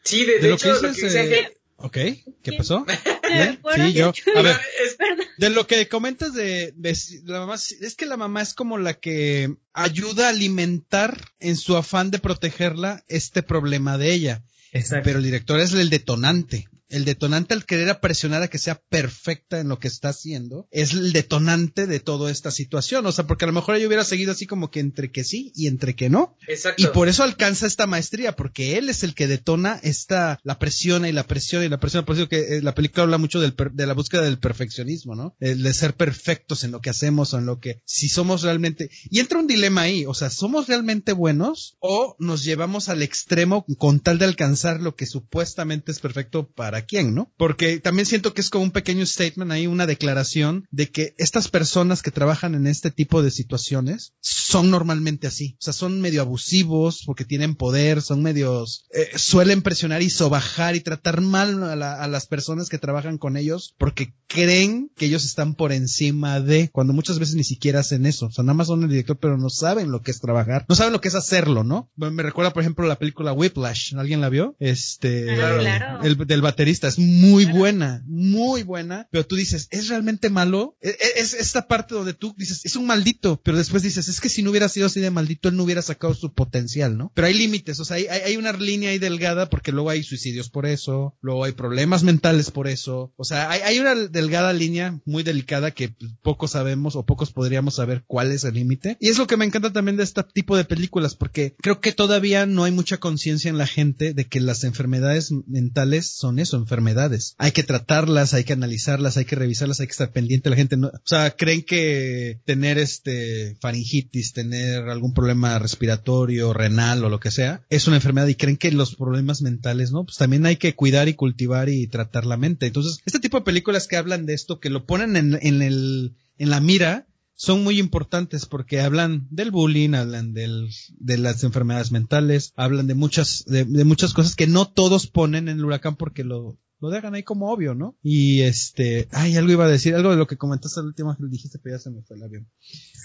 Sí, 0.04 0.26
de, 0.26 0.36
de 0.36 0.40
De 0.40 0.48
lo 0.48 0.56
hecho, 0.56 0.74
que 0.74 0.88
lo 0.88 0.94
dices, 0.94 1.14
que 1.14 1.22
dice 1.22 1.40
eh, 1.40 1.58
Ok, 1.80 1.98
¿qué 2.42 2.54
pasó? 2.58 2.86
De 5.38 5.50
lo 5.50 5.68
que 5.68 5.88
comentas 5.88 6.34
de, 6.34 6.74
de 6.76 6.98
la 7.26 7.42
mamá, 7.42 7.56
es 7.56 7.96
que 7.96 8.06
la 8.06 8.18
mamá 8.18 8.42
es 8.42 8.54
como 8.54 8.78
la 8.78 8.94
que 8.94 9.54
ayuda 9.74 10.28
a 10.28 10.30
alimentar 10.30 11.20
en 11.40 11.58
su 11.58 11.76
afán 11.76 12.10
de 12.10 12.20
protegerla 12.20 13.04
este 13.08 13.44
problema 13.44 13.98
de 13.98 14.14
ella. 14.14 14.44
Exacto. 14.72 15.04
Pero 15.06 15.20
el 15.20 15.26
director 15.26 15.60
es 15.60 15.74
el 15.74 15.90
detonante. 15.90 16.68
El 16.90 17.06
detonante 17.06 17.54
al 17.54 17.66
querer 17.66 18.00
presionar 18.00 18.42
a 18.42 18.48
que 18.48 18.58
sea 18.58 18.82
perfecta 18.90 19.60
en 19.60 19.68
lo 19.70 19.80
que 19.80 19.88
está 19.88 20.10
haciendo 20.10 20.68
es 20.72 20.94
el 20.94 21.12
detonante 21.14 21.86
de 21.88 22.00
toda 22.00 22.32
esta 22.32 22.52
situación. 22.52 23.06
O 23.06 23.12
sea, 23.12 23.28
porque 23.28 23.46
a 23.46 23.48
lo 23.48 23.54
mejor 23.54 23.76
ella 23.76 23.88
hubiera 23.88 24.04
seguido 24.04 24.32
así 24.32 24.46
como 24.48 24.72
que 24.72 24.80
entre 24.80 25.12
que 25.12 25.24
sí 25.24 25.52
y 25.56 25.68
entre 25.68 25.96
que 25.96 26.10
no. 26.10 26.36
Exacto. 26.48 26.82
Y 26.82 26.88
por 26.88 27.08
eso 27.10 27.24
alcanza 27.24 27.68
esta 27.68 27.88
maestría, 27.88 28.36
porque 28.36 28.78
él 28.78 28.90
es 28.90 29.04
el 29.04 29.16
que 29.16 29.28
detona 29.28 29.80
esta, 29.84 30.40
la 30.44 30.60
presiona 30.60 31.10
y 31.10 31.12
la 31.12 31.26
presiona 31.28 31.66
y 31.66 31.70
la 31.70 31.80
presiona. 31.80 32.06
Por 32.06 32.16
eso 32.16 32.30
que 32.30 32.58
eh, 32.58 32.62
la 32.62 32.74
película 32.74 33.04
habla 33.04 33.18
mucho 33.18 33.40
del 33.42 33.54
per- 33.54 33.72
de 33.74 33.86
la 33.88 33.94
búsqueda 33.94 34.22
del 34.24 34.40
perfeccionismo, 34.40 35.16
¿no? 35.16 35.36
El 35.40 35.64
de 35.64 35.74
ser 35.74 35.94
perfectos 35.96 36.64
en 36.64 36.72
lo 36.72 36.80
que 36.82 36.90
hacemos 36.90 37.34
o 37.34 37.38
en 37.40 37.46
lo 37.46 37.60
que, 37.60 37.82
si 37.86 38.10
somos 38.10 38.42
realmente, 38.44 38.90
y 39.10 39.20
entra 39.20 39.40
un 39.40 39.48
dilema 39.48 39.82
ahí, 39.82 40.06
o 40.06 40.14
sea, 40.14 40.30
¿somos 40.30 40.68
realmente 40.68 41.14
buenos 41.14 41.76
o 41.80 42.16
nos 42.20 42.44
llevamos 42.44 42.90
al 42.90 43.02
extremo 43.02 43.66
con 43.78 44.00
tal 44.00 44.18
de 44.20 44.26
alcanzar 44.26 44.82
lo 44.82 44.96
que 44.96 45.06
supuestamente 45.06 45.92
es 45.92 46.00
perfecto 46.00 46.48
para 46.50 46.77
quién, 46.86 47.14
¿no? 47.16 47.32
Porque 47.38 47.80
también 47.80 48.06
siento 48.06 48.34
que 48.34 48.42
es 48.42 48.50
como 48.50 48.64
un 48.64 48.72
pequeño 48.72 49.06
statement 49.06 49.52
ahí, 49.52 49.68
una 49.68 49.86
declaración 49.88 50.68
de 50.72 50.90
que 50.90 51.14
estas 51.18 51.48
personas 51.48 52.02
que 52.02 52.12
trabajan 52.12 52.56
en 52.56 52.68
este 52.68 52.92
tipo 52.92 53.22
de 53.24 53.32
situaciones 53.32 54.14
son 54.22 54.70
normalmente 54.72 55.28
así. 55.28 55.56
O 55.60 55.64
sea, 55.64 55.74
son 55.74 56.02
medio 56.02 56.22
abusivos 56.22 57.04
porque 57.06 57.26
tienen 57.26 57.56
poder, 57.56 58.02
son 58.02 58.22
medios, 58.24 58.86
eh, 58.94 59.10
suelen 59.18 59.62
presionar 59.62 60.02
y 60.02 60.10
sobajar 60.10 60.76
y 60.76 60.82
tratar 60.82 61.22
mal 61.22 61.64
a, 61.64 61.76
la- 61.76 62.02
a 62.02 62.08
las 62.08 62.28
personas 62.28 62.70
que 62.70 62.78
trabajan 62.78 63.18
con 63.18 63.38
ellos 63.38 63.74
porque 63.78 64.14
creen 64.28 64.92
que 64.96 65.06
ellos 65.06 65.26
están 65.26 65.56
por 65.56 65.72
encima 65.72 66.40
de, 66.42 66.70
cuando 66.72 66.94
muchas 66.94 67.18
veces 67.20 67.36
ni 67.36 67.44
siquiera 67.44 67.80
hacen 67.80 68.06
eso. 68.06 68.28
O 68.28 68.32
sea, 68.32 68.44
nada 68.44 68.54
más 68.56 68.68
son 68.68 68.84
el 68.84 68.90
director, 68.90 69.18
pero 69.18 69.38
no 69.38 69.50
saben 69.50 69.90
lo 69.92 70.02
que 70.02 70.12
es 70.12 70.20
trabajar. 70.20 70.66
No 70.68 70.76
saben 70.76 70.94
lo 70.94 71.02
que 71.02 71.08
es 71.08 71.16
hacerlo, 71.16 71.64
¿no? 71.64 71.90
Me 71.96 72.10
me 72.12 72.24
recuerda, 72.24 72.52
por 72.54 72.62
ejemplo, 72.62 72.86
la 72.88 72.98
película 73.00 73.32
Whiplash. 73.34 73.96
¿Alguien 73.96 74.22
la 74.22 74.30
vio? 74.30 74.56
Este, 74.60 75.30
Ah, 75.42 75.58
claro. 75.60 76.04
el 76.04 76.18
del 76.28 76.42
baterista 76.42 76.67
es 76.72 77.00
muy 77.00 77.46
buena, 77.46 78.04
muy 78.06 78.64
buena, 78.64 79.08
pero 79.12 79.26
tú 79.26 79.36
dices, 79.36 79.68
¿es 79.72 79.88
realmente 79.88 80.30
malo? 80.30 80.78
E- 80.82 80.90
e- 80.90 81.20
Es, 81.20 81.34
esta 81.34 81.68
parte 81.68 81.96
donde 81.96 82.14
tú 82.14 82.34
dices, 82.38 82.66
es 82.66 82.76
un 82.76 82.86
maldito, 82.86 83.42
pero 83.44 83.58
después 83.58 83.84
dices, 83.84 84.08
es 84.08 84.22
que 84.22 84.30
si 84.30 84.44
no 84.44 84.52
hubiera 84.52 84.70
sido 84.70 84.88
así 84.88 85.00
de 85.00 85.12
maldito, 85.12 85.50
él 85.50 85.56
no 85.56 85.64
hubiera 85.64 85.82
sacado 85.82 86.14
su 86.14 86.34
potencial, 86.34 86.98
¿no? 86.98 87.12
Pero 87.16 87.28
hay 87.28 87.34
límites, 87.34 87.80
o 87.80 87.86
sea, 87.86 87.98
hay, 87.98 88.38
una 88.38 88.52
línea 88.52 88.92
ahí 88.92 89.00
delgada 89.00 89.50
porque 89.50 89.72
luego 89.72 89.90
hay 89.90 90.04
suicidios 90.04 90.50
por 90.50 90.66
eso, 90.66 91.18
luego 91.22 91.44
hay 91.44 91.54
problemas 91.54 92.04
mentales 92.04 92.52
por 92.52 92.68
eso, 92.68 93.14
o 93.16 93.24
sea, 93.24 93.50
hay, 93.50 93.62
hay 93.62 93.80
una 93.80 93.96
delgada 93.96 94.54
línea 94.54 95.02
muy 95.06 95.24
delicada 95.24 95.72
que 95.72 95.96
pocos 96.22 96.52
sabemos 96.52 96.96
o 96.96 97.06
pocos 97.06 97.32
podríamos 97.32 97.76
saber 97.76 98.04
cuál 98.08 98.32
es 98.32 98.44
el 98.44 98.56
límite. 98.56 98.98
Y 99.00 99.10
es 99.10 99.18
lo 99.18 99.28
que 99.28 99.38
me 99.38 99.46
encanta 99.46 99.74
también 99.74 99.98
de 99.98 100.04
este 100.04 100.24
tipo 100.34 100.58
de 100.58 100.66
películas, 100.66 101.16
porque 101.16 101.56
creo 101.62 101.80
que 101.80 101.92
todavía 101.92 102.46
no 102.46 102.64
hay 102.64 102.72
mucha 102.72 102.98
conciencia 102.98 103.50
en 103.50 103.58
la 103.58 103.68
gente 103.68 104.14
de 104.14 104.26
que 104.26 104.40
las 104.40 104.64
enfermedades 104.64 105.32
mentales 105.48 106.08
son 106.08 106.40
eso, 106.40 106.57
enfermedades. 106.58 107.36
Hay 107.38 107.52
que 107.52 107.64
tratarlas, 107.64 108.34
hay 108.34 108.44
que 108.44 108.54
analizarlas, 108.54 109.18
hay 109.18 109.26
que 109.26 109.36
revisarlas, 109.36 109.80
hay 109.80 109.88
que 109.88 109.92
estar 109.92 110.12
pendiente. 110.12 110.50
La 110.50 110.56
gente 110.56 110.78
no, 110.78 110.88
o 110.88 111.02
sea, 111.04 111.32
creen 111.32 111.64
que 111.64 112.40
tener 112.46 112.78
este 112.78 113.58
faringitis, 113.62 114.34
tener 114.34 114.90
algún 114.90 115.14
problema 115.14 115.60
respiratorio, 115.60 116.54
renal 116.54 117.04
o 117.04 117.10
lo 117.10 117.20
que 117.20 117.32
sea, 117.32 117.62
es 117.70 117.88
una 117.88 117.98
enfermedad 117.98 118.28
y 118.28 118.36
creen 118.36 118.58
que 118.58 118.72
los 118.72 118.96
problemas 118.96 119.42
mentales, 119.42 119.92
¿no? 119.92 120.06
Pues 120.06 120.18
también 120.18 120.46
hay 120.46 120.58
que 120.58 120.76
cuidar 120.76 121.08
y 121.08 121.14
cultivar 121.14 121.70
y 121.70 121.88
tratar 121.88 122.26
la 122.26 122.38
mente. 122.38 122.68
Entonces, 122.68 123.00
este 123.06 123.20
tipo 123.20 123.38
de 123.38 123.46
películas 123.46 123.88
que 123.88 123.98
hablan 123.98 124.26
de 124.26 124.34
esto, 124.34 124.60
que 124.60 124.70
lo 124.70 124.86
ponen 124.86 125.16
en, 125.16 125.40
en 125.42 125.62
el, 125.62 126.16
en 126.38 126.50
la 126.50 126.60
mira, 126.60 127.07
son 127.38 127.64
muy 127.64 127.80
importantes 127.80 128.48
porque 128.48 128.82
hablan 128.82 129.28
del 129.30 129.52
bullying, 129.52 129.94
hablan 129.94 130.34
del, 130.34 130.70
de 130.98 131.18
las 131.20 131.44
enfermedades 131.44 131.92
mentales, 131.92 132.52
hablan 132.56 132.88
de 132.88 132.96
muchas, 132.96 133.46
de, 133.46 133.64
de, 133.64 133.86
muchas 133.86 134.14
cosas 134.14 134.36
que 134.36 134.48
no 134.48 134.68
todos 134.68 135.06
ponen 135.06 135.48
en 135.48 135.60
el 135.60 135.66
huracán 135.66 135.96
porque 135.98 136.24
lo, 136.24 136.58
lo 136.80 136.90
dejan 136.90 137.14
ahí 137.14 137.22
como 137.22 137.52
obvio, 137.52 137.76
¿no? 137.76 137.96
Y 138.02 138.42
este, 138.42 139.08
ay, 139.12 139.38
algo 139.38 139.52
iba 139.52 139.66
a 139.66 139.70
decir, 139.70 139.94
algo 139.94 140.10
de 140.10 140.18
lo 140.18 140.26
que 140.26 140.38
comentaste 140.38 140.80
al 140.80 140.88
último 140.88 141.16
que 141.16 141.24
dijiste, 141.30 141.60
pero 141.62 141.76
ya 141.76 141.80
se 141.80 141.92
me 141.92 142.02
fue 142.02 142.18
el 142.18 142.24
avión. 142.24 142.52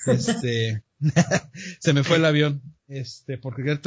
Este, 0.06 0.82
se 1.80 1.92
me 1.92 2.02
fue 2.02 2.16
el 2.16 2.24
avión. 2.24 2.62
Este, 2.88 3.36
porque 3.36 3.62
quiero 3.62 3.80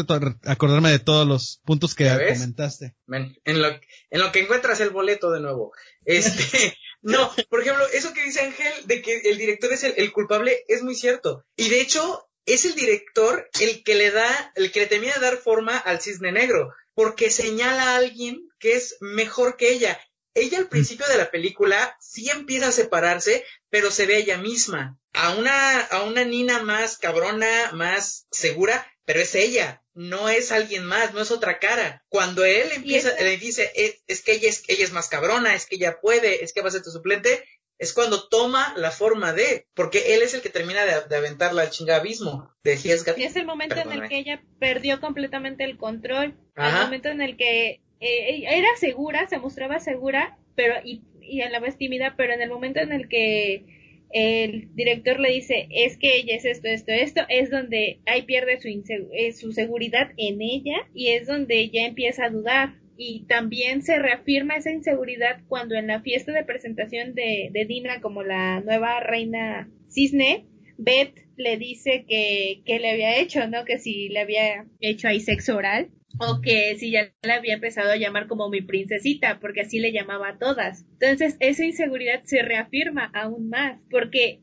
acordarme 0.45 0.91
de 0.91 0.99
todos 0.99 1.27
los 1.27 1.59
puntos 1.65 1.95
que 1.95 2.07
comentaste. 2.33 2.95
en 3.07 3.61
lo, 3.61 3.67
en 3.67 4.19
lo 4.19 4.31
que 4.31 4.41
encuentras 4.41 4.79
el 4.79 4.91
boleto 4.91 5.31
de 5.31 5.41
nuevo. 5.41 5.71
Este, 6.05 6.75
no, 7.01 7.31
por 7.49 7.61
ejemplo, 7.61 7.85
eso 7.93 8.13
que 8.13 8.23
dice 8.23 8.41
Ángel 8.41 8.73
de 8.85 9.01
que 9.01 9.17
el 9.25 9.37
director 9.37 9.71
es 9.73 9.83
el, 9.83 9.93
el, 9.97 10.11
culpable 10.11 10.63
es 10.67 10.81
muy 10.81 10.95
cierto. 10.95 11.45
Y 11.55 11.69
de 11.69 11.81
hecho, 11.81 12.27
es 12.45 12.65
el 12.65 12.75
director 12.75 13.49
el 13.59 13.83
que 13.83 13.95
le 13.95 14.11
da, 14.11 14.51
el 14.55 14.71
que 14.71 14.81
le 14.81 14.87
termina 14.87 15.13
de 15.15 15.21
dar 15.21 15.37
forma 15.37 15.77
al 15.77 16.01
cisne 16.01 16.31
negro, 16.31 16.73
porque 16.93 17.31
señala 17.31 17.83
a 17.83 17.95
alguien 17.97 18.49
que 18.59 18.75
es 18.75 18.97
mejor 19.01 19.57
que 19.57 19.69
ella. 19.69 19.99
Ella 20.33 20.57
al 20.57 20.67
principio 20.67 21.07
de 21.07 21.17
la 21.17 21.31
película 21.31 21.95
sí 22.01 22.29
empieza 22.29 22.67
a 22.67 22.73
separarse, 22.73 23.45
pero 23.69 23.89
se 23.89 24.05
ve 24.05 24.17
ella 24.17 24.37
misma. 24.37 24.99
A 25.13 25.33
una, 25.35 25.79
a 25.79 26.03
una 26.03 26.25
Nina 26.25 26.61
más 26.61 26.97
cabrona, 26.97 27.71
más 27.71 28.27
segura, 28.31 28.85
pero 29.05 29.21
es 29.21 29.33
ella, 29.35 29.84
no 29.95 30.29
es 30.29 30.51
alguien 30.51 30.85
más, 30.85 31.13
no 31.13 31.21
es 31.21 31.31
otra 31.31 31.57
cara. 31.57 32.03
Cuando 32.09 32.43
él 32.43 32.67
empieza, 32.75 33.11
le 33.19 33.37
dice, 33.37 33.71
es, 33.75 34.03
es, 34.07 34.21
que 34.21 34.33
ella 34.33 34.49
es, 34.49 34.63
ella 34.67 34.83
es 34.83 34.91
más 34.91 35.07
cabrona, 35.07 35.55
es 35.55 35.65
que 35.65 35.77
ella 35.77 35.99
puede, 36.01 36.43
es 36.43 36.53
que 36.53 36.61
va 36.61 36.67
a 36.67 36.71
ser 36.71 36.83
tu 36.83 36.91
suplente, 36.91 37.43
es 37.77 37.93
cuando 37.93 38.27
toma 38.27 38.73
la 38.77 38.91
forma 38.91 39.33
de, 39.33 39.67
porque 39.73 40.13
él 40.13 40.21
es 40.21 40.33
el 40.33 40.41
que 40.41 40.49
termina 40.49 40.85
de, 40.85 41.01
de 41.09 41.15
aventarla 41.15 41.63
al 41.63 41.71
chingabismo 41.71 42.53
de 42.63 42.77
Y 43.17 43.23
es 43.23 43.35
el 43.35 43.45
momento 43.45 43.77
en 43.77 43.91
el 43.91 44.07
que 44.07 44.17
ella 44.17 44.43
perdió 44.59 44.99
completamente 44.99 45.63
el 45.63 45.77
control, 45.77 46.37
Ajá. 46.55 46.79
el 46.79 46.85
momento 46.85 47.09
en 47.09 47.21
el 47.21 47.37
que 47.37 47.81
eh, 47.99 48.43
era 48.47 48.67
segura, 48.77 49.27
se 49.27 49.39
mostraba 49.39 49.79
segura, 49.79 50.37
pero 50.55 50.75
y, 50.83 51.03
y 51.21 51.41
a 51.41 51.49
la 51.49 51.59
vez 51.59 51.77
tímida, 51.77 52.15
pero 52.17 52.33
en 52.33 52.41
el 52.41 52.49
momento 52.49 52.79
en 52.79 52.91
el 52.91 53.07
que 53.09 53.74
el 54.15 54.73
director 54.75 55.19
le 55.19 55.29
dice 55.29 55.67
es 55.71 55.97
que 55.97 56.15
ella 56.15 56.37
es 56.37 56.45
esto, 56.45 56.69
esto, 56.69 56.93
esto, 56.93 57.21
es 57.27 57.51
donde 57.51 57.99
ahí 58.05 58.21
pierde 58.21 58.61
su, 58.61 58.69
eh, 59.11 59.33
su 59.33 59.51
seguridad 59.51 60.11
en 60.15 60.41
ella 60.41 60.87
y 60.93 61.09
es 61.09 61.27
donde 61.27 61.69
ya 61.69 61.85
empieza 61.85 62.25
a 62.25 62.29
dudar. 62.29 62.75
Y 62.97 63.25
también 63.27 63.81
se 63.81 63.99
reafirma 63.99 64.55
esa 64.55 64.71
inseguridad 64.71 65.41
cuando 65.49 65.75
en 65.75 65.87
la 65.87 66.01
fiesta 66.01 66.31
de 66.31 66.45
presentación 66.45 67.13
de, 67.13 67.49
de 67.51 67.65
Dina 67.65 67.99
como 67.99 68.23
la 68.23 68.61
nueva 68.61 69.01
reina 69.01 69.69
cisne, 69.89 70.45
Beth 70.77 71.13
le 71.35 71.57
dice 71.57 72.05
que, 72.07 72.61
que 72.65 72.79
le 72.79 72.91
había 72.91 73.19
hecho, 73.19 73.45
¿no? 73.49 73.65
Que 73.65 73.79
si 73.79 74.07
le 74.07 74.21
había 74.21 74.65
hecho 74.79 75.09
ahí 75.09 75.19
sexo 75.19 75.57
oral 75.57 75.89
o 76.19 76.41
que 76.41 76.75
si 76.77 76.91
ya 76.91 77.11
la 77.21 77.35
había 77.35 77.55
empezado 77.55 77.91
a 77.91 77.97
llamar 77.97 78.27
como 78.27 78.49
mi 78.49 78.61
princesita, 78.61 79.39
porque 79.39 79.61
así 79.61 79.79
le 79.79 79.91
llamaba 79.91 80.29
a 80.29 80.37
todas. 80.37 80.85
Entonces, 80.99 81.37
esa 81.39 81.65
inseguridad 81.65 82.23
se 82.23 82.41
reafirma 82.41 83.11
aún 83.13 83.49
más, 83.49 83.79
porque 83.89 84.41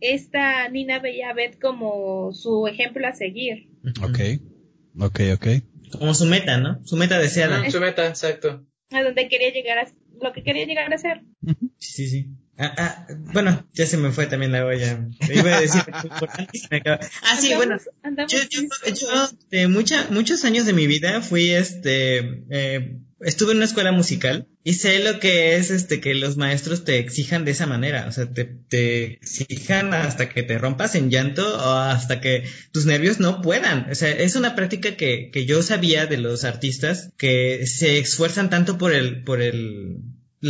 esta 0.00 0.68
Nina 0.68 0.98
veía 0.98 1.30
a 1.30 1.34
Beth 1.34 1.58
como 1.60 2.32
su 2.32 2.66
ejemplo 2.66 3.06
a 3.06 3.14
seguir. 3.14 3.68
Ok, 4.02 4.18
ok, 4.98 5.20
ok. 5.34 5.46
Como 5.98 6.14
su 6.14 6.26
meta, 6.26 6.58
¿no? 6.58 6.84
Su 6.84 6.96
meta 6.96 7.18
deseada. 7.18 7.70
Su 7.70 7.80
meta, 7.80 8.06
exacto. 8.06 8.66
A 8.90 9.02
donde 9.02 9.28
quería 9.28 9.52
llegar 9.52 9.78
a, 9.78 9.86
lo 10.20 10.32
que 10.32 10.42
quería 10.42 10.66
llegar 10.66 10.92
a 10.92 10.98
ser. 10.98 11.22
Sí, 11.78 12.08
sí. 12.08 12.30
Ah, 12.58 12.74
ah, 12.78 13.06
bueno, 13.34 13.68
ya 13.74 13.86
se 13.86 13.98
me 13.98 14.12
fue 14.12 14.26
también 14.26 14.52
la 14.52 14.64
olla. 14.64 15.06
Iba 15.28 15.56
a 15.56 15.60
decir 15.60 15.82
Ah, 17.22 17.36
sí, 17.38 17.52
bueno. 17.54 17.76
Yo, 18.28 18.38
yo, 18.48 18.62
yo, 18.94 19.28
de 19.50 19.68
mucha, 19.68 20.06
muchos 20.10 20.44
años 20.44 20.64
de 20.64 20.72
mi 20.72 20.86
vida 20.86 21.20
fui, 21.20 21.50
este, 21.50 22.44
eh, 22.48 22.98
estuve 23.20 23.52
en 23.52 23.58
una 23.58 23.66
escuela 23.66 23.92
musical 23.92 24.48
y 24.64 24.74
sé 24.74 25.00
lo 25.00 25.20
que 25.20 25.56
es, 25.56 25.70
este, 25.70 26.00
que 26.00 26.14
los 26.14 26.38
maestros 26.38 26.84
te 26.84 26.98
exijan 26.98 27.44
de 27.44 27.50
esa 27.50 27.66
manera. 27.66 28.06
O 28.08 28.12
sea, 28.12 28.32
te, 28.32 28.44
te 28.44 29.04
exijan 29.14 29.92
hasta 29.92 30.30
que 30.30 30.42
te 30.42 30.56
rompas 30.56 30.94
en 30.94 31.10
llanto 31.10 31.46
o 31.56 31.72
hasta 31.72 32.22
que 32.22 32.44
tus 32.72 32.86
nervios 32.86 33.20
no 33.20 33.42
puedan. 33.42 33.90
O 33.90 33.94
sea, 33.94 34.10
es 34.10 34.34
una 34.34 34.56
práctica 34.56 34.96
que, 34.96 35.30
que 35.30 35.44
yo 35.44 35.62
sabía 35.62 36.06
de 36.06 36.16
los 36.16 36.44
artistas 36.44 37.10
que 37.18 37.66
se 37.66 37.98
esfuerzan 37.98 38.48
tanto 38.48 38.78
por 38.78 38.94
el, 38.94 39.24
por 39.24 39.42
el, 39.42 39.98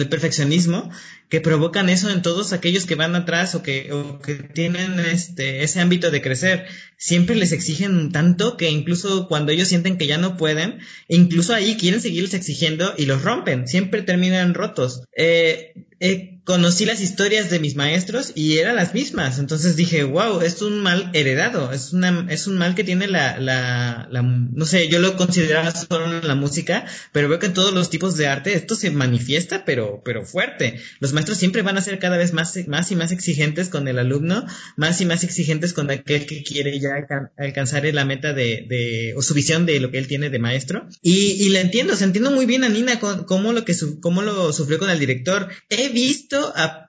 el 0.01 0.09
perfeccionismo 0.09 0.91
que 1.29 1.41
provocan 1.41 1.89
eso 1.89 2.11
en 2.11 2.23
todos 2.23 2.53
aquellos 2.53 2.87
que 2.87 2.95
van 2.95 3.15
atrás 3.17 3.55
o 3.55 3.63
que, 3.63 3.93
o 3.93 4.21
que 4.21 4.35
tienen 4.35 5.01
este, 5.01 5.63
ese 5.63 5.81
ámbito 5.81 6.11
de 6.11 6.23
crecer. 6.23 6.67
Siempre 6.97 7.35
les 7.37 7.53
exigen 7.53 8.13
tanto 8.13 8.57
que 8.57 8.71
incluso 8.71 9.29
cuando 9.29 9.53
ellos 9.53 9.69
sienten 9.69 9.99
que 9.99 10.07
ya 10.07 10.19
no 10.19 10.37
pueden, 10.37 10.79
incluso 11.09 11.55
ahí 11.55 11.77
quieren 11.77 12.01
seguirles 12.01 12.35
exigiendo 12.35 12.95
y 12.97 13.07
los 13.07 13.23
rompen. 13.23 13.67
Siempre 13.67 14.03
terminan 14.03 14.55
rotos. 14.55 15.03
Eh, 15.17 15.75
eh, 16.01 16.36
conocí 16.47 16.85
las 16.87 17.01
historias 17.01 17.51
de 17.51 17.61
mis 17.61 17.77
maestros 17.77 18.33
y 18.35 18.59
eran 18.59 18.77
las 18.77 18.95
mismas. 18.95 19.39
Entonces 19.39 19.77
dije, 19.77 20.05
wow, 20.05 20.41
es 20.41 20.63
un 20.63 20.81
mal 20.81 21.11
heredado. 21.13 21.73
Es, 21.73 21.93
una, 21.93 22.27
es 22.31 22.47
un 22.47 22.57
mal 22.57 22.75
que 22.75 22.85
tiene 22.85 23.07
la, 23.09 23.39
la, 23.39 24.09
la, 24.11 24.23
no 24.23 24.65
sé, 24.65 24.89
yo 24.89 24.99
lo 24.99 25.17
consideraba 25.17 25.73
solo 25.73 26.19
en 26.19 26.27
la 26.27 26.35
música, 26.35 26.87
pero 27.13 27.29
veo 27.29 27.39
que 27.39 27.47
en 27.47 27.55
todos 27.55 27.75
los 27.75 27.91
tipos 27.91 28.17
de 28.17 28.27
arte 28.27 28.55
esto 28.55 28.75
se 28.75 28.91
manifiesta, 28.91 29.65
pero, 29.65 30.03
pero 30.05 30.25
fuerte. 30.25 30.81
Los 31.01 31.13
maestros 31.13 31.39
siempre 31.39 31.63
van 31.63 31.79
a 31.79 31.83
ser 31.83 31.99
cada 31.99 32.17
vez 32.17 32.33
más, 32.33 32.57
más 32.67 32.91
y 32.91 32.97
más 32.97 33.13
exigentes 33.13 33.69
con 33.69 33.89
el 33.89 33.99
alumno, 33.99 34.47
más 34.77 35.01
y 35.01 35.05
más 35.05 35.25
exigentes 35.25 35.73
con 35.73 35.91
aquel 35.91 36.27
que 36.27 36.43
quiere 36.43 36.79
ya 36.79 37.07
alcanzar 37.37 37.85
la 37.93 38.05
meta 38.05 38.33
de, 38.33 38.67
de 38.69 39.15
o 39.17 39.23
su 39.23 39.35
visión 39.35 39.67
de 39.67 39.81
lo 39.81 39.91
que 39.91 39.99
él 39.99 40.07
tiene 40.07 40.31
de 40.31 40.39
maestro. 40.39 40.89
Y, 41.03 41.33
y 41.45 41.49
la 41.51 41.61
entiendo, 41.61 41.93
o 41.93 41.97
sea, 41.97 42.07
entiendo 42.07 42.31
muy 42.31 42.47
bien 42.47 42.65
a 42.65 42.69
Nina 42.69 42.99
cómo 42.99 43.53
lo 43.53 43.65
que 43.65 43.75
su, 43.75 44.01
cómo 44.01 44.23
lo 44.23 44.53
sufrió 44.53 44.79
con 44.79 44.91
el 44.91 44.99
director. 44.99 45.49
He 45.69 45.89
visto, 45.89 46.36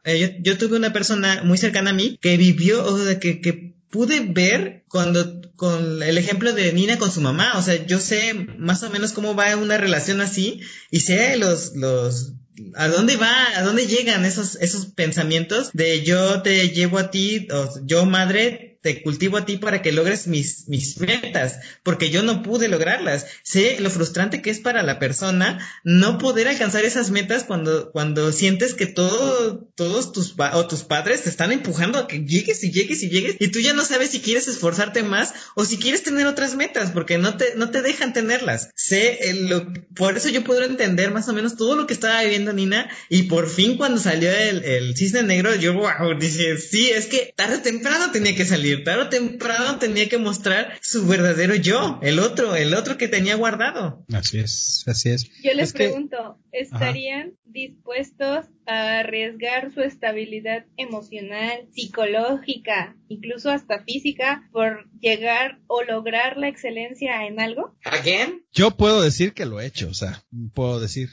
eh, 0.03 0.39
yo, 0.41 0.57
tuve 0.57 0.77
una 0.77 0.93
persona 0.93 1.41
muy 1.43 1.57
cercana 1.57 1.91
a 1.91 1.93
mí 1.93 2.17
que 2.21 2.37
vivió, 2.37 2.85
o 2.85 2.97
que 3.19 3.73
pude 3.89 4.19
ver 4.21 4.83
cuando 4.89 5.41
con 5.55 6.01
el 6.01 6.17
ejemplo 6.17 6.53
de 6.53 6.71
Nina 6.73 6.97
con 6.97 7.11
su 7.11 7.21
mamá, 7.21 7.53
o 7.57 7.61
sea, 7.61 7.85
yo 7.85 7.99
sé 7.99 8.33
más 8.57 8.83
o 8.83 8.89
menos 8.89 9.13
cómo 9.13 9.35
va 9.35 9.55
una 9.55 9.77
relación 9.77 10.21
así 10.21 10.61
y 10.91 11.01
sé 11.01 11.37
los 11.37 11.75
los 11.75 12.33
¿A 12.75 12.87
dónde 12.87 13.17
va? 13.17 13.55
¿A 13.55 13.61
dónde 13.61 13.85
llegan 13.85 14.25
esos, 14.25 14.55
esos 14.55 14.87
pensamientos 14.87 15.69
de 15.73 16.01
yo 16.01 16.41
te 16.41 16.69
llevo 16.69 16.97
a 16.97 17.11
ti, 17.11 17.47
o 17.51 17.79
yo 17.85 18.05
madre, 18.07 18.79
te 18.81 19.03
cultivo 19.03 19.37
a 19.37 19.45
ti 19.45 19.57
para 19.57 19.81
que 19.81 19.91
logres 19.91 20.27
mis, 20.27 20.67
mis 20.67 20.97
metas, 20.99 21.59
porque 21.83 22.09
yo 22.09 22.23
no 22.23 22.41
pude 22.41 22.67
lograrlas. 22.67 23.25
Sé 23.43 23.77
lo 23.79 23.89
frustrante 23.89 24.41
que 24.41 24.49
es 24.49 24.59
para 24.59 24.81
la 24.81 24.97
persona 24.97 25.59
no 25.83 26.17
poder 26.17 26.47
alcanzar 26.47 26.85
esas 26.85 27.11
metas 27.11 27.43
cuando, 27.43 27.91
cuando 27.91 28.31
sientes 28.31 28.73
que 28.73 28.85
todo, 28.85 29.67
todos 29.75 30.11
tus, 30.11 30.35
o 30.53 30.67
tus 30.67 30.83
padres 30.83 31.23
te 31.23 31.29
están 31.29 31.51
empujando 31.51 31.99
a 31.99 32.07
que 32.07 32.19
llegues 32.19 32.63
y 32.63 32.71
llegues 32.71 33.03
y 33.03 33.09
llegues, 33.09 33.35
y 33.39 33.49
tú 33.49 33.59
ya 33.59 33.73
no 33.73 33.83
sabes 33.83 34.11
si 34.11 34.21
quieres 34.21 34.47
esforzarte 34.77 35.03
más 35.03 35.33
o 35.55 35.65
si 35.65 35.77
quieres 35.77 36.03
tener 36.03 36.27
otras 36.27 36.55
metas, 36.55 36.91
porque 36.91 37.17
no 37.17 37.37
te, 37.37 37.55
no 37.55 37.71
te 37.71 37.81
dejan 37.81 38.13
tenerlas. 38.13 38.69
Sé, 38.75 39.19
lo, 39.47 39.71
por 39.95 40.17
eso 40.17 40.29
yo 40.29 40.43
puedo 40.43 40.63
entender 40.63 41.11
más 41.11 41.27
o 41.29 41.33
menos 41.33 41.55
todo 41.55 41.75
lo 41.75 41.87
que 41.87 41.93
estaba 41.93 42.21
viviendo 42.21 42.53
Nina, 42.53 42.89
y 43.09 43.23
por 43.23 43.49
fin 43.49 43.77
cuando 43.77 43.99
salió 43.99 44.31
el, 44.31 44.63
el 44.63 44.95
cisne 44.95 45.23
negro, 45.23 45.55
yo, 45.55 45.73
wow, 45.73 46.17
dije, 46.19 46.57
sí, 46.57 46.89
es 46.89 47.07
que 47.07 47.33
tarde 47.35 47.57
o 47.57 47.61
temprano 47.61 48.11
tenía 48.11 48.35
que 48.35 48.45
salir 48.45 48.83
tarde 48.83 49.03
o 49.03 49.09
temprano 49.09 49.79
tenía 49.79 50.07
que 50.07 50.17
mostrar 50.17 50.77
su 50.81 51.07
verdadero 51.07 51.55
yo, 51.55 51.99
el 52.01 52.19
otro, 52.19 52.55
el 52.55 52.73
otro 52.73 52.97
que 52.97 53.07
tenía 53.07 53.35
guardado. 53.35 54.05
Así 54.13 54.39
es, 54.39 54.83
así 54.87 55.09
es. 55.09 55.29
Yo 55.43 55.53
les 55.53 55.73
pregunto, 55.73 56.37
¿estarían 56.51 57.33
dispuestos 57.45 58.45
a 58.65 58.99
arriesgar 58.99 59.73
su 59.73 59.81
estabilidad 59.81 60.65
emocional, 60.75 61.67
psicológica, 61.71 62.95
incluso 63.07 63.49
hasta 63.49 63.83
física, 63.83 64.47
por 64.51 64.66
llegar 64.99 65.59
o 65.67 65.83
lograr 65.83 66.37
la 66.37 66.47
excelencia 66.47 67.25
en 67.25 67.39
algo? 67.39 67.75
¿Again? 67.83 68.45
Yo 68.51 68.71
puedo 68.71 69.01
decir 69.01 69.33
que 69.33 69.45
lo 69.45 69.59
he 69.59 69.65
hecho, 69.65 69.89
o 69.89 69.93
sea, 69.93 70.23
puedo 70.53 70.79
decir, 70.79 71.09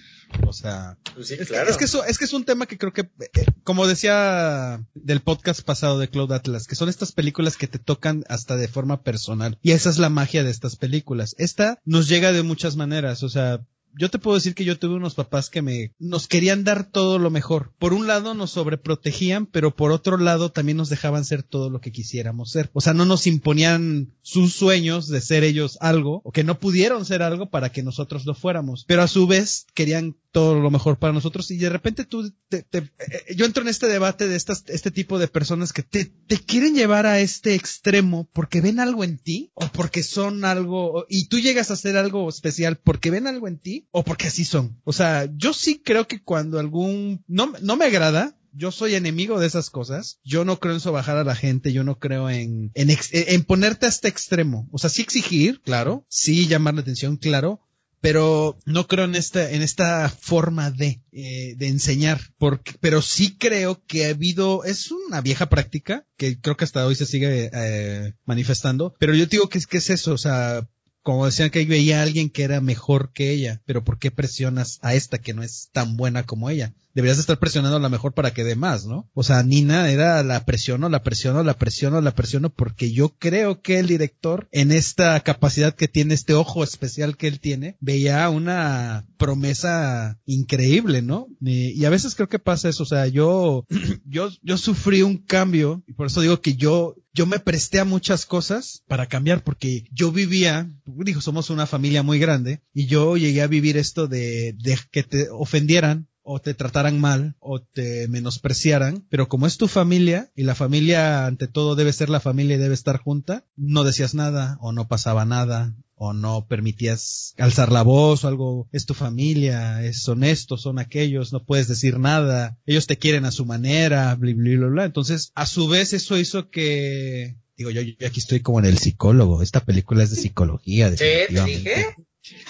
o 0.47 0.53
sea, 0.53 0.99
pues 1.15 1.29
sí, 1.29 1.37
es, 1.39 1.49
claro. 1.49 1.71
es, 1.71 1.77
que 1.77 1.85
eso, 1.85 2.05
es 2.05 2.19
que 2.19 2.25
es 2.25 2.33
un 2.33 2.45
tema 2.45 2.67
que 2.67 2.79
creo 2.79 2.93
que, 2.93 3.03
eh, 3.03 3.47
como 3.63 3.87
decía 3.87 4.85
del 4.95 5.21
podcast 5.21 5.63
pasado 5.63 5.99
de 5.99 6.09
Cloud 6.09 6.33
Atlas, 6.33 6.67
que 6.67 6.75
son 6.75 6.89
estas 6.89 7.13
películas 7.13 7.57
que 7.57 7.69
te 7.69 7.79
tocan 7.79 8.25
hasta 8.29 8.57
de 8.57 8.69
forma 8.69 9.03
personal. 9.03 9.59
Y 9.63 9.73
esa 9.73 9.91
es 9.91 9.99
la 9.99 10.09
magia 10.09 10.43
de 10.43 10.51
estas 10.51 10.77
películas. 10.77 11.35
Esta 11.39 11.81
nos 11.85 12.09
llega 12.09 12.33
de 12.33 12.43
muchas 12.43 12.77
maneras, 12.77 13.23
o 13.23 13.29
sea, 13.29 13.61
yo 13.97 14.11
te 14.11 14.19
puedo 14.19 14.37
decir 14.37 14.55
que 14.55 14.65
yo 14.65 14.79
tuve 14.79 14.95
unos 14.95 15.15
papás 15.15 15.51
que 15.51 15.63
me, 15.63 15.93
nos 15.99 16.29
querían 16.29 16.65
dar 16.65 16.91
todo 16.91 17.19
lo 17.19 17.31
mejor. 17.31 17.73
Por 17.79 17.95
un 17.95 18.07
lado 18.07 18.35
nos 18.35 18.51
sobreprotegían, 18.51 19.47
pero 19.47 19.75
por 19.75 19.93
otro 19.93 20.17
lado 20.17 20.51
también 20.51 20.77
nos 20.77 20.89
dejaban 20.89 21.25
ser 21.25 21.43
todo 21.43 21.71
lo 21.71 21.81
que 21.81 21.93
quisiéramos 21.93 22.51
ser. 22.51 22.71
O 22.73 22.81
sea, 22.81 22.95
no 22.95 23.05
nos 23.05 23.27
imponían 23.27 24.13
sus 24.23 24.55
sueños 24.55 25.09
de 25.09 25.21
ser 25.21 25.45
ellos 25.45 25.79
algo, 25.81 26.21
o 26.25 26.33
que 26.33 26.45
no 26.45 26.59
pudieron 26.59 27.05
ser 27.05 27.23
algo 27.23 27.51
para 27.51 27.71
que 27.71 27.83
nosotros 27.83 28.27
lo 28.27 28.35
fuéramos. 28.35 28.85
Pero 28.87 29.03
a 29.03 29.09
su 29.09 29.27
vez 29.27 29.67
querían 29.75 30.17
todo 30.35 30.59
lo 30.59 30.69
mejor 30.69 30.99
para 30.99 31.13
nosotros 31.13 31.49
y 31.53 31.59
de 31.59 31.69
repente 31.69 32.05
tú, 32.05 32.33
te, 32.49 32.65
te, 32.65 32.79
eh, 32.79 33.37
yo 33.37 33.47
entro 33.47 33.63
en 33.63 33.69
este 33.69 33.87
debate 33.87 34.27
de 34.27 34.35
estas, 34.35 34.65
este 34.67 34.91
tipo 34.91 35.21
de 35.21 35.29
personas 35.29 35.73
que 35.73 35.85
te, 35.85 36.07
te 36.07 36.39
quieren 36.39 36.75
llevar 36.75 37.07
a 37.07 37.21
este 37.21 37.55
extremo 37.55 38.29
porque 38.33 38.61
ven 38.61 38.81
algo 38.81 39.05
en 39.05 39.19
ti 39.19 39.53
o 39.55 39.69
porque 39.69 40.03
son 40.03 40.45
algo, 40.45 41.07
y 41.09 41.29
tú 41.29 41.39
llegas 41.39 41.71
a 41.71 41.75
hacer 41.75 41.97
algo 41.97 42.29
especial 42.29 42.81
porque 42.83 43.13
ven 43.13 43.29
algo 43.29 43.47
en 43.47 43.59
ti 43.61 43.84
o 43.91 44.05
porque 44.05 44.29
así 44.29 44.45
son. 44.45 44.81
O 44.85 44.93
sea, 44.93 45.29
yo 45.37 45.53
sí 45.53 45.81
creo 45.85 46.07
que 46.07 46.23
cuando 46.23 46.59
algún, 46.59 47.25
no, 47.27 47.53
no 47.63 47.77
me 47.77 47.87
agrada, 47.87 48.37
yo 48.53 48.71
soy 48.71 48.95
enemigo 48.95 49.41
de 49.41 49.47
esas 49.47 49.71
cosas. 49.71 50.21
Yo 50.25 50.45
no 50.45 50.61
creo 50.61 50.75
en 50.75 50.81
sobajar 50.81 51.17
a 51.17 51.25
la 51.25 51.35
gente, 51.35 51.73
yo 51.73 51.85
no 51.85 51.99
creo 51.99 52.31
en, 52.31 52.71
en, 52.75 52.91
ex, 52.91 53.11
en 53.13 53.43
ponerte 53.45 53.87
a 53.87 53.89
este 53.89 54.09
extremo. 54.09 54.69
O 54.73 54.79
sea, 54.79 54.91
sí 54.91 55.03
exigir, 55.03 55.61
claro, 55.63 56.07
sí 56.09 56.47
llamar 56.47 56.75
la 56.75 56.83
atención, 56.83 57.17
claro, 57.17 57.61
pero 58.05 58.59
no 58.67 58.87
creo 58.87 59.07
en 59.07 59.15
esta, 59.15 59.51
en 59.51 59.63
esta 59.63 60.11
forma 60.11 60.71
de, 60.71 61.01
eh, 61.13 61.55
de 61.57 61.69
enseñar, 61.69 62.21
porque, 62.37 62.75
pero 62.79 63.01
sí 63.01 63.35
creo 63.39 63.83
que 63.87 64.05
ha 64.05 64.11
habido, 64.11 64.63
es 64.65 64.91
una 64.91 65.23
vieja 65.23 65.49
práctica, 65.49 66.07
que 66.19 66.39
creo 66.39 66.55
que 66.55 66.65
hasta 66.65 66.87
hoy 66.87 66.97
se 66.97 67.07
sigue 67.07 67.51
eh, 67.51 68.13
manifestando, 68.27 68.95
pero 68.99 69.15
yo 69.15 69.25
digo 69.25 69.49
que 69.49 69.57
es 69.57 69.67
que 69.67 69.79
es 69.79 69.89
eso, 69.89 70.13
o 70.13 70.19
sea, 70.19 70.69
como 71.05 71.27
decían 71.27 71.51
que 71.51 71.67
veía 71.67 72.01
a 72.01 72.03
alguien 72.03 72.31
que 72.31 72.45
era 72.45 72.63
mejor 72.63 73.13
que 73.13 73.31
ella, 73.31 73.61
pero 73.67 73.85
¿por 73.85 73.99
qué 73.99 74.11
presionas 74.11 74.79
a 74.81 74.95
esta 74.95 75.19
que 75.19 75.35
no 75.35 75.43
es 75.43 75.69
tan 75.71 75.99
buena 75.99 76.25
como 76.25 76.49
ella? 76.49 76.73
Deberías 76.95 77.19
estar 77.19 77.39
presionando 77.39 77.77
a 77.77 77.81
la 77.81 77.89
mejor 77.89 78.15
para 78.15 78.33
que 78.33 78.45
dé 78.45 78.57
más, 78.57 78.87
¿no? 78.87 79.11
O 79.15 79.23
sea, 79.23 79.43
Nina 79.43 79.91
era 79.91 80.23
la 80.23 80.45
presiono, 80.45 80.89
la 80.89 81.03
presiono, 81.03 81.43
la 81.43 81.55
presiono, 81.59 82.01
la 82.01 82.15
presiono, 82.15 82.51
porque 82.51 82.93
yo 82.93 83.17
creo 83.19 83.61
que 83.61 83.79
el 83.79 83.87
director, 83.87 84.49
en 84.53 84.73
esta 84.73 85.19
capacidad 85.21 85.75
que 85.75 85.89
tiene, 85.89 86.15
este 86.15 86.35
ojo 86.35 86.63
especial 86.63 87.17
que 87.17 87.27
él 87.27 87.41
tiene, 87.41 87.77
veía 87.81 88.29
una 88.29 89.07
promesa 89.17 90.19
increíble, 90.25 91.03
¿no? 91.03 91.29
Y, 91.41 91.71
y 91.73 91.85
a 91.85 91.91
veces 91.91 92.15
creo 92.15 92.29
que 92.29 92.39
pasa 92.39 92.69
eso, 92.69 92.85
o 92.85 92.87
sea, 92.87 93.07
yo, 93.09 93.67
yo, 94.05 94.31
yo 94.43 94.57
sufrí 94.57 95.03
un 95.03 95.19
cambio, 95.19 95.83
y 95.87 95.93
por 95.95 96.07
eso 96.07 96.21
digo 96.21 96.41
que 96.41 96.55
yo 96.55 96.97
yo 97.15 97.27
me 97.27 97.39
presté 97.39 97.79
a 97.79 97.85
muchas 97.85 98.27
cosas 98.27 98.83
para 98.89 99.07
cambiar 99.07 99.45
porque 99.45 99.85
yo 99.93 100.11
vivía, 100.11 100.69
dijo, 100.85 101.21
somos 101.21 101.49
una 101.49 101.67
familia 101.67 102.03
muy 102.03 102.19
grande 102.19 102.61
y 102.75 102.87
yo 102.87 103.17
llegué 103.17 103.41
a 103.41 103.47
vivir 103.47 103.77
esto 103.77 104.09
de, 104.09 104.55
de 104.59 104.77
que 104.91 105.05
te 105.05 105.29
ofendieran 105.31 106.09
o 106.25 106.41
te 106.41 106.55
trataran 106.55 106.99
mal 106.99 107.37
o 107.39 107.61
te 107.61 108.09
menospreciaran, 108.09 109.07
pero 109.11 109.29
como 109.29 109.47
es 109.47 109.59
tu 109.59 109.69
familia 109.69 110.33
y 110.35 110.43
la 110.43 110.55
familia 110.55 111.27
ante 111.27 111.47
todo 111.47 111.77
debe 111.77 111.93
ser 111.93 112.09
la 112.09 112.21
familia 112.21 112.57
y 112.57 112.59
debe 112.59 112.75
estar 112.75 112.99
junta, 112.99 113.45
no 113.57 113.85
decías 113.85 114.15
nada 114.15 114.57
o 114.61 114.73
no 114.73 114.89
pasaba 114.89 115.25
nada 115.25 115.77
o 115.97 116.13
no 116.13 116.47
permitías 116.49 117.35
alzar 117.39 117.71
la 117.71 117.83
voz 117.83 118.25
o 118.25 118.29
algo, 118.29 118.69
es 118.73 118.87
tu 118.87 118.95
familia, 118.95 119.85
es 119.85 120.09
honesto, 120.09 120.57
son 120.57 120.79
aquellos, 120.79 121.33
no 121.33 121.45
puedes 121.45 121.69
decir 121.69 121.99
nada, 121.99 122.59
ellos 122.67 122.87
te 122.87 122.99
quieren 122.99 123.25
a 123.27 123.31
su 123.31 123.47
manera, 123.47 124.15
bla, 124.17 124.33
bla, 124.35 124.57
bla, 124.57 124.69
bla. 124.69 124.85
Entonces, 124.87 125.31
a 125.35 125.47
su 125.47 125.69
vez 125.69 125.93
eso 125.93 126.19
hizo 126.19 126.51
que, 126.51 127.37
digo, 127.57 127.71
yo, 127.71 127.83
yo 127.83 128.07
aquí 128.07 128.19
estoy 128.19 128.41
como 128.41 128.59
en 128.59 128.67
el 128.67 128.79
psicólogo, 128.79 129.43
esta 129.43 129.65
película 129.65 130.03
es 130.03 130.11
de 130.11 130.17
psicología. 130.17 130.91
¿Sí? 130.91 130.97
¿Te 130.97 131.45
dije? 131.45 131.95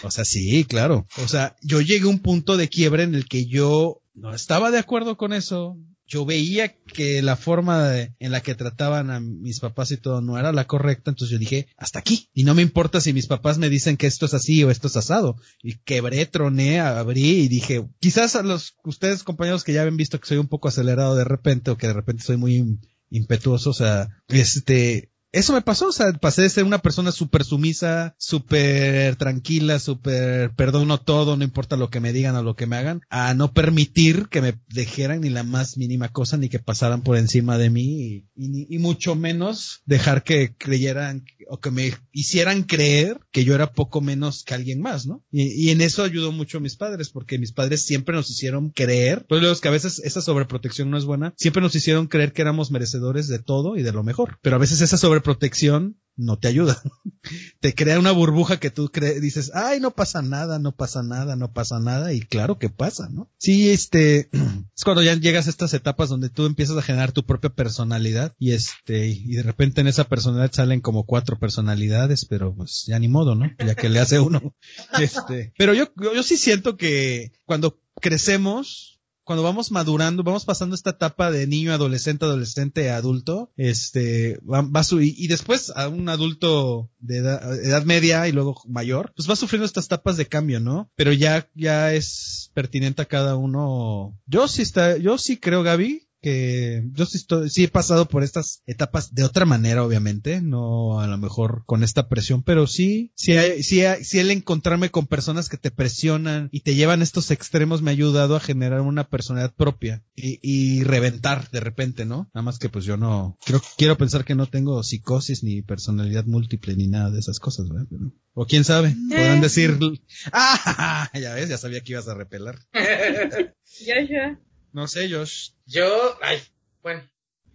O 0.02 0.10
sea, 0.10 0.24
sí, 0.24 0.64
claro. 0.64 1.06
O 1.22 1.28
sea, 1.28 1.56
yo 1.62 1.80
llegué 1.80 2.04
a 2.04 2.10
un 2.10 2.20
punto 2.20 2.56
de 2.56 2.68
quiebre 2.68 3.02
en 3.02 3.14
el 3.14 3.26
que 3.26 3.46
yo 3.46 4.02
no 4.14 4.34
estaba 4.34 4.70
de 4.70 4.78
acuerdo 4.78 5.16
con 5.16 5.32
eso. 5.32 5.76
Yo 6.06 6.26
veía 6.26 6.76
que 6.76 7.22
la 7.22 7.34
forma 7.34 7.88
de, 7.88 8.14
en 8.18 8.30
la 8.30 8.42
que 8.42 8.54
trataban 8.54 9.10
a 9.10 9.20
mis 9.20 9.60
papás 9.60 9.90
y 9.90 9.96
todo 9.96 10.20
no 10.20 10.38
era 10.38 10.52
la 10.52 10.66
correcta, 10.66 11.10
entonces 11.10 11.32
yo 11.32 11.38
dije, 11.38 11.68
hasta 11.78 11.98
aquí. 11.98 12.28
Y 12.34 12.44
no 12.44 12.54
me 12.54 12.60
importa 12.60 13.00
si 13.00 13.14
mis 13.14 13.26
papás 13.26 13.56
me 13.56 13.70
dicen 13.70 13.96
que 13.96 14.06
esto 14.06 14.26
es 14.26 14.34
así 14.34 14.62
o 14.62 14.70
esto 14.70 14.88
es 14.88 14.96
asado. 14.96 15.36
Y 15.62 15.78
quebré, 15.78 16.26
troné, 16.26 16.80
abrí 16.80 17.40
y 17.40 17.48
dije, 17.48 17.86
quizás 18.00 18.36
a 18.36 18.42
los, 18.42 18.76
ustedes 18.84 19.22
compañeros 19.22 19.64
que 19.64 19.72
ya 19.72 19.80
habían 19.80 19.96
visto 19.96 20.20
que 20.20 20.28
soy 20.28 20.36
un 20.36 20.48
poco 20.48 20.68
acelerado 20.68 21.16
de 21.16 21.24
repente 21.24 21.70
o 21.70 21.78
que 21.78 21.86
de 21.86 21.94
repente 21.94 22.22
soy 22.22 22.36
muy 22.36 22.78
impetuoso, 23.10 23.70
o 23.70 23.74
sea, 23.74 24.08
este, 24.28 25.10
eso 25.34 25.52
me 25.52 25.62
pasó, 25.62 25.88
o 25.88 25.92
sea, 25.92 26.12
pasé 26.12 26.42
de 26.42 26.48
ser 26.48 26.64
una 26.64 26.78
persona 26.78 27.10
súper 27.10 27.44
sumisa, 27.44 28.14
súper 28.18 29.16
tranquila, 29.16 29.80
súper 29.80 30.52
perdono 30.54 30.98
todo, 30.98 31.36
no 31.36 31.42
importa 31.42 31.76
lo 31.76 31.90
que 31.90 31.98
me 31.98 32.12
digan 32.12 32.36
o 32.36 32.42
lo 32.44 32.54
que 32.54 32.66
me 32.66 32.76
hagan, 32.76 33.00
a 33.10 33.34
no 33.34 33.52
permitir 33.52 34.28
que 34.28 34.40
me 34.40 34.54
dejaran 34.68 35.22
ni 35.22 35.30
la 35.30 35.42
más 35.42 35.76
mínima 35.76 36.10
cosa, 36.10 36.36
ni 36.36 36.48
que 36.48 36.60
pasaran 36.60 37.02
por 37.02 37.16
encima 37.16 37.58
de 37.58 37.68
mí, 37.68 38.26
y, 38.36 38.78
mucho 38.84 39.14
menos 39.14 39.82
dejar 39.86 40.22
que 40.22 40.54
creyeran 40.56 41.24
o 41.48 41.58
que 41.58 41.70
me 41.70 41.92
hicieran 42.12 42.62
creer 42.62 43.18
que 43.32 43.44
yo 43.44 43.54
era 43.54 43.72
poco 43.72 44.00
menos 44.00 44.44
que 44.44 44.54
alguien 44.54 44.80
más, 44.80 45.06
¿no? 45.06 45.24
Y, 45.32 45.70
en 45.70 45.80
eso 45.80 46.04
ayudó 46.04 46.30
mucho 46.30 46.58
a 46.58 46.60
mis 46.60 46.76
padres, 46.76 47.10
porque 47.10 47.38
mis 47.38 47.52
padres 47.52 47.82
siempre 47.82 48.14
nos 48.14 48.30
hicieron 48.30 48.70
creer, 48.70 49.24
pues 49.28 49.42
es 49.42 49.60
que 49.60 49.68
a 49.68 49.72
veces 49.72 50.00
esa 50.04 50.20
sobreprotección 50.20 50.90
no 50.90 50.98
es 50.98 51.06
buena, 51.06 51.34
siempre 51.36 51.62
nos 51.62 51.74
hicieron 51.74 52.06
creer 52.06 52.32
que 52.32 52.42
éramos 52.42 52.70
merecedores 52.70 53.26
de 53.26 53.40
todo 53.40 53.76
y 53.76 53.82
de 53.82 53.92
lo 53.92 54.04
mejor, 54.04 54.38
pero 54.42 54.56
a 54.56 54.60
veces 54.60 54.80
esa 54.80 54.96
sobreprotección 55.24 55.96
no 56.16 56.38
te 56.38 56.46
ayuda. 56.46 56.80
te 57.60 57.74
crea 57.74 57.98
una 57.98 58.12
burbuja 58.12 58.60
que 58.60 58.70
tú 58.70 58.88
dices, 59.20 59.50
ay, 59.52 59.80
no 59.80 59.90
pasa 59.90 60.22
nada, 60.22 60.60
no 60.60 60.70
pasa 60.70 61.02
nada, 61.02 61.34
no 61.34 61.52
pasa 61.52 61.80
nada, 61.80 62.12
y 62.12 62.20
claro 62.20 62.58
que 62.58 62.70
pasa, 62.70 63.08
¿no? 63.10 63.28
Sí, 63.36 63.70
este, 63.70 64.28
es 64.76 64.84
cuando 64.84 65.02
ya 65.02 65.14
llegas 65.14 65.48
a 65.48 65.50
estas 65.50 65.74
etapas 65.74 66.08
donde 66.08 66.30
tú 66.30 66.46
empiezas 66.46 66.76
a 66.76 66.82
generar 66.82 67.10
tu 67.10 67.24
propia 67.24 67.50
personalidad, 67.50 68.32
y 68.38 68.52
este, 68.52 69.08
y 69.08 69.32
de 69.32 69.42
repente 69.42 69.80
en 69.80 69.88
esa 69.88 70.04
personalidad 70.04 70.52
salen 70.52 70.80
como 70.80 71.04
cuatro 71.04 71.38
personalidades, 71.38 72.26
pero 72.26 72.54
pues 72.54 72.84
ya 72.86 72.98
ni 73.00 73.08
modo, 73.08 73.34
¿no? 73.34 73.50
Ya 73.58 73.74
que 73.74 73.88
le 73.88 73.98
hace 74.00 74.20
uno. 74.20 74.54
Este, 75.00 75.52
pero 75.58 75.74
yo, 75.74 75.92
yo 75.96 76.22
sí 76.22 76.36
siento 76.36 76.76
que 76.76 77.32
cuando 77.44 77.80
crecemos, 78.00 78.93
cuando 79.24 79.42
vamos 79.42 79.70
madurando, 79.70 80.22
vamos 80.22 80.44
pasando 80.44 80.74
esta 80.74 80.90
etapa 80.90 81.30
de 81.30 81.46
niño, 81.46 81.72
adolescente, 81.72 82.24
adolescente, 82.24 82.90
adulto, 82.90 83.52
este, 83.56 84.38
va, 84.40 84.62
va 84.62 84.82
y 85.00 85.26
después 85.28 85.72
a 85.74 85.88
un 85.88 86.08
adulto 86.08 86.90
de 86.98 87.18
edad, 87.18 87.58
edad, 87.64 87.84
media 87.84 88.28
y 88.28 88.32
luego 88.32 88.60
mayor, 88.68 89.12
pues 89.16 89.28
va 89.28 89.36
sufriendo 89.36 89.66
estas 89.66 89.86
etapas 89.86 90.16
de 90.16 90.26
cambio, 90.26 90.60
¿no? 90.60 90.90
Pero 90.94 91.12
ya, 91.12 91.48
ya 91.54 91.92
es 91.92 92.50
pertinente 92.54 93.02
a 93.02 93.06
cada 93.06 93.36
uno. 93.36 94.18
Yo 94.26 94.46
sí 94.46 94.62
está, 94.62 94.96
yo 94.98 95.18
sí 95.18 95.38
creo, 95.38 95.62
Gaby, 95.62 96.03
que 96.24 96.88
yo 96.94 97.04
sí, 97.04 97.18
estoy, 97.18 97.50
sí 97.50 97.64
he 97.64 97.68
pasado 97.68 98.08
por 98.08 98.22
estas 98.22 98.62
etapas 98.64 99.14
de 99.14 99.24
otra 99.24 99.44
manera, 99.44 99.84
obviamente, 99.84 100.40
no 100.40 100.98
a 100.98 101.06
lo 101.06 101.18
mejor 101.18 101.64
con 101.66 101.84
esta 101.84 102.08
presión, 102.08 102.42
pero 102.42 102.66
sí, 102.66 103.12
sí, 103.14 103.32
hay, 103.36 103.62
sí, 103.62 103.84
hay, 103.84 104.02
sí 104.04 104.20
el 104.20 104.30
encontrarme 104.30 104.90
con 104.90 105.06
personas 105.06 105.50
que 105.50 105.58
te 105.58 105.70
presionan 105.70 106.48
y 106.50 106.60
te 106.60 106.74
llevan 106.74 107.02
estos 107.02 107.30
extremos 107.30 107.82
me 107.82 107.90
ha 107.90 107.92
ayudado 107.92 108.36
a 108.36 108.40
generar 108.40 108.80
una 108.80 109.10
personalidad 109.10 109.54
propia 109.54 110.02
y, 110.14 110.40
y 110.42 110.82
reventar 110.82 111.50
de 111.50 111.60
repente, 111.60 112.06
¿no? 112.06 112.30
Nada 112.32 112.42
más 112.42 112.58
que 112.58 112.70
pues 112.70 112.86
yo 112.86 112.96
no, 112.96 113.36
quiero, 113.44 113.60
quiero 113.76 113.98
pensar 113.98 114.24
que 114.24 114.34
no 114.34 114.46
tengo 114.46 114.82
psicosis 114.82 115.44
ni 115.44 115.60
personalidad 115.60 116.24
múltiple 116.24 116.74
ni 116.74 116.88
nada 116.88 117.10
de 117.10 117.18
esas 117.18 117.38
cosas, 117.38 117.68
¿verdad? 117.68 117.86
Pero, 117.90 118.12
o 118.32 118.46
quién 118.46 118.64
sabe, 118.64 118.96
podrán 119.10 119.42
decir, 119.42 119.78
ah, 120.32 121.10
ya 121.20 121.34
ves, 121.34 121.50
ya 121.50 121.58
sabía 121.58 121.82
que 121.82 121.92
ibas 121.92 122.08
a 122.08 122.14
repelar. 122.14 122.60
ya, 122.72 124.02
ya. 124.08 124.40
No 124.72 124.88
sé, 124.88 125.08
Josh. 125.08 125.50
Yo, 125.66 126.18
ay, 126.20 126.42
bueno. 126.82 127.08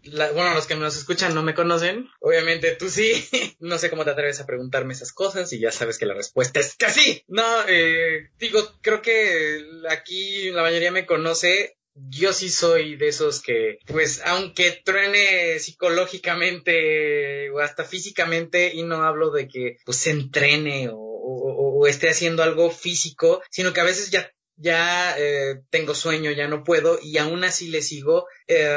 La, 0.03 0.31
bueno, 0.31 0.53
los 0.53 0.65
que 0.65 0.75
nos 0.75 0.97
escuchan 0.97 1.35
no 1.35 1.43
me 1.43 1.53
conocen. 1.53 2.09
Obviamente 2.21 2.75
tú 2.75 2.89
sí. 2.89 3.11
no 3.59 3.77
sé 3.77 3.89
cómo 3.89 4.05
te 4.05 4.11
atreves 4.11 4.39
a 4.39 4.45
preguntarme 4.45 4.93
esas 4.93 5.11
cosas 5.11 5.51
y 5.51 5.59
ya 5.59 5.71
sabes 5.71 5.97
que 5.97 6.05
la 6.05 6.13
respuesta 6.13 6.59
es 6.59 6.75
que 6.75 6.89
sí. 6.89 7.23
No, 7.27 7.43
eh, 7.67 8.29
digo, 8.39 8.59
creo 8.81 9.01
que 9.01 9.63
aquí 9.89 10.51
la 10.51 10.61
mayoría 10.61 10.91
me 10.91 11.05
conoce. 11.05 11.75
Yo 11.93 12.31
sí 12.31 12.49
soy 12.49 12.95
de 12.95 13.09
esos 13.09 13.41
que, 13.41 13.79
pues, 13.85 14.21
aunque 14.23 14.71
truene 14.85 15.59
psicológicamente 15.59 17.49
o 17.49 17.59
hasta 17.59 17.83
físicamente, 17.83 18.71
y 18.73 18.83
no 18.83 19.03
hablo 19.03 19.31
de 19.31 19.49
que, 19.49 19.77
pues, 19.83 19.97
se 19.97 20.11
entrene 20.11 20.87
o, 20.87 20.95
o, 20.95 21.79
o 21.79 21.87
esté 21.87 22.09
haciendo 22.09 22.41
algo 22.41 22.71
físico, 22.71 23.41
sino 23.49 23.73
que 23.73 23.81
a 23.81 23.85
veces 23.85 24.11
ya 24.11 24.31
ya 24.59 25.15
eh, 25.17 25.61
tengo 25.69 25.95
sueño, 25.95 26.31
ya 26.31 26.47
no 26.47 26.63
puedo 26.63 26.99
y 27.01 27.17
aún 27.17 27.43
así 27.43 27.69
le 27.69 27.81
sigo. 27.81 28.27
Eh, 28.47 28.67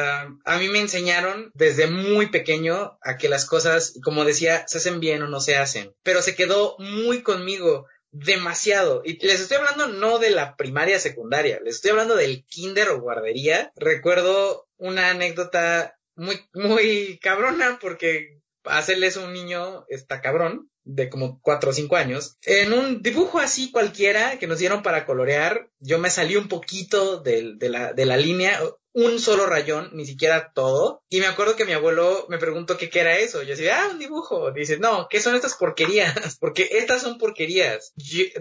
a 0.44 0.58
mí 0.58 0.68
me 0.68 0.80
enseñaron 0.80 1.50
desde 1.54 1.88
muy 1.88 2.26
pequeño 2.28 2.98
a 3.02 3.16
que 3.18 3.28
las 3.28 3.46
cosas, 3.46 3.94
como 4.02 4.24
decía, 4.24 4.64
se 4.68 4.78
hacen 4.78 5.00
bien 5.00 5.22
o 5.22 5.28
no 5.28 5.40
se 5.40 5.56
hacen, 5.56 5.92
pero 6.02 6.22
se 6.22 6.36
quedó 6.36 6.76
muy 6.78 7.22
conmigo 7.22 7.86
demasiado. 8.12 9.02
Y 9.04 9.18
les 9.26 9.40
estoy 9.40 9.56
hablando 9.56 9.88
no 9.88 10.18
de 10.18 10.30
la 10.30 10.56
primaria 10.56 11.00
secundaria, 11.00 11.60
les 11.64 11.76
estoy 11.76 11.90
hablando 11.90 12.14
del 12.14 12.44
kinder 12.46 12.90
o 12.90 13.00
guardería. 13.00 13.72
Recuerdo 13.74 14.68
una 14.76 15.10
anécdota 15.10 15.98
muy, 16.14 16.40
muy 16.54 17.18
cabrona 17.20 17.78
porque 17.80 18.40
hacerles 18.64 19.16
un 19.16 19.32
niño 19.32 19.84
está 19.88 20.20
cabrón. 20.20 20.70
De 20.84 21.08
como 21.08 21.40
cuatro 21.40 21.70
o 21.70 21.72
cinco 21.72 21.96
años, 21.96 22.36
en 22.42 22.72
un 22.72 23.02
dibujo 23.02 23.38
así 23.38 23.70
cualquiera 23.70 24.38
que 24.38 24.46
nos 24.46 24.58
dieron 24.58 24.82
para 24.82 25.06
colorear, 25.06 25.68
yo 25.78 25.98
me 25.98 26.10
salí 26.10 26.36
un 26.36 26.48
poquito 26.48 27.20
de, 27.20 27.54
de, 27.56 27.68
la, 27.68 27.92
de 27.92 28.06
la 28.06 28.16
línea, 28.16 28.58
un 28.94 29.18
solo 29.18 29.46
rayón, 29.46 29.90
ni 29.92 30.06
siquiera 30.06 30.52
todo. 30.54 31.02
Y 31.08 31.20
me 31.20 31.26
acuerdo 31.26 31.56
que 31.56 31.64
mi 31.64 31.72
abuelo 31.72 32.26
me 32.28 32.38
preguntó 32.38 32.76
qué, 32.76 32.90
era 32.92 33.18
eso. 33.18 33.42
Yo 33.42 33.50
decía, 33.50 33.82
ah, 33.82 33.88
un 33.90 33.98
dibujo. 33.98 34.50
Dice, 34.52 34.78
no, 34.78 35.08
¿qué 35.08 35.20
son 35.20 35.34
estas 35.34 35.54
porquerías? 35.54 36.36
Porque 36.40 36.68
estas 36.72 37.02
son 37.02 37.18
porquerías. 37.18 37.92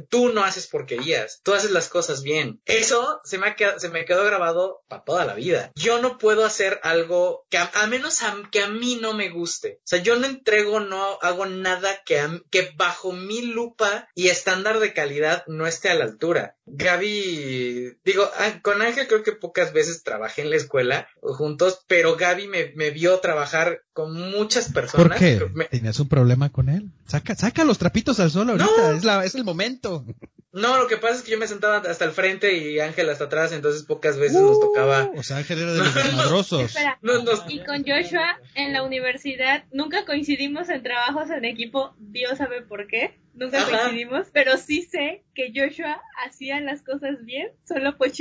tú 0.09 0.29
no 0.29 0.43
haces 0.43 0.67
porquerías. 0.67 1.41
Tú 1.43 1.53
haces 1.53 1.71
las 1.71 1.89
cosas 1.89 2.21
bien. 2.23 2.61
Eso 2.65 3.21
se 3.23 3.37
me, 3.37 3.55
se 3.77 3.89
me 3.89 4.05
quedó 4.05 4.25
grabado 4.25 4.83
para 4.87 5.03
toda 5.03 5.25
la 5.25 5.35
vida. 5.35 5.71
Yo 5.75 6.01
no 6.01 6.17
puedo 6.17 6.45
hacer 6.45 6.79
algo 6.83 7.45
que 7.49 7.57
a, 7.57 7.87
menos 7.87 8.19
que 8.51 8.61
a 8.61 8.67
mí 8.67 8.97
no 9.01 9.13
me 9.13 9.29
guste. 9.29 9.79
O 9.79 9.87
sea, 9.87 9.99
yo 10.01 10.15
no 10.17 10.27
entrego, 10.27 10.79
no 10.79 11.17
hago 11.21 11.45
nada 11.45 12.01
que, 12.05 12.21
que 12.49 12.71
bajo 12.75 13.11
mi 13.11 13.41
lupa 13.41 14.09
y 14.15 14.29
estándar 14.29 14.79
de 14.79 14.93
calidad 14.93 15.43
no 15.47 15.67
esté 15.67 15.89
a 15.89 15.95
la 15.95 16.05
altura. 16.05 16.57
Gaby, 16.65 17.97
digo, 18.03 18.29
ah, 18.35 18.59
con 18.61 18.81
Ángel 18.81 19.07
creo 19.07 19.23
que 19.23 19.33
pocas 19.33 19.73
veces 19.73 20.03
trabajé 20.03 20.40
en 20.41 20.49
la 20.49 20.57
escuela 20.57 21.07
juntos, 21.21 21.85
pero 21.87 22.17
Gaby 22.17 22.47
me, 22.47 22.73
me 22.75 22.91
vio 22.91 23.19
trabajar 23.19 23.81
con 23.93 24.13
muchas 24.13 24.71
personas. 24.71 25.07
¿Por 25.07 25.17
qué? 25.17 25.67
¿Tenías 25.69 25.99
un 25.99 26.09
problema 26.09 26.49
con 26.49 26.69
él? 26.69 26.91
Saca, 27.11 27.35
saca 27.35 27.65
los 27.65 27.77
trapitos 27.77 28.21
al 28.21 28.31
sol 28.31 28.49
ahorita, 28.51 28.95
es, 28.95 29.03
la, 29.03 29.25
es 29.25 29.35
el 29.35 29.43
momento. 29.43 30.05
No, 30.53 30.77
lo 30.77 30.87
que 30.87 30.95
pasa 30.95 31.15
es 31.15 31.21
que 31.23 31.31
yo 31.31 31.37
me 31.37 31.47
sentaba 31.47 31.77
hasta 31.77 32.05
el 32.05 32.11
frente 32.11 32.57
y 32.57 32.79
Ángel 32.79 33.09
hasta 33.09 33.25
atrás, 33.25 33.51
entonces 33.51 33.83
pocas 33.83 34.17
veces 34.17 34.41
nos 34.41 34.61
tocaba. 34.61 35.09
Uh, 35.13 35.19
o 35.19 35.23
sea, 35.23 35.37
Ángel 35.37 35.59
era 35.59 35.73
de 35.73 35.79
los 35.79 35.93
desmadrosos. 35.93 36.73
Y 37.49 37.59
con 37.65 37.83
Joshua 37.85 38.39
en 38.55 38.71
la 38.71 38.83
universidad 38.83 39.65
nunca 39.73 40.05
coincidimos 40.05 40.69
en 40.69 40.83
trabajos 40.83 41.29
en 41.31 41.43
equipo, 41.43 41.93
Dios 41.99 42.37
sabe 42.37 42.61
por 42.61 42.87
qué. 42.87 43.19
Nunca 43.33 43.63
coincidimos, 43.63 44.27
pero 44.31 44.57
sí 44.57 44.83
sé 44.83 45.23
que 45.33 45.53
Joshua 45.55 46.01
hacía 46.25 46.59
las 46.59 46.81
cosas 46.81 47.23
bien 47.23 47.49
solo 47.65 47.97
por, 47.97 48.11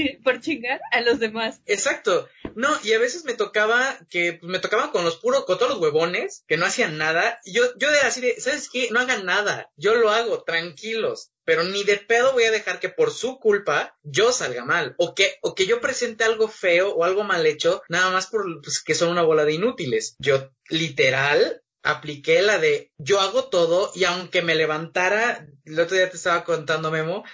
chingar 0.41 0.81
a 0.93 1.01
los 1.01 1.19
demás. 1.19 1.61
Exacto. 1.67 2.29
No, 2.55 2.69
y 2.83 2.93
a 2.93 2.99
veces 2.99 3.25
me 3.25 3.35
tocaba 3.35 3.99
que 4.09 4.35
pues, 4.35 4.51
me 4.51 4.59
tocaban 4.59 4.91
con 4.91 5.05
los 5.05 5.17
puros, 5.17 5.45
con 5.45 5.59
todos 5.59 5.73
los 5.73 5.81
huevones 5.81 6.45
que 6.47 6.57
no 6.57 6.67
hacían 6.67 6.99
nada. 6.99 7.41
Y 7.45 7.53
yo, 7.53 7.63
yo 7.77 7.91
era 7.91 8.07
así 8.07 8.21
de, 8.21 8.41
¿sabes 8.41 8.69
qué? 8.71 8.89
No 8.91 9.01
hagan 9.01 9.25
nada. 9.25 9.71
Yo 9.77 9.95
lo 9.95 10.11
hago, 10.11 10.43
tranquilos 10.43 11.31
pero 11.51 11.65
ni 11.65 11.83
de 11.83 11.97
pedo 11.97 12.33
voy 12.33 12.45
a 12.45 12.53
dejar 12.53 12.79
que 12.79 12.91
por 12.91 13.11
su 13.11 13.41
culpa 13.41 13.99
yo 14.05 14.31
salga 14.31 14.65
mal 14.65 14.95
o 14.99 15.17
que 15.17 15.35
o 15.43 15.57
que 15.57 15.67
yo 15.67 15.81
presente 15.81 16.23
algo 16.23 16.47
feo 16.47 16.95
o 16.95 17.03
algo 17.03 17.25
mal 17.25 17.45
hecho 17.45 17.83
nada 17.89 18.13
más 18.13 18.29
por 18.29 18.63
pues, 18.63 18.81
que 18.81 18.95
son 18.95 19.09
una 19.09 19.23
bola 19.23 19.45
de 19.45 19.55
inútiles. 19.55 20.15
Yo 20.21 20.53
literal 20.69 21.61
apliqué 21.83 22.41
la 22.43 22.59
de 22.59 22.93
yo 22.99 23.21
hago 23.21 23.49
todo 23.49 23.91
y 23.97 24.05
aunque 24.05 24.43
me 24.43 24.55
levantara, 24.55 25.45
el 25.65 25.81
otro 25.81 25.97
día 25.97 26.09
te 26.09 26.19
estaba 26.19 26.45
contando 26.45 26.93
Memo, 26.93 27.25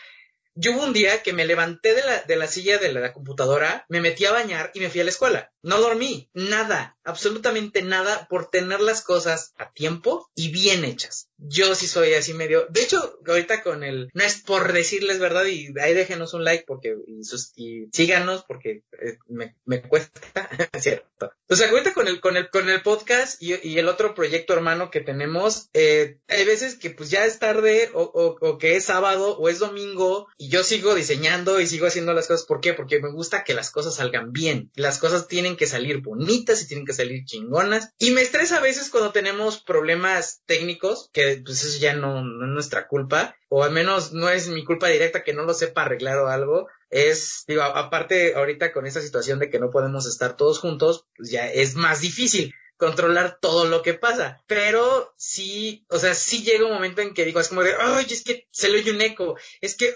yo 0.56 0.72
hubo 0.72 0.84
un 0.84 0.92
día 0.92 1.22
que 1.22 1.34
me 1.34 1.44
levanté 1.44 1.94
de 1.94 2.02
la, 2.02 2.22
de 2.22 2.36
la 2.36 2.48
silla 2.48 2.78
de 2.78 2.92
la, 2.92 3.12
computadora, 3.12 3.84
me 3.88 4.00
metí 4.00 4.24
a 4.24 4.32
bañar 4.32 4.70
y 4.74 4.80
me 4.80 4.88
fui 4.88 5.00
a 5.00 5.04
la 5.04 5.10
escuela. 5.10 5.52
No 5.62 5.78
dormí, 5.78 6.30
nada, 6.32 6.95
absolutamente 7.06 7.82
nada 7.82 8.26
por 8.28 8.50
tener 8.50 8.80
las 8.80 9.02
cosas 9.02 9.54
a 9.58 9.72
tiempo 9.72 10.30
y 10.34 10.50
bien 10.50 10.84
hechas. 10.84 11.28
Yo 11.38 11.74
sí 11.74 11.86
soy 11.86 12.14
así 12.14 12.34
medio. 12.34 12.66
De 12.70 12.82
hecho, 12.82 13.18
ahorita 13.26 13.62
con 13.62 13.84
el. 13.84 14.10
No 14.14 14.24
es 14.24 14.42
por 14.42 14.72
decirles 14.72 15.18
verdad 15.18 15.44
y 15.44 15.72
ahí 15.78 15.94
déjenos 15.94 16.34
un 16.34 16.44
like 16.44 16.64
porque. 16.66 16.96
Y, 17.06 17.88
síganos 17.92 18.44
porque 18.44 18.82
eh, 19.00 19.18
me, 19.28 19.54
me, 19.64 19.82
cuesta. 19.82 20.20
cierto. 20.80 21.30
O 21.48 21.54
sea, 21.54 21.70
ahorita 21.70 21.92
con 21.92 22.08
el, 22.08 22.20
con 22.20 22.36
el, 22.36 22.50
con 22.50 22.68
el 22.68 22.82
podcast 22.82 23.40
y, 23.40 23.54
y 23.68 23.78
el 23.78 23.88
otro 23.88 24.14
proyecto 24.14 24.54
hermano 24.54 24.90
que 24.90 25.00
tenemos, 25.00 25.68
eh, 25.74 26.18
hay 26.26 26.44
veces 26.44 26.76
que 26.76 26.90
pues 26.90 27.10
ya 27.10 27.24
es 27.26 27.38
tarde 27.38 27.90
o, 27.92 28.02
o, 28.02 28.36
o 28.40 28.58
que 28.58 28.76
es 28.76 28.84
sábado 28.84 29.36
o 29.38 29.48
es 29.48 29.58
domingo 29.58 30.26
y 30.38 30.48
yo 30.48 30.64
sigo 30.64 30.94
diseñando 30.94 31.60
y 31.60 31.66
sigo 31.66 31.86
haciendo 31.86 32.14
las 32.14 32.28
cosas. 32.28 32.46
¿Por 32.46 32.60
qué? 32.60 32.72
Porque 32.72 33.00
me 33.00 33.12
gusta 33.12 33.44
que 33.44 33.54
las 33.54 33.70
cosas 33.70 33.96
salgan 33.96 34.32
bien. 34.32 34.70
Las 34.74 34.98
cosas 34.98 35.28
tienen 35.28 35.56
que 35.56 35.66
salir 35.66 36.00
bonitas 36.00 36.62
y 36.62 36.66
tienen 36.66 36.86
que 36.86 36.94
salir 36.96 37.24
chingonas. 37.24 37.92
Y 37.98 38.10
me 38.10 38.22
estresa 38.22 38.58
a 38.58 38.60
veces 38.60 38.90
cuando 38.90 39.12
tenemos 39.12 39.62
problemas 39.62 40.42
técnicos, 40.46 41.10
que 41.12 41.42
pues 41.44 41.64
eso 41.64 41.78
ya 41.78 41.94
no, 41.94 42.22
no 42.22 42.46
es 42.46 42.52
nuestra 42.52 42.88
culpa, 42.88 43.36
o 43.48 43.62
al 43.62 43.70
menos 43.70 44.12
no 44.12 44.28
es 44.28 44.48
mi 44.48 44.64
culpa 44.64 44.88
directa 44.88 45.22
que 45.22 45.34
no 45.34 45.44
lo 45.44 45.54
sepa 45.54 45.82
arreglar 45.82 46.18
o 46.18 46.28
algo. 46.28 46.68
Es, 46.90 47.44
digo, 47.46 47.62
aparte 47.62 48.34
ahorita 48.34 48.72
con 48.72 48.86
esta 48.86 49.00
situación 49.00 49.38
de 49.38 49.50
que 49.50 49.58
no 49.58 49.70
podemos 49.70 50.06
estar 50.06 50.36
todos 50.36 50.58
juntos, 50.58 51.06
pues 51.16 51.30
ya 51.30 51.50
es 51.50 51.74
más 51.74 52.00
difícil 52.00 52.54
controlar 52.76 53.38
todo 53.40 53.66
lo 53.66 53.82
que 53.82 53.94
pasa. 53.94 54.42
Pero 54.46 55.14
sí, 55.16 55.84
o 55.88 55.98
sea, 55.98 56.14
sí 56.14 56.42
llega 56.42 56.66
un 56.66 56.72
momento 56.72 57.00
en 57.00 57.14
que 57.14 57.24
digo, 57.24 57.40
es 57.40 57.48
como 57.48 57.62
de, 57.62 57.74
ay, 57.78 58.06
es 58.10 58.22
que 58.22 58.46
se 58.50 58.68
le 58.68 58.78
oye 58.78 58.92
un 58.92 59.00
eco, 59.00 59.36
es 59.60 59.76
que, 59.76 59.94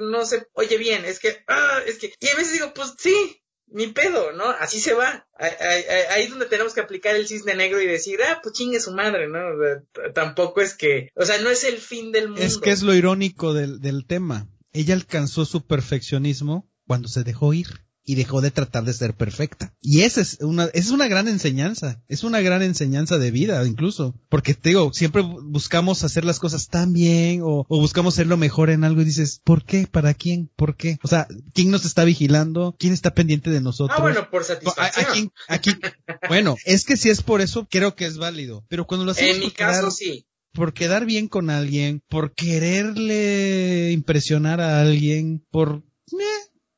no 0.00 0.24
se 0.24 0.46
oye 0.52 0.76
bien, 0.78 1.04
es 1.04 1.18
que, 1.20 1.44
es 1.86 1.98
que, 1.98 2.14
y 2.18 2.28
a 2.28 2.36
veces 2.36 2.54
digo, 2.54 2.72
pues 2.74 2.94
sí, 2.98 3.41
ni 3.72 3.88
pedo, 3.88 4.32
¿no? 4.32 4.44
Así 4.44 4.80
se 4.80 4.94
va. 4.94 5.26
Ahí 5.38 6.24
es 6.24 6.30
donde 6.30 6.46
tenemos 6.46 6.74
que 6.74 6.80
aplicar 6.80 7.16
el 7.16 7.26
cisne 7.26 7.54
negro 7.54 7.80
y 7.80 7.86
decir, 7.86 8.20
ah, 8.22 8.40
pues 8.42 8.54
chingue 8.54 8.80
su 8.80 8.92
madre, 8.92 9.28
¿no? 9.28 9.40
tampoco 10.14 10.60
es 10.60 10.74
que, 10.74 11.10
o 11.14 11.24
sea, 11.24 11.38
no 11.40 11.50
es 11.50 11.64
el 11.64 11.78
fin 11.78 12.12
del 12.12 12.28
mundo. 12.28 12.42
Es 12.42 12.58
que 12.58 12.70
es 12.70 12.82
lo 12.82 12.94
irónico 12.94 13.54
del, 13.54 13.80
del 13.80 14.06
tema. 14.06 14.48
Ella 14.72 14.94
alcanzó 14.94 15.44
su 15.44 15.66
perfeccionismo 15.66 16.70
cuando 16.86 17.08
se 17.08 17.24
dejó 17.24 17.52
ir 17.54 17.68
y 18.04 18.14
dejó 18.16 18.40
de 18.40 18.50
tratar 18.50 18.84
de 18.84 18.92
ser 18.92 19.14
perfecta. 19.14 19.74
Y 19.80 20.02
esa 20.02 20.20
es 20.20 20.38
una, 20.40 20.66
es 20.72 20.90
una 20.90 21.08
gran 21.08 21.28
enseñanza, 21.28 22.02
es 22.08 22.24
una 22.24 22.40
gran 22.40 22.62
enseñanza 22.62 23.18
de 23.18 23.30
vida 23.30 23.64
incluso, 23.66 24.14
porque 24.28 24.54
te 24.54 24.70
digo, 24.70 24.92
siempre 24.92 25.22
buscamos 25.22 26.04
hacer 26.04 26.24
las 26.24 26.38
cosas 26.38 26.68
tan 26.68 26.92
bien 26.92 27.40
o, 27.42 27.64
buscamos 27.68 28.14
ser 28.14 28.26
lo 28.26 28.36
mejor 28.36 28.70
en 28.70 28.84
algo 28.84 29.02
y 29.02 29.04
dices, 29.04 29.40
¿por 29.44 29.64
qué? 29.64 29.86
¿Para 29.86 30.14
quién? 30.14 30.50
¿Por 30.56 30.76
qué? 30.76 30.98
O 31.02 31.08
sea, 31.08 31.26
¿quién 31.54 31.70
nos 31.70 31.84
está 31.84 32.04
vigilando? 32.04 32.76
¿Quién 32.78 32.92
está 32.92 33.14
pendiente 33.14 33.50
de 33.50 33.60
nosotros? 33.60 33.98
Ah, 33.98 34.02
bueno, 34.02 34.28
por 34.30 34.44
satisfacción. 34.44 35.32
Aquí, 35.48 35.72
bueno, 36.28 36.56
es 36.64 36.84
que 36.84 36.96
si 36.96 37.10
es 37.10 37.22
por 37.22 37.40
eso, 37.40 37.66
creo 37.70 37.94
que 37.94 38.06
es 38.06 38.18
válido, 38.18 38.64
pero 38.68 38.86
cuando 38.86 39.04
lo 39.04 39.12
hacemos 39.12 39.36
en 39.36 39.40
mi 39.40 39.50
caso, 39.50 39.90
sí 39.90 40.26
por 40.52 40.74
quedar 40.74 41.06
bien 41.06 41.28
con 41.28 41.50
alguien, 41.50 42.02
por 42.08 42.34
quererle 42.34 43.90
impresionar 43.92 44.60
a 44.60 44.80
alguien, 44.80 45.44
por... 45.50 45.82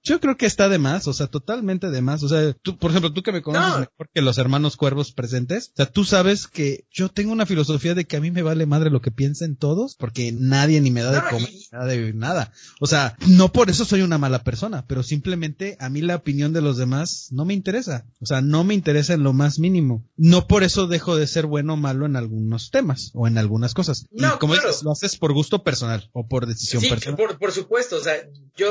Yo 0.04 0.20
creo 0.20 0.36
que 0.36 0.44
está 0.44 0.68
de 0.68 0.78
más, 0.78 1.08
o 1.08 1.14
sea, 1.14 1.28
totalmente 1.28 1.90
de 1.90 2.02
más. 2.02 2.22
O 2.22 2.28
sea, 2.28 2.52
tú, 2.52 2.76
por 2.76 2.90
ejemplo, 2.90 3.12
tú 3.12 3.22
que 3.22 3.32
me 3.32 3.40
conoces 3.40 3.80
mejor 3.80 4.10
que 4.12 4.20
los 4.20 4.36
hermanos 4.36 4.76
cuervos 4.76 5.12
presentes, 5.12 5.70
o 5.70 5.76
sea, 5.76 5.86
tú 5.86 6.04
sabes 6.04 6.46
que 6.46 6.86
yo 6.90 7.08
tengo 7.08 7.32
una 7.32 7.46
filosofía 7.46 7.94
de 7.94 8.04
que 8.04 8.18
a 8.18 8.20
mí 8.20 8.30
me 8.30 8.42
vale 8.42 8.66
madre 8.66 8.90
lo 8.90 9.00
que 9.00 9.10
piensen 9.10 9.56
todos, 9.56 9.96
porque 9.96 10.30
nadie 10.32 10.82
ni 10.82 10.90
me 10.90 11.02
da 11.02 11.10
de 11.10 11.30
comer, 11.30 11.50
nada 11.72 11.86
de 11.86 12.12
nada. 12.12 12.52
O 12.80 12.86
sea, 12.86 13.16
no 13.28 13.50
por 13.50 13.70
eso 13.70 13.86
soy 13.86 14.02
una 14.02 14.18
mala 14.18 14.44
persona, 14.44 14.84
pero 14.86 15.02
simplemente 15.02 15.78
a 15.80 15.88
mí 15.88 16.02
la 16.02 16.16
opinión 16.16 16.52
de 16.52 16.60
los 16.60 16.76
demás 16.76 17.28
no 17.30 17.46
me 17.46 17.54
interesa. 17.54 18.06
O 18.20 18.26
sea, 18.26 18.42
no 18.42 18.62
me 18.62 18.74
interesa 18.74 19.14
en 19.14 19.22
lo 19.22 19.32
más 19.32 19.58
mínimo. 19.58 20.04
No 20.16 20.46
por 20.46 20.64
eso 20.64 20.86
dejo 20.86 21.16
de 21.16 21.26
ser 21.26 21.46
bueno 21.46 21.74
o 21.74 21.76
malo 21.76 22.04
en 22.04 22.16
algunos 22.16 22.70
temas 22.70 23.10
o 23.14 23.26
en 23.26 23.38
algunas 23.38 23.72
cosas. 23.72 24.06
No, 24.10 24.34
y 24.34 24.38
como 24.38 24.54
dices, 24.54 24.82
lo 24.82 24.92
haces 24.92 25.16
por 25.16 25.32
gusto 25.32 25.62
personal 25.62 26.10
o 26.12 26.26
por 26.26 26.46
decisión 26.46 26.82
sí, 26.82 26.90
personal. 26.90 27.16
Por, 27.16 27.38
por 27.38 27.52
supuesto, 27.52 27.96
o 27.96 28.00
sea, 28.00 28.14
yo 28.56 28.68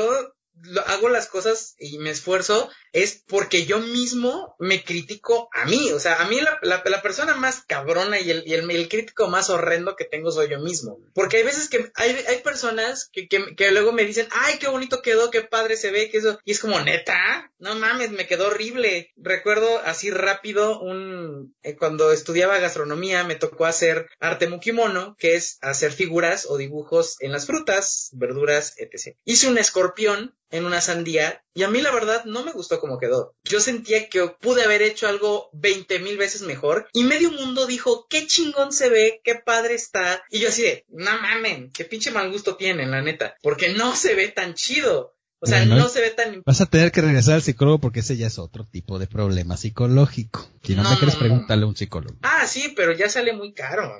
hago 0.86 1.08
las 1.08 1.28
cosas 1.28 1.74
y 1.78 1.98
me 1.98 2.10
esfuerzo 2.10 2.70
es 2.92 3.24
porque 3.26 3.66
yo 3.66 3.80
mismo 3.80 4.54
me 4.60 4.84
critico 4.84 5.48
a 5.52 5.64
mí. 5.66 5.90
O 5.92 5.98
sea, 5.98 6.22
a 6.22 6.28
mí 6.28 6.40
la, 6.40 6.60
la, 6.62 7.02
persona 7.02 7.34
más 7.34 7.64
cabrona 7.66 8.20
y, 8.20 8.30
el, 8.30 8.44
y 8.46 8.54
el, 8.54 8.88
crítico 8.88 9.26
más 9.26 9.50
horrendo 9.50 9.96
que 9.96 10.04
tengo 10.04 10.30
soy 10.30 10.48
yo 10.48 10.60
mismo. 10.60 11.00
Porque 11.12 11.38
hay 11.38 11.42
veces 11.42 11.68
que 11.68 11.90
hay, 11.96 12.24
hay 12.28 12.38
personas 12.38 13.10
que, 13.12 13.26
que, 13.26 13.56
que, 13.56 13.72
luego 13.72 13.92
me 13.92 14.04
dicen, 14.04 14.28
ay, 14.30 14.58
qué 14.58 14.68
bonito 14.68 15.02
quedó, 15.02 15.30
qué 15.30 15.42
padre 15.42 15.76
se 15.76 15.90
ve, 15.90 16.08
que 16.08 16.18
eso. 16.18 16.38
Y 16.44 16.52
es 16.52 16.60
como, 16.60 16.78
neta, 16.80 17.52
no 17.58 17.74
mames, 17.74 18.12
me 18.12 18.28
quedó 18.28 18.46
horrible. 18.46 19.12
Recuerdo 19.16 19.80
así 19.84 20.10
rápido 20.10 20.80
un, 20.80 21.56
eh, 21.62 21.74
cuando 21.76 22.12
estudiaba 22.12 22.58
gastronomía 22.58 23.24
me 23.24 23.34
tocó 23.34 23.66
hacer 23.66 24.06
arte 24.20 24.46
mukimono, 24.46 25.16
que 25.18 25.34
es 25.34 25.58
hacer 25.62 25.90
figuras 25.90 26.46
o 26.48 26.56
dibujos 26.58 27.16
en 27.18 27.32
las 27.32 27.46
frutas, 27.46 28.10
verduras, 28.12 28.74
etc. 28.78 29.16
Hice 29.24 29.48
un 29.48 29.58
escorpión 29.58 30.36
en 30.54 30.66
una 30.66 30.80
sandía 30.80 31.42
y 31.52 31.64
a 31.64 31.68
mí 31.68 31.80
la 31.80 31.90
verdad 31.90 32.24
no 32.26 32.44
me 32.44 32.52
gustó 32.52 32.78
cómo 32.78 33.00
quedó. 33.00 33.34
Yo 33.42 33.58
sentía 33.58 34.08
que 34.08 34.24
pude 34.28 34.62
haber 34.62 34.82
hecho 34.82 35.08
algo 35.08 35.50
veinte 35.52 35.98
mil 35.98 36.16
veces 36.16 36.42
mejor 36.42 36.88
y 36.92 37.02
medio 37.02 37.32
mundo 37.32 37.66
dijo 37.66 38.06
qué 38.08 38.28
chingón 38.28 38.72
se 38.72 38.88
ve, 38.88 39.20
qué 39.24 39.34
padre 39.34 39.74
está 39.74 40.22
y 40.30 40.38
yo 40.38 40.50
así 40.50 40.62
de 40.62 40.84
no 40.88 41.20
mamen, 41.20 41.72
qué 41.72 41.84
pinche 41.84 42.12
mal 42.12 42.30
gusto 42.30 42.56
tienen 42.56 42.92
la 42.92 43.02
neta, 43.02 43.36
porque 43.42 43.70
no 43.70 43.96
se 43.96 44.14
ve 44.14 44.28
tan 44.28 44.54
chido. 44.54 45.16
O 45.44 45.46
sea, 45.46 45.66
no 45.66 45.88
se 45.88 46.00
ve 46.00 46.10
tan... 46.10 46.42
Vas 46.44 46.60
a 46.62 46.66
tener 46.66 46.90
que 46.90 47.02
regresar 47.02 47.34
al 47.34 47.42
psicólogo 47.42 47.78
porque 47.78 48.00
ese 48.00 48.16
ya 48.16 48.26
es 48.26 48.38
otro 48.38 48.64
tipo 48.64 48.98
de 48.98 49.06
problema 49.06 49.58
psicológico. 49.58 50.48
Si 50.62 50.74
no, 50.74 50.88
me 50.88 50.96
quieres, 50.96 51.16
preguntarle 51.16 51.64
a 51.64 51.66
un 51.66 51.76
psicólogo. 51.76 52.16
Ah, 52.22 52.46
sí, 52.46 52.72
pero 52.74 52.92
ya 52.92 53.10
sale 53.10 53.34
muy 53.34 53.52
caro. 53.52 53.92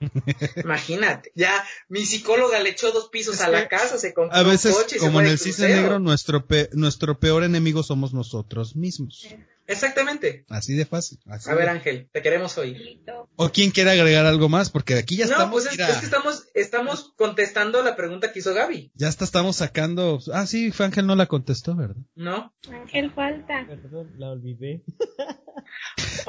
Imagínate. 0.62 1.32
Ya, 1.34 1.64
mi 1.88 2.04
psicóloga 2.04 2.60
le 2.60 2.70
echó 2.70 2.92
dos 2.92 3.08
pisos 3.08 3.40
a 3.40 3.48
la 3.48 3.68
casa, 3.68 3.98
se 3.98 4.12
compró 4.12 4.36
a 4.36 4.42
veces, 4.42 4.76
como 4.98 5.20
en 5.20 5.28
el 5.28 5.38
cisne 5.38 5.68
negro, 5.68 5.98
nuestro, 5.98 6.44
nuestro 6.72 7.18
peor 7.18 7.44
enemigo 7.44 7.82
somos 7.82 8.12
nosotros 8.12 8.76
mismos. 8.76 9.26
Exactamente. 9.70 10.44
Así 10.48 10.74
de 10.74 10.84
fácil. 10.86 11.18
así 11.26 11.48
A 11.50 11.54
ver, 11.54 11.64
de- 11.64 11.70
Ángel, 11.70 12.08
te 12.12 12.22
queremos 12.22 12.56
oír. 12.58 13.00
¿O 13.36 13.50
quién 13.50 13.70
quiere 13.70 13.90
agregar 13.90 14.26
algo 14.26 14.48
más? 14.48 14.70
Porque 14.70 14.94
aquí 14.94 15.16
ya 15.16 15.26
no, 15.26 15.32
estamos, 15.32 15.52
pues 15.52 15.66
es, 15.66 15.72
mira, 15.72 15.88
es 15.88 15.96
que 15.98 16.04
estamos, 16.04 16.44
estamos 16.54 17.12
contestando 17.16 17.82
la 17.82 17.96
pregunta 17.96 18.32
que 18.32 18.40
hizo 18.40 18.52
Gaby, 18.52 18.92
ya 18.94 19.08
hasta 19.08 19.24
estamos 19.24 19.56
sacando. 19.56 20.20
Ah, 20.32 20.46
sí, 20.46 20.70
fue 20.72 20.86
Ángel 20.86 21.06
no 21.06 21.14
la 21.16 21.26
contestó, 21.26 21.74
¿verdad? 21.76 21.96
¿no? 22.14 22.54
Ángel 22.70 23.10
falta. 23.12 23.66
Perdón, 23.66 24.12
la 24.18 24.30
olvidé. 24.30 24.82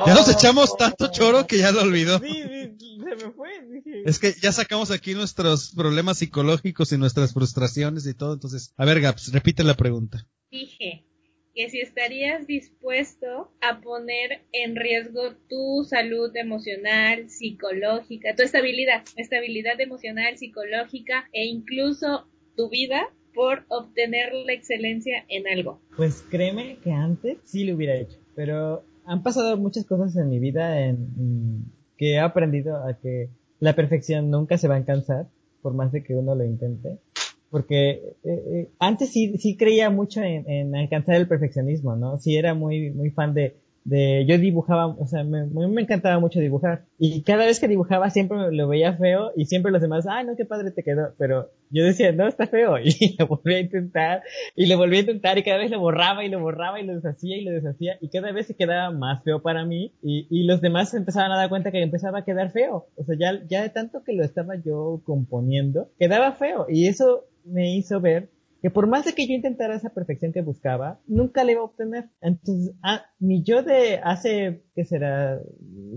Ya 0.06 0.14
nos 0.14 0.28
Oh, 0.28 0.32
echamos 0.32 0.78
tanto 0.78 1.12
choro 1.12 1.48
que 1.48 1.58
ya 1.58 1.72
lo 1.72 1.82
olvidó. 1.82 2.20
Sí, 2.20 2.44
sí, 2.80 2.98
se 3.04 3.16
me 3.26 3.32
fue. 3.34 3.50
Dije. 3.68 4.04
Es 4.06 4.20
que 4.20 4.34
ya 4.42 4.52
sacamos 4.52 4.92
aquí 4.92 5.14
nuestros 5.14 5.72
problemas 5.76 6.20
psicológicos 6.20 6.92
y 6.92 6.98
nuestras 6.98 7.34
frustraciones 7.34 8.06
y 8.06 8.14
todo. 8.14 8.34
Entonces, 8.34 8.74
a 8.78 8.86
ver, 8.86 9.02
Gaps, 9.02 9.32
repite 9.32 9.64
la 9.64 9.76
pregunta. 9.76 10.28
Dije 10.50 11.06
que 11.54 11.70
si 11.70 11.82
estarías 11.82 12.48
dispuesto 12.48 13.52
a 13.62 13.82
poner 13.82 14.42
en 14.52 14.76
riesgo 14.76 15.34
tu 15.50 15.84
salud 15.84 16.36
emocional, 16.36 17.30
psicológica, 17.30 18.36
tu 18.36 18.44
estabilidad, 18.44 19.04
estabilidad 19.18 19.80
emocional, 19.80 20.38
psicológica 20.38 21.28
e 21.34 21.46
incluso 21.46 22.28
tu 22.56 22.70
vida 22.70 23.10
por 23.34 23.64
obtener 23.70 24.34
la 24.34 24.54
excelencia 24.54 25.26
en 25.30 25.48
algo. 25.48 25.82
Pues 25.96 26.24
créeme 26.30 26.78
que 26.84 26.92
antes 26.92 27.38
sí 27.44 27.64
lo 27.64 27.76
hubiera 27.76 27.96
hecho, 27.96 28.18
pero 28.36 28.84
han 29.06 29.24
pasado 29.24 29.58
muchas 29.58 29.86
cosas 29.86 30.16
en 30.16 30.30
mi 30.30 30.40
vida 30.40 30.82
en, 30.82 30.96
en 31.18 31.66
que 31.98 32.14
he 32.14 32.20
aprendido 32.20 32.78
a 32.78 32.98
que 32.98 33.30
la 33.60 33.76
perfección 33.76 34.32
nunca 34.32 34.58
se 34.58 34.68
va 34.68 34.76
a 34.76 34.78
alcanzar, 34.78 35.28
por 35.62 35.74
más 35.74 35.92
de 35.92 36.04
que 36.04 36.16
uno 36.16 36.36
lo 36.36 36.44
intente. 36.44 36.98
Porque 37.52 37.90
eh, 37.90 38.16
eh, 38.24 38.70
antes 38.80 39.12
sí, 39.12 39.38
sí 39.38 39.58
creía 39.58 39.90
mucho 39.90 40.22
en, 40.22 40.50
en 40.50 40.76
alcanzar 40.76 41.16
el 41.16 41.28
perfeccionismo, 41.28 41.96
¿no? 41.96 42.18
Sí 42.20 42.38
era 42.38 42.54
muy, 42.54 42.92
muy 42.92 43.12
fan 43.12 43.34
de, 43.34 43.58
de, 43.84 44.26
yo 44.28 44.38
dibujaba, 44.38 44.88
o 44.88 45.08
sea, 45.08 45.24
me, 45.24 45.46
me, 45.48 45.68
me 45.68 45.82
encantaba 45.82 46.20
mucho 46.20 46.40
dibujar. 46.40 46.86
Y 46.98 47.24
cada 47.24 47.46
vez 47.46 47.60
que 47.60 47.68
dibujaba 47.68 48.10
siempre 48.10 48.38
lo 48.52 48.68
veía 48.68 48.94
feo 48.94 49.32
y 49.36 49.46
siempre 49.46 49.72
los 49.72 49.82
demás, 49.82 50.06
ay, 50.08 50.26
no, 50.26 50.36
qué 50.36 50.46
padre 50.46 50.72
te 50.72 50.84
quedó. 50.84 51.14
Pero 51.18 51.50
yo 51.70 51.84
decía, 51.84 52.12
no, 52.12 52.28
está 52.28 52.48
feo. 52.48 52.76
Y 52.84 53.16
lo 53.18 53.28
volví 53.28 53.56
a 53.56 53.60
intentar 53.60 54.22
y 54.56 54.68
lo 54.68 54.78
volví 54.78 54.98
a 54.98 55.02
intentar 55.02 55.38
y 55.38 55.44
cada 55.44 55.58
vez 55.58 55.72
lo 55.72 55.80
borraba 55.80 56.24
y 56.24 56.30
lo 56.30 56.40
borraba 56.40 56.80
y 56.80 56.86
lo 56.86 56.96
deshacía 56.96 57.38
y 57.38 57.44
lo 57.44 57.52
deshacía 57.52 57.98
y 58.02 58.10
cada 58.10 58.32
vez 58.32 58.48
se 58.48 58.56
quedaba 58.56 58.92
más 58.92 59.24
feo 59.24 59.42
para 59.42 59.66
mí 59.66 59.94
y, 60.02 60.28
y 60.30 60.44
los 60.44 60.62
demás 60.62 60.94
empezaban 60.94 61.32
a 61.32 61.38
dar 61.38 61.50
cuenta 61.50 61.72
que 61.72 61.82
empezaba 61.82 62.20
a 62.20 62.26
quedar 62.26 62.52
feo. 62.52 62.88
O 62.96 63.04
sea, 63.04 63.16
ya, 63.20 63.42
ya 63.48 63.64
de 63.64 63.70
tanto 63.70 64.04
que 64.04 64.14
lo 64.14 64.24
estaba 64.24 64.56
yo 64.56 65.02
componiendo, 65.06 65.90
quedaba 65.98 66.34
feo 66.34 66.68
y 66.70 66.88
eso 66.88 67.26
me 67.46 67.76
hizo 67.76 68.00
ver 68.02 68.30
que 68.62 68.70
por 68.70 68.88
más 68.88 69.06
de 69.06 69.14
que 69.14 69.28
yo 69.28 69.34
intentara 69.34 69.76
esa 69.76 69.90
perfección 69.90 70.32
que 70.34 70.42
buscaba, 70.44 71.00
nunca 71.08 71.44
la 71.44 71.52
iba 71.54 71.62
a 71.62 71.66
obtener. 71.66 72.10
Entonces, 72.22 72.76
ah, 72.84 73.06
mi 73.20 73.44
yo 73.44 73.64
de 73.64 74.00
hace, 74.04 74.64
¿qué 74.76 74.86
será? 74.86 75.40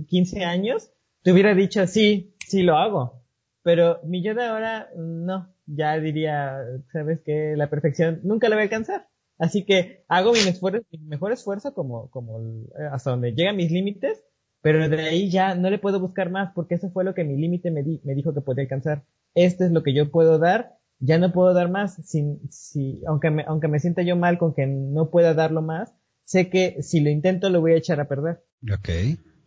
15 0.09 0.45
años, 0.45 0.90
te 1.22 1.32
hubiera 1.32 1.55
dicho, 1.55 1.86
sí, 1.86 2.34
sí 2.47 2.62
lo 2.62 2.76
hago. 2.76 3.22
Pero 3.62 4.01
mi 4.05 4.22
yo 4.22 4.34
de 4.34 4.45
ahora, 4.45 4.88
no, 4.97 5.55
ya 5.66 5.99
diría, 5.99 6.59
sabes 6.92 7.20
que 7.24 7.55
la 7.57 7.70
perfección 7.70 8.20
nunca 8.22 8.49
la 8.49 8.57
voy 8.57 8.62
a 8.62 8.64
alcanzar. 8.64 9.09
Así 9.38 9.64
que 9.64 10.05
hago 10.09 10.32
mi 10.32 10.38
esfuerzo, 10.40 10.86
mi 10.92 10.99
mejor 11.07 11.32
esfuerzo 11.32 11.74
como, 11.74 12.09
como 12.11 12.38
eh, 12.40 12.88
hasta 12.92 13.11
donde 13.11 13.32
llegan 13.32 13.57
mis 13.57 13.70
límites, 13.72 14.22
pero 14.62 14.88
de 14.88 15.01
ahí 15.03 15.30
ya 15.30 15.55
no 15.55 15.70
le 15.70 15.78
puedo 15.78 15.99
buscar 16.01 16.30
más 16.30 16.53
porque 16.55 16.76
eso 16.76 16.90
fue 16.90 17.05
lo 17.05 17.14
que 17.14 17.24
mi 17.24 17.36
límite 17.36 17.70
me, 17.70 17.82
di- 17.82 18.01
me 18.05 18.14
dijo 18.14 18.32
que 18.32 18.40
podía 18.42 18.62
alcanzar. 18.62 19.05
Esto 19.34 19.64
es 19.64 19.72
lo 19.72 19.82
que 19.82 19.95
yo 19.95 20.11
puedo 20.11 20.38
dar, 20.38 20.76
ya 20.99 21.18
no 21.18 21.32
puedo 21.32 21.55
dar 21.55 21.70
más. 21.70 21.97
Sin, 22.07 22.40
si, 22.51 23.03
aunque 23.07 23.30
me, 23.30 23.45
aunque 23.47 23.68
me 23.68 23.78
sienta 23.78 24.03
yo 24.03 24.16
mal 24.16 24.38
con 24.38 24.55
que 24.55 24.66
no 24.66 25.11
pueda 25.11 25.34
darlo 25.34 25.62
más, 25.62 25.95
sé 26.24 26.49
que 26.49 26.82
si 26.82 27.01
lo 27.01 27.11
intento 27.11 27.51
lo 27.51 27.61
voy 27.61 27.72
a 27.72 27.78
echar 27.78 28.01
a 28.01 28.09
perder. 28.09 28.42
Ok. 28.72 28.88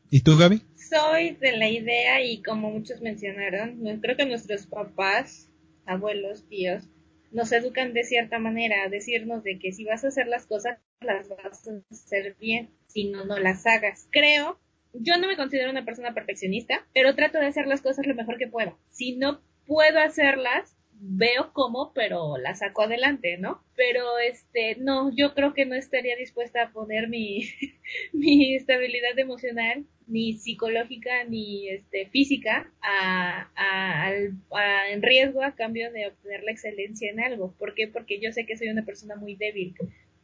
¿Y 0.09 0.21
tú, 0.21 0.37
Gaby? 0.37 0.61
Soy 0.75 1.31
de 1.31 1.57
la 1.57 1.67
idea 1.67 2.23
y 2.23 2.41
como 2.41 2.71
muchos 2.71 3.01
mencionaron, 3.01 3.79
creo 4.01 4.15
que 4.15 4.25
nuestros 4.25 4.65
papás, 4.67 5.49
abuelos, 5.85 6.47
tíos, 6.47 6.83
nos 7.31 7.51
educan 7.51 7.93
de 7.93 8.05
cierta 8.05 8.39
manera 8.39 8.83
a 8.83 8.89
decirnos 8.89 9.43
de 9.43 9.59
que 9.59 9.73
si 9.73 9.83
vas 9.83 10.05
a 10.05 10.07
hacer 10.07 10.27
las 10.27 10.45
cosas, 10.45 10.79
las 11.01 11.27
vas 11.27 11.67
a 11.67 11.71
hacer 11.91 12.37
bien, 12.39 12.69
si 12.87 13.09
no, 13.09 13.25
no 13.25 13.37
las 13.37 13.65
hagas. 13.67 14.07
Creo, 14.11 14.59
yo 14.93 15.17
no 15.17 15.27
me 15.27 15.35
considero 15.35 15.71
una 15.71 15.83
persona 15.83 16.13
perfeccionista, 16.13 16.87
pero 16.93 17.15
trato 17.15 17.37
de 17.37 17.47
hacer 17.47 17.67
las 17.67 17.81
cosas 17.81 18.07
lo 18.07 18.15
mejor 18.15 18.37
que 18.37 18.47
puedo. 18.47 18.77
Si 18.89 19.17
no 19.17 19.41
puedo 19.65 19.99
hacerlas, 19.99 20.76
veo 20.99 21.51
cómo, 21.53 21.93
pero 21.93 22.37
las 22.37 22.59
saco 22.59 22.83
adelante, 22.83 23.37
¿no? 23.37 23.63
Pero 23.75 24.17
este, 24.19 24.75
no, 24.79 25.11
yo 25.15 25.33
creo 25.33 25.53
que 25.53 25.65
no 25.65 25.75
estaría 25.75 26.15
dispuesta 26.15 26.63
a 26.63 26.71
poner 26.71 27.07
mi, 27.09 27.43
mi 28.13 28.55
estabilidad 28.55 29.17
emocional, 29.17 29.85
ni 30.07 30.33
psicológica, 30.37 31.23
ni 31.25 31.69
este, 31.69 32.07
física, 32.07 32.71
a, 32.81 33.49
a- 33.55 34.05
al- 34.05 34.33
a- 34.51 34.89
en 34.91 35.01
riesgo 35.01 35.43
a 35.43 35.55
cambio 35.55 35.91
de 35.91 36.07
obtener 36.07 36.43
la 36.43 36.51
excelencia 36.51 37.09
en 37.11 37.19
algo. 37.19 37.53
¿Por 37.57 37.75
qué? 37.75 37.87
Porque 37.87 38.19
yo 38.19 38.31
sé 38.31 38.45
que 38.45 38.57
soy 38.57 38.69
una 38.69 38.85
persona 38.85 39.15
muy 39.15 39.35
débil. 39.35 39.75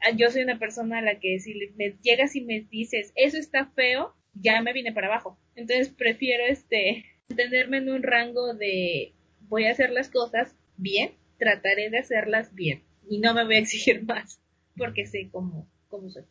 Ah, 0.02 0.12
Yo 0.16 0.30
soy 0.32 0.44
una 0.44 0.60
persona 0.60 1.00
a 1.00 1.02
la 1.02 1.20
que 1.20 1.40
si 1.40 1.54
me 1.78 1.96
llegas 2.02 2.36
y 2.36 2.42
me 2.42 2.62
dices, 2.70 3.12
eso 3.16 3.38
está 3.38 3.68
feo, 3.76 4.14
ya 4.34 4.62
me 4.62 4.74
vine 4.74 4.92
para 4.94 5.08
abajo. 5.08 5.38
Entonces 5.56 5.90
prefiero 5.90 6.44
este, 6.46 7.06
tenerme 7.36 7.78
en 7.78 7.90
un 7.90 8.04
rango 8.04 8.54
de 8.54 9.14
voy 9.50 9.66
a 9.66 9.72
hacer 9.72 9.92
las 9.92 10.10
cosas 10.10 10.56
bien, 10.78 11.16
trataré 11.38 11.90
de 11.90 12.00
hacerlas 12.00 12.54
bien 12.54 12.84
y 13.10 13.20
no 13.20 13.34
me 13.34 13.46
voy 13.46 13.56
a 13.56 13.60
exigir 13.60 14.04
más 14.08 14.40
porque 14.76 15.06
sé 15.06 15.30
cómo, 15.32 15.70
cómo 15.88 16.10
soy. 16.10 16.24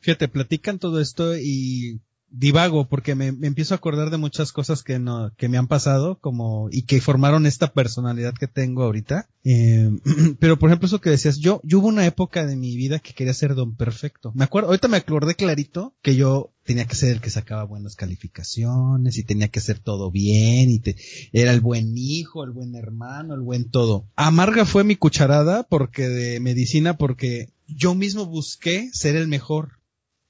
Fíjate, 0.00 0.28
platican 0.28 0.78
todo 0.78 1.00
esto 1.00 1.36
y 1.36 2.00
divago 2.36 2.88
porque 2.88 3.14
me, 3.14 3.32
me 3.32 3.46
empiezo 3.46 3.74
a 3.74 3.78
acordar 3.78 4.10
de 4.10 4.18
muchas 4.18 4.52
cosas 4.52 4.82
que 4.82 4.98
no, 4.98 5.32
que 5.36 5.48
me 5.48 5.56
han 5.56 5.66
pasado 5.66 6.18
como, 6.20 6.68
y 6.70 6.82
que 6.82 7.00
formaron 7.00 7.46
esta 7.46 7.72
personalidad 7.72 8.34
que 8.34 8.46
tengo 8.46 8.82
ahorita. 8.82 9.28
Eh, 9.44 9.90
pero 10.38 10.58
por 10.58 10.68
ejemplo 10.68 10.86
eso 10.86 11.00
que 11.00 11.10
decías, 11.10 11.38
yo, 11.38 11.60
yo 11.64 11.78
hubo 11.78 11.88
una 11.88 12.06
época 12.06 12.46
de 12.46 12.56
mi 12.56 12.76
vida 12.76 12.98
que 12.98 13.14
quería 13.14 13.32
ser 13.32 13.54
don 13.54 13.74
perfecto. 13.74 14.32
Me 14.34 14.44
acuerdo, 14.44 14.68
ahorita 14.68 14.88
me 14.88 14.98
acordé 14.98 15.34
clarito 15.34 15.94
que 16.02 16.14
yo 16.14 16.52
tenía 16.64 16.86
que 16.86 16.96
ser 16.96 17.12
el 17.12 17.20
que 17.20 17.30
sacaba 17.30 17.64
buenas 17.64 17.96
calificaciones 17.96 19.16
y 19.16 19.24
tenía 19.24 19.48
que 19.48 19.60
hacer 19.60 19.78
todo 19.78 20.10
bien 20.10 20.68
y 20.70 20.80
te, 20.80 20.96
era 21.32 21.52
el 21.52 21.60
buen 21.60 21.96
hijo, 21.96 22.44
el 22.44 22.50
buen 22.50 22.74
hermano, 22.74 23.34
el 23.34 23.40
buen 23.40 23.70
todo. 23.70 24.08
Amarga 24.16 24.66
fue 24.66 24.84
mi 24.84 24.96
cucharada 24.96 25.62
porque 25.62 26.08
de 26.08 26.40
medicina 26.40 26.98
porque 26.98 27.50
yo 27.66 27.94
mismo 27.94 28.26
busqué 28.26 28.90
ser 28.92 29.16
el 29.16 29.28
mejor. 29.28 29.78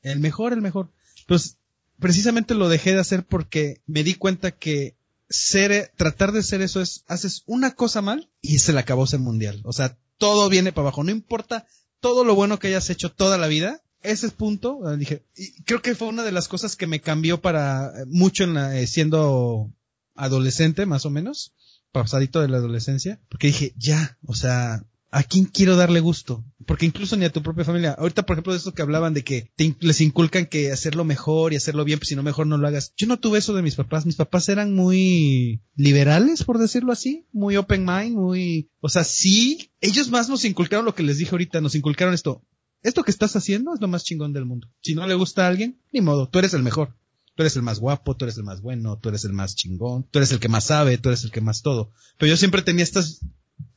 El 0.03 0.21
mejor, 0.21 0.53
el 0.53 0.63
mejor. 0.63 0.91
Pues 1.27 1.56
precisamente 1.99 2.55
lo 2.55 2.68
dejé 2.68 2.94
de 2.94 3.01
hacer 3.01 3.24
porque 3.24 3.82
me 3.86 4.05
di 4.05 4.14
cuenta 4.14 4.53
que 4.53 4.97
ser, 5.28 5.92
tratar 5.97 6.32
de 6.32 6.42
ser 6.42 6.62
eso 6.62 6.80
es, 6.80 7.05
haces 7.09 7.42
una 7.47 7.74
cosa 7.74 8.03
mal 8.03 8.30
y 8.40 8.59
se 8.59 8.72
le 8.72 8.80
acabó 8.80 9.05
ese 9.05 9.18
mundial. 9.18 9.61
O 9.64 9.72
sea, 9.72 9.99
todo 10.18 10.49
viene 10.49 10.72
para 10.72 10.88
abajo. 10.88 11.05
No 11.05 11.11
importa 11.11 11.66
todo 12.01 12.24
lo 12.24 12.34
bueno 12.34 12.59
que 12.59 12.68
hayas 12.68 12.90
hecho 12.90 13.12
toda 13.12 13.38
la 13.38 13.47
vida. 13.47 13.82
Ese 14.03 14.28
punto, 14.30 14.90
eh, 14.90 14.97
dije, 14.97 15.24
y 15.34 15.62
creo 15.62 15.82
que 15.82 15.94
fue 15.94 16.09
una 16.09 16.22
de 16.22 16.32
las 16.32 16.49
cosas 16.49 16.76
que 16.76 16.86
me 16.86 17.01
cambió 17.01 17.40
para 17.40 17.88
eh, 17.88 18.05
mucho 18.07 18.44
en 18.44 18.55
la, 18.55 18.78
eh, 18.78 18.86
siendo 18.86 19.72
adolescente, 20.14 20.86
más 20.86 21.07
o 21.07 21.11
menos, 21.11 21.53
pasadito 21.92 22.40
de 22.40 22.49
la 22.49 22.59
adolescencia, 22.59 23.20
porque 23.28 23.49
dije, 23.49 23.74
ya, 23.76 24.18
o 24.24 24.34
sea, 24.34 24.84
¿a 25.11 25.23
quién 25.23 25.45
quiero 25.45 25.77
darle 25.77 26.01
gusto? 26.01 26.45
Porque 26.67 26.87
incluso 26.87 27.17
ni 27.17 27.25
a 27.25 27.33
tu 27.33 27.43
propia 27.43 27.65
familia. 27.65 27.93
Ahorita, 27.93 28.27
por 28.27 28.35
ejemplo, 28.35 28.53
de 28.53 28.59
esto 28.59 28.75
que 28.75 28.83
hablaban 28.83 29.15
de 29.15 29.25
que 29.25 29.51
les 29.81 30.01
inculcan 30.01 30.47
que 30.47 30.73
hacerlo 30.73 31.05
mejor 31.05 31.53
y 31.53 31.57
hacerlo 31.57 31.85
bien, 31.85 31.99
pues 31.99 32.09
si 32.09 32.17
no 32.17 32.23
mejor 32.23 32.47
no 32.47 32.59
lo 32.59 32.67
hagas. 32.67 32.93
Yo 32.97 33.07
no 33.07 33.19
tuve 33.19 33.39
eso 33.39 33.55
de 33.55 33.63
mis 33.63 33.77
papás. 33.77 34.07
Mis 34.07 34.17
papás 34.17 34.49
eran 34.49 34.75
muy 34.75 35.63
liberales, 35.75 36.45
por 36.45 36.59
decirlo 36.59 36.93
así, 36.93 37.27
muy 37.33 37.57
open 37.57 37.85
mind, 37.85 38.17
muy, 38.17 38.71
o 38.81 38.89
sea, 38.89 39.05
sí, 39.05 39.71
ellos 39.81 40.11
más 40.11 40.29
nos 40.29 40.45
inculcaron 40.45 40.85
lo 40.85 40.95
que 40.95 41.03
les 41.03 41.19
dije 41.19 41.31
ahorita, 41.33 41.61
nos 41.61 41.75
inculcaron 41.75 42.15
esto. 42.15 42.43
Esto 42.83 43.03
que 43.03 43.11
estás 43.11 43.35
haciendo 43.37 43.75
es 43.75 43.81
lo 43.81 43.89
más 43.89 44.05
chingón 44.05 44.33
del 44.33 44.45
mundo. 44.45 44.69
Si 44.81 44.95
no 44.95 45.07
le 45.07 45.15
gusta 45.15 45.45
a 45.45 45.49
alguien, 45.49 45.81
ni 45.93 46.01
modo, 46.01 46.29
tú 46.29 46.39
eres 46.39 46.55
el 46.55 46.63
mejor. 46.63 46.97
Tú 47.35 47.43
eres 47.43 47.57
el 47.57 47.63
más 47.63 47.81
guapo, 47.81 48.17
tú 48.17 48.25
eres 48.25 48.39
el 48.39 48.45
más 48.45 48.63
bueno, 48.63 48.99
tú 48.99 49.11
eres 49.11 49.25
el 49.27 49.35
más 49.35 49.57
chingón, 49.57 50.09
tú 50.11 50.19
eres 50.19 50.33
el 50.33 50.41
que 50.41 50.49
más 50.49 50.65
sabe, 50.65 50.97
tú 50.97 51.11
eres 51.11 51.23
el 51.23 51.31
que 51.31 51.43
más 51.43 51.61
todo. 51.61 51.93
Pero 52.17 52.31
yo 52.31 52.37
siempre 52.39 52.63
tenía 52.63 52.83
estas 52.83 53.21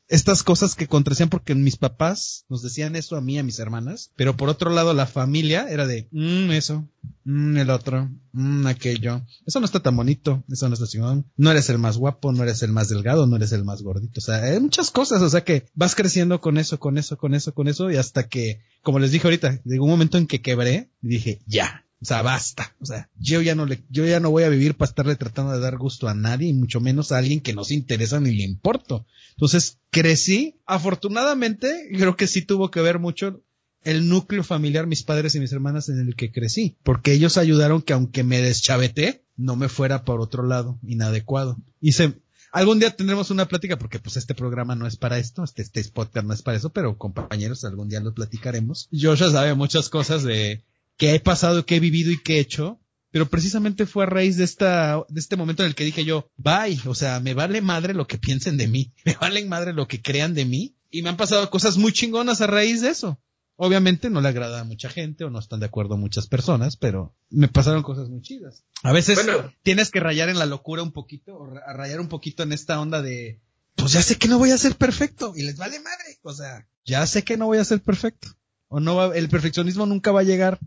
estas 0.10 0.42
cosas 0.42 0.76
que 0.76 0.88
contradecían 0.88 1.30
porque 1.30 1.54
mis 1.56 1.78
papás 1.78 2.46
nos 2.50 2.64
decían 2.64 2.96
eso 2.96 3.16
a 3.16 3.22
mí 3.22 3.36
y 3.36 3.38
a 3.38 3.44
mis 3.44 3.60
hermanas, 3.60 4.12
pero 4.16 4.36
por 4.36 4.50
otro 4.50 4.72
lado 4.72 4.94
la 4.94 5.06
familia 5.06 5.68
era 5.70 5.86
de, 5.86 6.08
mmm, 6.12 6.52
eso, 6.52 6.90
mmm, 7.24 7.56
el 7.58 7.70
otro, 7.70 8.10
mmm, 8.32 8.66
aquello, 8.66 9.22
eso 9.46 9.60
no 9.60 9.66
está 9.66 9.82
tan 9.82 9.96
bonito, 9.96 10.44
eso 10.50 10.68
no 10.68 10.74
está 10.74 10.88
chingón, 10.88 11.28
no 11.38 11.52
eres 11.52 11.70
el 11.70 11.78
más 11.78 11.98
guapo, 11.98 12.32
no 12.32 12.42
eres 12.44 12.64
el 12.64 12.72
más 12.72 12.90
delgado, 12.90 13.28
no 13.28 13.36
eres 13.36 13.52
el 13.52 13.64
más 13.64 13.84
gordito, 13.84 14.20
o 14.20 14.22
sea, 14.22 14.44
hay 14.44 14.60
muchas 14.60 14.90
cosas, 14.90 15.22
o 15.22 15.30
sea 15.30 15.44
que 15.44 15.68
vas 15.76 15.94
creciendo 15.94 16.42
con 16.42 16.58
eso, 16.58 16.80
con 16.80 16.98
eso, 16.98 17.18
con 17.18 17.36
eso, 17.36 17.54
con 17.54 17.68
eso, 17.68 17.92
y 17.92 17.98
hasta 17.98 18.28
que, 18.28 18.62
como 18.82 18.98
les 18.98 19.12
dije 19.12 19.28
ahorita, 19.28 19.62
llegó 19.64 19.86
un 19.86 19.92
momento 19.92 20.18
en 20.18 20.26
que 20.26 20.42
quebré 20.42 20.90
y 21.04 21.08
dije, 21.08 21.40
ya, 21.46 21.86
o 22.02 22.06
sea, 22.06 22.22
basta. 22.22 22.76
O 22.80 22.86
sea, 22.86 23.10
yo 23.18 23.42
ya 23.42 23.56
no 23.56 23.66
le, 23.66 23.84
yo 23.90 24.06
ya 24.06 24.20
no 24.20 24.32
voy 24.32 24.44
a 24.44 24.50
vivir 24.50 24.76
para 24.76 24.90
estarle 24.90 25.16
tratando 25.16 25.52
de 25.52 25.60
dar 25.60 25.78
gusto 25.78 26.08
a 26.08 26.14
nadie, 26.14 26.50
y 26.50 26.54
mucho 26.54 26.80
menos 26.80 27.12
a 27.12 27.18
alguien 27.18 27.42
que 27.42 27.54
no 27.54 27.64
se 27.64 27.76
interesa 27.76 28.20
ni 28.20 28.34
le 28.34 28.44
importo. 28.44 29.06
Entonces, 29.32 29.80
crecí. 29.90 30.56
Afortunadamente, 30.66 31.90
creo 31.92 32.16
que 32.16 32.28
sí 32.28 32.42
tuvo 32.42 32.72
que 32.72 32.82
ver 32.82 33.00
mucho 33.00 33.44
el 33.84 34.08
núcleo 34.08 34.44
familiar, 34.44 34.88
mis 34.88 35.04
padres 35.04 35.36
y 35.36 35.40
mis 35.40 35.52
hermanas 35.52 35.90
en 35.90 36.00
el 36.00 36.16
que 36.16 36.32
crecí, 36.32 36.78
porque 36.84 37.14
ellos 37.14 37.38
ayudaron 37.38 37.82
que 37.82 37.94
aunque 37.94 38.24
me 38.24 38.42
deschaveté, 38.42 39.24
no 39.38 39.56
me 39.56 39.70
fuera 39.70 40.04
por 40.04 40.22
otro 40.22 40.44
lado 40.44 40.80
inadecuado. 40.86 41.58
Y 41.80 41.94
se, 41.94 42.14
algún 42.52 42.80
día 42.80 42.96
tendremos 42.96 43.32
una 43.32 43.48
plática 43.48 43.78
porque 43.78 44.00
pues 44.00 44.18
este 44.18 44.36
programa 44.36 44.76
no 44.76 44.86
es 44.86 44.98
para 44.98 45.18
esto, 45.18 45.44
este, 45.44 45.62
este 45.62 45.84
podcast 45.86 46.28
no 46.28 46.34
es 46.34 46.42
para 46.42 46.58
eso, 46.58 46.72
pero 46.72 46.98
compañeros, 46.98 47.64
algún 47.64 47.90
día 47.90 48.02
lo 48.02 48.14
platicaremos. 48.14 48.90
Joshua 48.92 49.32
sabe 49.32 49.54
muchas 49.54 49.90
cosas 49.90 50.24
de 50.24 50.64
qué 51.00 51.16
he 51.16 51.20
pasado, 51.20 51.66
qué 51.66 51.78
he 51.78 51.80
vivido 51.80 52.12
y 52.12 52.22
qué 52.22 52.36
he 52.36 52.40
hecho, 52.42 52.80
pero 53.10 53.28
precisamente 53.28 53.88
fue 53.88 54.04
a 54.04 54.08
raíz 54.08 54.38
de 54.38 54.44
esta, 54.44 55.04
de 55.10 55.20
este 55.20 55.38
momento 55.38 55.64
en 55.64 55.70
el 55.70 55.76
que 55.76 55.86
dije 55.86 56.06
yo, 56.06 56.30
bye, 56.38 56.80
o 56.86 56.94
sea, 56.94 57.20
me 57.22 57.34
vale 57.34 57.62
madre 57.62 57.96
lo 57.96 58.06
que 58.06 58.20
piensen 58.20 58.58
de 58.58 58.68
mí, 58.68 58.94
me 59.06 59.16
valen 59.20 59.50
madre 59.50 59.74
lo 59.74 59.88
que 59.88 60.02
crean 60.02 60.36
de 60.36 60.46
mí, 60.46 60.76
y 60.92 61.02
me 61.02 61.10
han 61.10 61.18
pasado 61.18 61.50
cosas 61.50 61.78
muy 61.78 61.94
chingonas 61.94 62.42
a 62.42 62.48
raíz 62.48 62.82
de 62.82 62.90
eso. 62.90 63.20
Obviamente 63.62 64.10
no 64.10 64.22
le 64.22 64.30
agrada 64.30 64.62
a 64.62 64.64
mucha 64.64 64.90
gente 64.90 65.26
o 65.26 65.30
no 65.30 65.40
están 65.40 65.60
de 65.60 65.66
acuerdo 65.66 65.98
muchas 65.98 66.28
personas, 66.28 66.78
pero 66.78 67.14
me 67.30 67.48
pasaron 67.50 67.84
cosas 67.84 68.08
muy 68.10 68.22
chidas. 68.22 68.64
A 68.84 68.94
veces 68.94 69.24
Bueno. 69.24 69.54
tienes 69.64 69.92
que 69.92 70.00
rayar 70.00 70.30
en 70.30 70.40
la 70.40 70.46
locura 70.46 70.82
un 70.82 70.92
poquito, 70.92 71.36
o 71.38 71.46
rayar 71.46 72.00
un 72.00 72.08
poquito 72.08 72.44
en 72.44 72.54
esta 72.54 72.80
onda 72.80 73.02
de, 73.02 73.42
pues 73.76 73.92
ya 73.92 74.02
sé 74.02 74.18
que 74.18 74.28
no 74.30 74.38
voy 74.38 74.52
a 74.52 74.58
ser 74.58 74.76
perfecto 74.76 75.34
y 75.36 75.44
les 75.44 75.58
vale 75.58 75.80
madre. 75.80 76.20
O 76.24 76.34
sea, 76.34 76.68
ya 76.86 77.06
sé 77.06 77.24
que 77.24 77.38
no 77.38 77.48
voy 77.48 77.58
a 77.58 77.66
ser 77.66 77.82
perfecto. 77.82 78.30
O 78.70 78.80
no 78.80 78.96
va, 78.96 79.16
el 79.16 79.30
perfeccionismo 79.30 79.86
nunca 79.86 80.12
va 80.12 80.22
a 80.22 80.24
llegar 80.24 80.60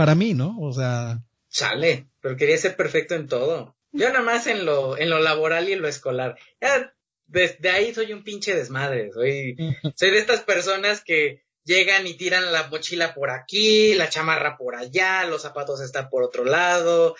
para 0.00 0.14
mí, 0.14 0.34
¿no? 0.34 0.56
O 0.60 0.72
sea, 0.72 1.18
Chale, 1.50 2.06
pero 2.20 2.36
quería 2.36 2.56
ser 2.58 2.76
perfecto 2.76 3.14
en 3.14 3.26
todo. 3.28 3.76
Yo 3.92 4.08
nada 4.08 4.22
más 4.22 4.46
en 4.46 4.64
lo, 4.64 4.96
en 4.96 5.10
lo 5.10 5.18
laboral 5.18 5.68
y 5.68 5.72
en 5.72 5.82
lo 5.82 5.88
escolar. 5.88 6.36
Ya, 6.60 6.94
desde 7.26 7.70
ahí 7.70 7.92
soy 7.94 8.12
un 8.12 8.22
pinche 8.24 8.54
desmadre. 8.54 9.10
Soy, 9.12 9.56
soy 9.96 10.10
de 10.10 10.18
estas 10.18 10.40
personas 10.42 11.02
que 11.04 11.42
llegan 11.64 12.06
y 12.06 12.14
tiran 12.14 12.52
la 12.52 12.68
mochila 12.68 13.14
por 13.14 13.30
aquí, 13.30 13.94
la 13.94 14.08
chamarra 14.08 14.56
por 14.56 14.76
allá, 14.76 15.24
los 15.26 15.42
zapatos 15.42 15.80
están 15.80 16.08
por 16.08 16.22
otro 16.22 16.44
lado. 16.44 17.16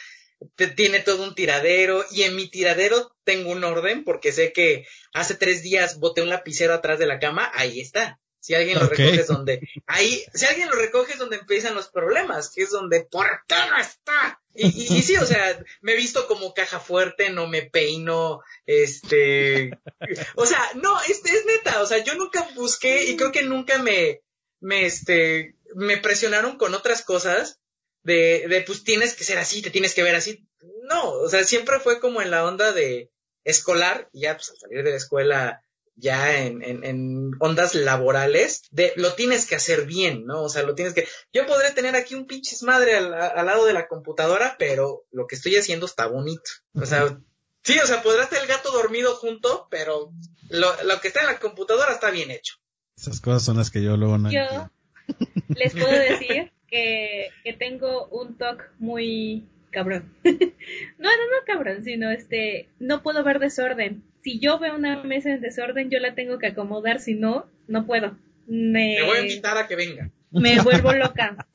te- 0.55 0.68
Tiene 0.68 1.01
todo 1.01 1.24
un 1.24 1.35
tiradero 1.35 2.05
y 2.12 2.22
en 2.22 2.37
mi 2.37 2.49
tiradero 2.49 3.14
tengo 3.24 3.51
un 3.51 3.62
orden 3.64 4.05
porque 4.05 4.33
sé 4.33 4.53
que 4.53 4.87
hace 5.12 5.35
tres 5.35 5.62
días 5.62 5.99
boté 5.99 6.22
un 6.22 6.31
lapicero 6.31 6.72
atrás 6.74 6.99
de 6.99 7.07
la 7.07 7.18
cama, 7.18 7.51
ahí 7.53 7.81
está. 7.81 8.20
Si 8.41 8.55
alguien 8.55 8.78
lo 8.78 8.86
Ok. 8.86 8.93
recoge 8.93 9.20
es 9.20 9.26
donde, 9.26 9.61
ahí, 9.86 10.24
si 10.32 10.47
alguien 10.47 10.68
lo 10.70 10.76
recoge 10.76 11.12
es 11.12 11.18
donde 11.18 11.36
empiezan 11.36 11.74
los 11.74 11.88
problemas, 11.88 12.51
que 12.51 12.62
es 12.62 12.70
donde, 12.70 13.03
¿por 13.03 13.26
qué 13.47 13.55
no 13.68 13.78
está? 13.78 14.41
Y, 14.55 14.66
y, 14.66 14.99
y 14.99 15.03
sí, 15.03 15.16
o 15.16 15.26
sea, 15.26 15.62
me 15.82 15.93
he 15.93 15.97
visto 15.97 16.26
como 16.26 16.55
caja 16.55 16.80
fuerte, 16.80 17.30
no 17.30 17.47
me 17.47 17.62
peino, 17.62 18.41
este, 18.66 19.70
o 20.34 20.47
sea, 20.47 20.61
no, 20.74 21.01
este 21.03 21.30
es 21.30 21.45
neta, 21.45 21.82
o 21.82 21.86
sea, 21.86 22.03
yo 22.03 22.14
nunca 22.14 22.49
busqué 22.55 23.05
y 23.05 23.16
creo 23.16 23.30
que 23.30 23.43
nunca 23.43 23.78
me, 23.78 24.22
me, 24.59 24.86
este, 24.86 25.55
me 25.74 25.99
presionaron 25.99 26.57
con 26.57 26.74
otras 26.74 27.03
cosas 27.03 27.61
de, 28.03 28.47
de, 28.49 28.62
pues 28.62 28.82
tienes 28.82 29.14
que 29.14 29.24
ser 29.24 29.38
así, 29.38 29.62
te 29.62 29.70
tienes 29.70 29.95
que 29.95 30.03
ver 30.03 30.16
así. 30.16 30.47
No, 30.84 31.11
o 31.11 31.28
sea, 31.28 31.45
siempre 31.45 31.78
fue 31.78 32.01
como 32.01 32.20
en 32.22 32.30
la 32.30 32.45
onda 32.45 32.72
de 32.72 33.11
escolar, 33.45 34.09
y 34.12 34.22
ya 34.22 34.36
pues 34.36 34.51
al 34.51 34.59
salir 34.59 34.82
de 34.82 34.91
la 34.91 34.97
escuela, 34.97 35.62
ya 36.01 36.39
en, 36.39 36.63
en, 36.63 36.85
en 36.85 37.31
ondas 37.39 37.75
laborales, 37.75 38.63
de 38.71 38.93
lo 38.97 39.15
tienes 39.15 39.47
que 39.47 39.55
hacer 39.55 39.87
bien, 39.87 40.25
¿no? 40.25 40.43
O 40.43 40.49
sea, 40.49 40.63
lo 40.63 40.75
tienes 40.75 40.95
que, 40.95 41.07
yo 41.33 41.47
podré 41.47 41.71
tener 41.73 41.95
aquí 41.95 42.15
un 42.15 42.27
pinches 42.27 42.63
madre 42.63 42.97
al, 42.97 43.15
al 43.15 43.47
lado 43.47 43.67
de 43.67 43.73
la 43.73 43.87
computadora, 43.87 44.57
pero 44.59 45.05
lo 45.13 45.27
que 45.27 45.37
estoy 45.37 45.57
haciendo 45.57 45.87
está 45.87 46.07
bonito. 46.07 46.51
O 46.75 46.87
sea, 46.87 47.19
sí, 47.63 47.79
o 47.79 47.87
sea, 47.87 48.03
podrá 48.03 48.25
estar 48.25 48.41
el 48.41 48.49
gato 48.49 48.73
dormido 48.73 49.15
junto, 49.17 49.69
pero 49.71 50.13
lo, 50.49 50.83
lo 50.85 51.01
que 51.01 51.09
está 51.09 51.21
en 51.21 51.27
la 51.27 51.39
computadora 51.39 51.93
está 51.93 52.11
bien 52.11 52.31
hecho. 52.31 52.57
esas 52.97 53.21
cosas 53.21 53.45
son 53.45 53.59
las 53.59 53.71
que 53.71 53.83
yo 53.83 53.97
luego 53.97 54.19
no 54.19 54.31
Yo 54.31 54.71
les 55.49 55.73
puedo 55.73 55.91
decir 55.91 56.53
que, 56.67 57.31
que 57.45 57.53
tengo 57.53 58.07
un 58.09 58.37
toque 58.39 58.65
muy 58.79 59.49
cabrón. 59.71 60.12
no, 60.25 60.31
no, 61.09 61.09
no 61.09 61.45
cabrón, 61.47 61.85
sino 61.85 62.11
este, 62.11 62.68
no 62.79 63.03
puedo 63.03 63.25
ver 63.25 63.39
desorden. 63.39 64.03
Si 64.23 64.39
yo 64.39 64.59
veo 64.59 64.77
una 64.77 65.03
mesa 65.03 65.31
en 65.31 65.41
desorden, 65.41 65.91
yo 65.91 65.99
la 65.99 66.14
tengo 66.14 66.39
que 66.39 66.49
acomodar, 66.49 67.01
si 67.01 67.14
no, 67.14 67.47
no 67.68 67.87
puedo. 67.87 68.18
Me, 68.47 68.97
Te 68.97 69.03
voy 69.03 69.18
a 69.18 69.23
invitar 69.23 69.57
a 69.57 69.66
que 69.66 69.77
venga. 69.77 70.11
me 70.31 70.61
vuelvo 70.61 70.93
loca. 70.95 71.47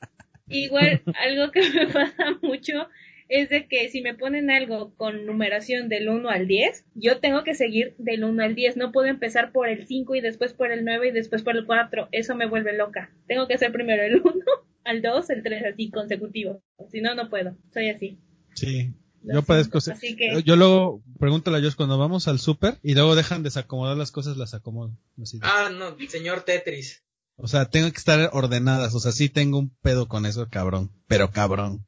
Igual, 0.48 1.02
algo 1.20 1.50
que 1.50 1.70
me 1.70 1.86
pasa 1.88 2.38
mucho 2.42 2.88
es 3.28 3.48
de 3.48 3.66
que 3.66 3.88
si 3.88 4.02
me 4.02 4.14
ponen 4.14 4.50
algo 4.50 4.94
con 4.96 5.26
numeración 5.26 5.88
del 5.88 6.08
1 6.08 6.28
al 6.28 6.46
10, 6.46 6.84
yo 6.94 7.18
tengo 7.18 7.42
que 7.42 7.54
seguir 7.54 7.94
del 7.98 8.24
1 8.24 8.42
al 8.42 8.54
10. 8.54 8.76
No 8.76 8.92
puedo 8.92 9.08
empezar 9.08 9.52
por 9.52 9.68
el 9.68 9.86
5 9.86 10.14
y 10.14 10.20
después 10.20 10.52
por 10.52 10.70
el 10.70 10.84
9 10.84 11.08
y 11.08 11.12
después 11.12 11.42
por 11.42 11.56
el 11.56 11.66
4. 11.66 12.08
Eso 12.12 12.36
me 12.36 12.46
vuelve 12.46 12.76
loca. 12.76 13.10
Tengo 13.26 13.48
que 13.48 13.54
hacer 13.54 13.72
primero 13.72 14.02
el 14.02 14.20
1, 14.20 14.44
al 14.86 15.02
2, 15.02 15.30
el 15.30 15.42
3, 15.42 15.62
así 15.72 15.90
consecutivo. 15.90 16.62
Si 16.90 17.00
no, 17.00 17.14
no 17.14 17.28
puedo. 17.28 17.56
Soy 17.74 17.90
así. 17.90 18.18
Sí. 18.54 18.94
Lo 19.22 19.40
Yo 19.40 19.42
padezco. 19.42 19.78
Así 19.78 20.14
que, 20.16 20.42
Yo 20.44 20.54
luego, 20.56 21.02
pregúntale 21.18 21.58
a 21.58 21.60
Josh, 21.60 21.74
cuando 21.74 21.98
vamos 21.98 22.28
al 22.28 22.38
súper 22.38 22.78
y 22.82 22.94
luego 22.94 23.16
dejan 23.16 23.42
desacomodar 23.42 23.96
las 23.96 24.12
cosas, 24.12 24.36
las 24.36 24.54
acomodo. 24.54 24.96
Así. 25.20 25.38
Ah, 25.42 25.68
no, 25.76 25.96
señor 26.08 26.42
Tetris. 26.42 27.02
O 27.36 27.48
sea, 27.48 27.68
tengo 27.68 27.90
que 27.90 27.98
estar 27.98 28.30
ordenadas. 28.32 28.94
O 28.94 29.00
sea, 29.00 29.12
sí 29.12 29.28
tengo 29.28 29.58
un 29.58 29.74
pedo 29.82 30.06
con 30.08 30.26
eso, 30.26 30.48
cabrón. 30.48 30.92
Pero 31.08 31.32
cabrón. 31.32 31.84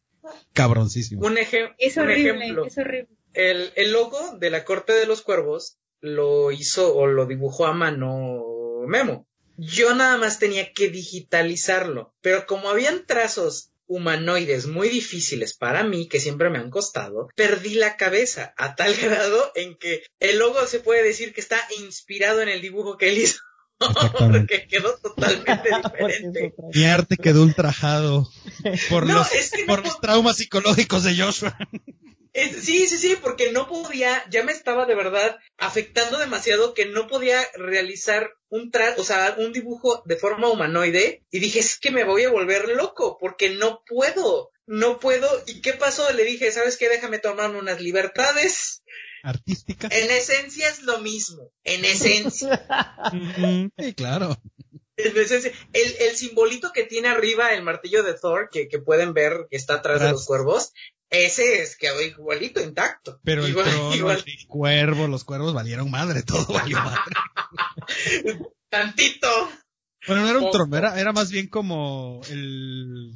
Cabroncísimo. 0.53 1.25
Un, 1.25 1.37
eje- 1.37 1.75
es 1.79 1.97
un 1.97 2.05
horrible, 2.05 2.31
ejemplo. 2.31 2.67
es 2.67 2.77
horrible. 2.79 3.09
El, 3.35 3.71
el 3.77 3.93
logo 3.93 4.19
de 4.39 4.51
la 4.51 4.65
Corte 4.65 4.93
de 4.93 5.07
los 5.07 5.23
Cuervos 5.23 5.79
lo 6.01 6.51
hizo 6.53 6.95
o 6.97 7.07
lo 7.07 7.27
dibujó 7.27 7.67
a 7.67 7.73
mano 7.73 8.43
Memo. 8.87 9.27
Yo 9.61 9.93
nada 9.93 10.17
más 10.19 10.39
tenía 10.39 10.73
que 10.73 10.89
digitalizarlo, 10.89 12.15
pero 12.21 12.47
como 12.47 12.69
habían 12.69 13.05
trazos 13.07 13.73
humanoides 13.89 14.67
muy 14.67 14.89
difíciles 14.89 15.53
para 15.53 15.83
mí, 15.83 16.09
que 16.09 16.21
siempre 16.21 16.49
me 16.49 16.59
han 16.59 16.71
costado, 16.71 17.29
perdí 17.35 17.75
la 17.75 17.97
cabeza 17.97 18.55
a 18.57 18.77
tal 18.77 18.95
grado 19.03 19.51
en 19.57 19.77
que 19.77 20.05
el 20.21 20.39
logo 20.39 20.65
se 20.69 20.79
puede 20.79 21.03
decir 21.03 21.35
que 21.35 21.41
está 21.41 21.59
inspirado 21.81 22.41
en 22.41 22.49
el 22.49 22.61
dibujo 22.61 22.97
que 22.97 23.09
él 23.09 23.19
hizo. 23.19 23.41
Porque 23.79 24.67
quedó 24.67 24.97
totalmente 24.99 25.69
diferente. 25.83 26.55
Mi 26.73 26.85
arte 26.85 27.17
quedó 27.17 27.43
ultrajado 27.43 28.29
por 28.91 29.07
No, 29.07 29.19
los, 29.19 29.33
es 29.33 29.51
que 29.51 29.61
no 29.63 29.67
por 29.67 29.85
los 29.85 30.01
traumas 30.01 30.37
psicológicos 30.37 31.05
de 31.05 31.17
Joshua. 31.17 31.57
Sí, 32.35 32.87
sí, 32.87 32.99
sí, 32.99 33.17
porque 33.21 33.51
no 33.51 33.67
podía, 33.67 34.25
ya 34.31 34.45
me 34.45 34.53
estaba 34.53 34.87
de 34.87 34.95
verdad 34.95 35.39
afectando 35.57 36.19
demasiado 36.19 36.73
que 36.73 36.87
no 36.87 37.09
podía 37.09 37.41
realizar 37.55 38.31
un 38.49 38.71
tra 38.71 38.95
o 38.97 39.03
sea, 39.03 39.35
un 39.39 39.53
dibujo 39.53 40.03
de 40.07 40.17
forma 40.17 40.49
humanoide 40.49 41.25
y 41.31 41.41
dije, 41.41 41.59
es 41.59 41.79
que 41.79 41.91
me 41.91 42.05
voy 42.05 42.25
a 42.25 42.31
volver 42.31 42.69
loco 42.69 43.19
porque 43.19 43.51
no 43.51 43.83
puedo, 43.87 44.53
no 44.67 45.01
puedo. 45.01 45.29
¿Y 45.47 45.61
qué 45.63 45.73
pasó? 45.73 46.13
Le 46.13 46.25
dije, 46.25 46.53
¿sabes 46.53 46.77
qué? 46.77 46.89
Déjame 46.89 47.19
tomar 47.19 47.51
unas 47.51 47.81
libertades. 47.81 48.83
Artística. 49.29 49.89
En 49.91 50.11
esencia 50.11 50.69
es 50.69 50.83
lo 50.83 50.99
mismo, 51.01 51.51
en 51.65 51.85
esencia. 51.85 52.67
Sí, 53.79 53.95
claro. 53.95 54.37
El, 54.97 55.15
el 55.17 56.17
simbolito 56.17 56.73
que 56.73 56.83
tiene 56.85 57.09
arriba 57.09 57.53
el 57.55 57.63
martillo 57.63 58.03
de 58.03 58.15
Thor, 58.15 58.49
que, 58.51 58.67
que 58.69 58.79
pueden 58.81 59.13
ver 59.15 59.47
que 59.51 59.57
está 59.57 59.75
atrás 59.75 60.01
de 60.01 60.11
los 60.11 60.27
cuervos, 60.27 60.73
ese 61.11 61.63
es 61.63 61.77
quedó 61.77 62.03
igualito, 62.03 62.61
intacto. 62.61 63.21
Pero 63.23 63.45
el 63.45 63.51
Igual- 63.53 63.71
trono, 63.71 63.95
igual. 63.95 64.25
el 64.27 64.47
cuervo, 64.49 65.07
los 65.07 65.25
cuervos 65.25 65.55
valieron 65.55 65.91
madre, 65.91 66.23
todo 66.23 66.47
valió 66.53 66.79
madre. 66.79 67.15
Tantito. 68.69 69.29
Bueno, 70.07 70.23
no 70.23 70.29
era 70.31 70.39
un 70.39 70.51
trono, 70.51 70.77
era, 70.77 70.99
era 71.01 71.13
más 71.13 71.31
bien 71.31 71.49
como 71.49 72.21
el... 72.31 73.13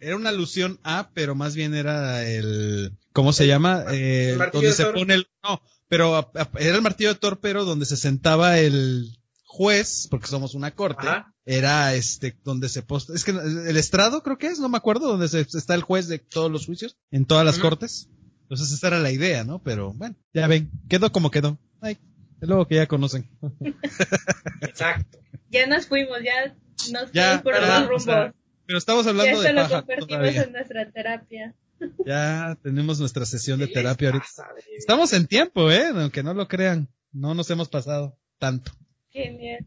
Era 0.00 0.16
una 0.16 0.30
alusión 0.30 0.80
a, 0.82 1.10
pero 1.14 1.34
más 1.34 1.54
bien 1.54 1.74
era 1.74 2.26
el... 2.28 2.96
¿Cómo 3.12 3.32
se 3.32 3.46
llama? 3.46 3.84
Eh, 3.92 4.36
donde 4.52 4.68
de 4.68 4.72
se 4.74 4.84
Thor. 4.84 4.94
pone 4.94 5.14
el... 5.14 5.26
No, 5.42 5.60
pero 5.88 6.16
a- 6.16 6.30
a- 6.34 6.50
era 6.58 6.76
el 6.76 6.82
martillo 6.82 7.10
de 7.10 7.18
Thor, 7.20 7.38
pero 7.40 7.64
donde 7.64 7.84
se 7.86 7.96
sentaba 7.96 8.58
el 8.58 9.16
juez, 9.44 10.06
porque 10.10 10.28
somos 10.28 10.54
una 10.54 10.70
corte, 10.74 11.06
Ajá. 11.08 11.34
era 11.44 11.92
este, 11.94 12.36
donde 12.44 12.68
se 12.68 12.82
posta... 12.82 13.12
Es 13.14 13.24
que 13.24 13.32
el 13.32 13.76
estrado 13.76 14.22
creo 14.22 14.38
que 14.38 14.46
es, 14.46 14.58
no 14.60 14.68
me 14.68 14.76
acuerdo, 14.78 15.08
donde 15.08 15.28
se, 15.28 15.40
está 15.40 15.74
el 15.74 15.82
juez 15.82 16.08
de 16.08 16.18
todos 16.18 16.50
los 16.50 16.66
juicios, 16.66 16.96
en 17.10 17.26
todas 17.26 17.44
las 17.44 17.58
cortes. 17.58 18.08
Entonces 18.42 18.72
esa 18.72 18.86
era 18.88 18.98
la 19.00 19.10
idea, 19.12 19.44
¿no? 19.44 19.62
Pero 19.62 19.92
bueno, 19.92 20.16
ya 20.32 20.46
ven, 20.46 20.70
quedó 20.88 21.12
como 21.12 21.30
quedó. 21.30 21.58
Ay, 21.80 21.98
es 22.40 22.48
luego 22.48 22.66
que 22.66 22.76
ya 22.76 22.86
conocen. 22.86 23.28
Exacto. 24.62 25.18
Ya 25.50 25.66
nos 25.66 25.86
fuimos, 25.86 26.18
ya 26.24 26.54
nos 26.92 27.12
Ya, 27.12 27.38
fuimos 27.38 27.42
por 27.42 27.54
otros 27.54 27.70
o 27.70 27.80
rumbos. 27.86 28.02
sea, 28.04 28.34
Pero 28.70 28.78
estamos 28.78 29.04
ya 29.04 29.10
hablando 29.10 29.32
esto 29.32 29.42
de 29.42 29.52
lo 29.52 29.62
paja 29.62 29.80
convertimos 29.80 30.08
todavía. 30.08 30.42
en 30.44 30.52
nuestra 30.52 30.90
terapia. 30.92 31.54
Ya 32.06 32.56
tenemos 32.62 33.00
nuestra 33.00 33.26
sesión 33.26 33.58
de 33.58 33.66
¿Qué 33.66 33.74
terapia 33.74 34.10
ahorita. 34.10 34.26
Estamos 34.78 35.12
en 35.12 35.26
tiempo, 35.26 35.72
¿eh? 35.72 35.88
Aunque 35.92 36.22
no 36.22 36.34
lo 36.34 36.46
crean. 36.46 36.88
No 37.12 37.34
nos 37.34 37.50
hemos 37.50 37.68
pasado 37.68 38.16
tanto. 38.38 38.70
Genial. 39.10 39.66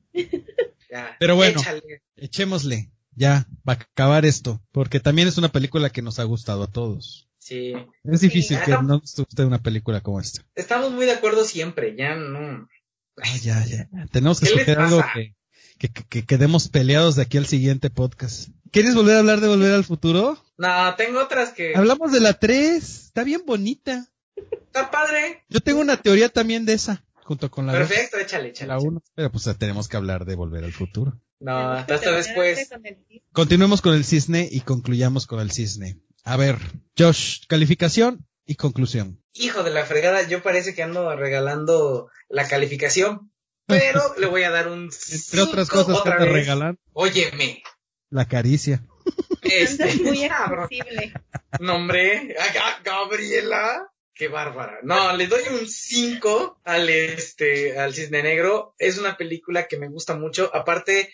Ya, 0.90 1.18
Pero 1.20 1.36
bueno. 1.36 1.60
échale. 1.60 1.82
Echémosle. 2.16 2.92
Ya, 3.14 3.46
para 3.66 3.82
acabar 3.82 4.26
esto. 4.26 4.64
Porque 4.72 5.02
también 5.02 5.28
es 5.28 5.38
una 5.38 5.50
película 5.50 5.90
que 5.90 6.02
nos 6.02 6.18
ha 6.20 6.24
gustado 6.24 6.64
a 6.64 6.72
todos. 6.72 7.28
Sí. 7.40 7.74
Es 8.06 8.22
difícil 8.22 8.58
Sí. 8.58 8.64
que 8.64 8.72
no 8.72 8.84
nos 8.84 9.16
guste 9.18 9.44
una 9.44 9.62
película 9.62 10.00
como 10.00 10.22
esta. 10.22 10.46
Estamos 10.56 10.94
muy 10.94 11.06
de 11.06 11.12
acuerdo 11.12 11.44
siempre, 11.44 11.94
ya 11.98 12.16
no. 12.16 12.70
Ay, 13.18 13.40
ya, 13.42 13.66
ya. 13.66 13.90
Tenemos 14.14 14.40
que 14.40 14.46
¿Qué 14.48 14.52
les 14.56 14.60
escoger 14.62 14.80
algo 14.80 15.04
que, 15.14 15.90
que- 15.90 16.04
que 16.06 16.26
quedemos 16.26 16.70
peleados 16.70 17.18
de 17.18 17.24
aquí 17.24 17.38
al 17.38 17.48
siguiente 17.48 17.90
podcast. 17.90 18.48
¿Quieres 18.74 18.96
volver 18.96 19.16
a 19.18 19.20
hablar 19.20 19.40
de 19.40 19.48
Volver 19.48 19.72
al 19.72 19.84
Futuro? 19.84 20.44
No, 20.58 20.96
tengo 20.96 21.22
otras 21.22 21.52
que... 21.54 21.74
Hablamos 21.76 22.12
de 22.12 22.20
la 22.20 22.34
3. 22.34 22.84
Está 23.06 23.24
bien 23.24 23.44
bonita. 23.46 24.08
Está 24.36 24.90
padre. 24.90 25.44
Yo 25.48 25.60
tengo 25.60 25.80
una 25.80 25.98
teoría 25.98 26.28
también 26.30 26.66
de 26.66 26.74
esa, 26.74 27.06
junto 27.24 27.52
con 27.52 27.68
la 27.68 27.74
dos, 27.78 27.88
Perfecto, 27.88 28.18
échale, 28.18 28.50
échale. 28.50 28.70
la 28.70 28.80
1. 28.80 29.04
Pero 29.14 29.32
pues 29.32 29.48
tenemos 29.60 29.88
que 29.88 29.96
hablar 29.98 30.26
de 30.26 30.34
Volver 30.36 30.64
al 30.64 30.74
Futuro. 30.74 31.14
No, 31.40 31.72
hasta 31.74 32.12
después. 32.14 32.68
con. 32.68 32.82
Continuemos 33.32 33.84
con 33.84 33.94
el 33.94 34.06
cisne 34.06 34.50
y 34.52 34.62
concluyamos 34.62 35.28
con 35.28 35.40
el 35.40 35.52
cisne. 35.52 36.00
A 36.24 36.36
ver, 36.36 36.58
Josh, 36.98 37.46
calificación 37.48 38.26
y 38.44 38.56
conclusión. 38.56 39.22
Hijo 39.34 39.62
de 39.62 39.70
la 39.70 39.86
fregada, 39.86 40.28
yo 40.28 40.42
parece 40.42 40.74
que 40.74 40.82
ando 40.82 41.16
regalando 41.16 42.10
la 42.28 42.48
calificación, 42.48 43.32
pero 43.68 44.02
le 44.18 44.26
voy 44.26 44.44
a 44.44 44.50
dar 44.50 44.68
un 44.68 44.90
Entre 45.12 45.42
otras 45.42 45.70
cosas 45.70 45.94
que 45.96 46.10
otra 46.10 46.18
te 46.18 46.24
vez. 46.24 46.34
regalan, 46.34 46.80
Óyeme, 46.94 47.62
la 48.14 48.28
caricia. 48.28 48.82
este, 49.42 49.84
Andas 49.84 49.96
muy 50.02 50.28
cabrón. 50.30 50.64
accesible. 50.66 51.14
nombre, 51.60 52.36
Gabriela, 52.84 53.92
qué 54.14 54.28
bárbara. 54.28 54.80
No, 54.84 55.16
le 55.16 55.28
doy 55.28 55.44
un 55.52 55.68
5 55.68 56.62
al 56.64 56.90
este, 56.90 57.78
al 57.78 57.94
Cisne 57.94 58.24
Negro. 58.24 58.76
Es 58.78 58.98
una 58.98 59.18
película 59.18 59.68
que 59.68 59.78
me 59.78 59.88
gusta 59.90 60.16
mucho. 60.16 60.50
Aparte, 60.54 61.12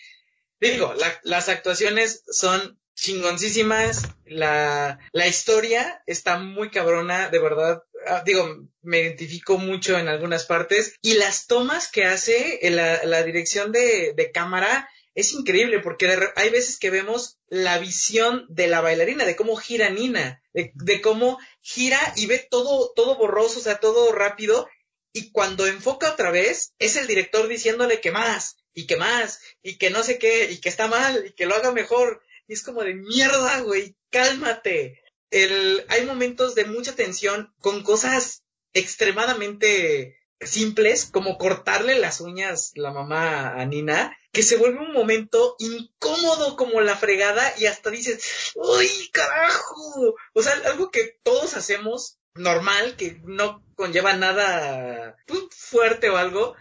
digo, 0.60 0.94
la- 0.94 1.20
las 1.24 1.48
actuaciones 1.48 2.22
son 2.30 2.78
chingoncísimas. 2.94 4.02
La, 4.26 4.98
la 5.12 5.26
historia 5.26 6.02
está 6.06 6.38
muy 6.38 6.70
cabrona, 6.70 7.28
de 7.30 7.38
verdad. 7.38 7.82
Ah, 8.06 8.22
digo, 8.24 8.66
me 8.82 9.00
identifico 9.00 9.58
mucho 9.58 9.98
en 9.98 10.08
algunas 10.08 10.44
partes. 10.46 10.94
Y 11.02 11.14
las 11.14 11.46
tomas 11.46 11.90
que 11.90 12.04
hace, 12.04 12.66
eh, 12.66 12.70
la, 12.70 13.04
la 13.04 13.22
dirección 13.22 13.72
de, 13.72 14.12
de 14.14 14.30
cámara, 14.32 14.88
es 15.14 15.32
increíble 15.32 15.80
porque 15.80 16.08
hay 16.36 16.50
veces 16.50 16.78
que 16.78 16.90
vemos 16.90 17.38
la 17.48 17.78
visión 17.78 18.46
de 18.48 18.68
la 18.68 18.80
bailarina, 18.80 19.24
de 19.24 19.36
cómo 19.36 19.56
gira 19.56 19.90
Nina, 19.90 20.42
de, 20.52 20.72
de 20.74 21.00
cómo 21.00 21.38
gira 21.60 21.98
y 22.16 22.26
ve 22.26 22.46
todo, 22.50 22.92
todo 22.94 23.16
borroso, 23.16 23.58
o 23.58 23.62
sea, 23.62 23.80
todo 23.80 24.12
rápido. 24.12 24.68
Y 25.12 25.32
cuando 25.32 25.66
enfoca 25.66 26.12
otra 26.12 26.30
vez, 26.30 26.74
es 26.78 26.96
el 26.96 27.08
director 27.08 27.48
diciéndole 27.48 28.00
que 28.00 28.12
más, 28.12 28.58
y 28.72 28.86
que 28.86 28.96
más, 28.96 29.40
y 29.62 29.76
que 29.76 29.90
no 29.90 30.04
sé 30.04 30.18
qué, 30.18 30.50
y 30.50 30.60
que 30.60 30.68
está 30.68 30.86
mal, 30.86 31.26
y 31.26 31.32
que 31.32 31.46
lo 31.46 31.56
haga 31.56 31.72
mejor. 31.72 32.22
Y 32.46 32.52
es 32.52 32.62
como 32.62 32.82
de 32.82 32.94
mierda, 32.94 33.60
güey, 33.60 33.96
cálmate. 34.10 35.02
El, 35.30 35.84
hay 35.88 36.06
momentos 36.06 36.54
de 36.54 36.64
mucha 36.64 36.94
tensión 36.94 37.52
con 37.60 37.82
cosas 37.82 38.44
extremadamente 38.72 40.16
simples, 40.40 41.06
como 41.06 41.38
cortarle 41.38 41.98
las 41.98 42.20
uñas 42.20 42.72
la 42.74 42.92
mamá 42.92 43.54
a 43.60 43.64
Nina, 43.66 44.16
que 44.32 44.42
se 44.42 44.56
vuelve 44.56 44.78
un 44.80 44.92
momento 44.92 45.56
incómodo 45.58 46.56
como 46.56 46.80
la 46.80 46.96
fregada 46.96 47.54
y 47.58 47.66
hasta 47.66 47.90
dices, 47.90 48.52
¡Uy, 48.54 48.88
carajo! 49.12 50.14
O 50.34 50.42
sea, 50.42 50.52
algo 50.66 50.90
que 50.90 51.18
todos 51.22 51.54
hacemos 51.54 52.18
normal, 52.34 52.96
que 52.96 53.20
no 53.24 53.64
conlleva 53.74 54.14
nada 54.14 55.16
pues, 55.26 55.42
fuerte 55.50 56.10
o 56.10 56.16
algo. 56.16 56.54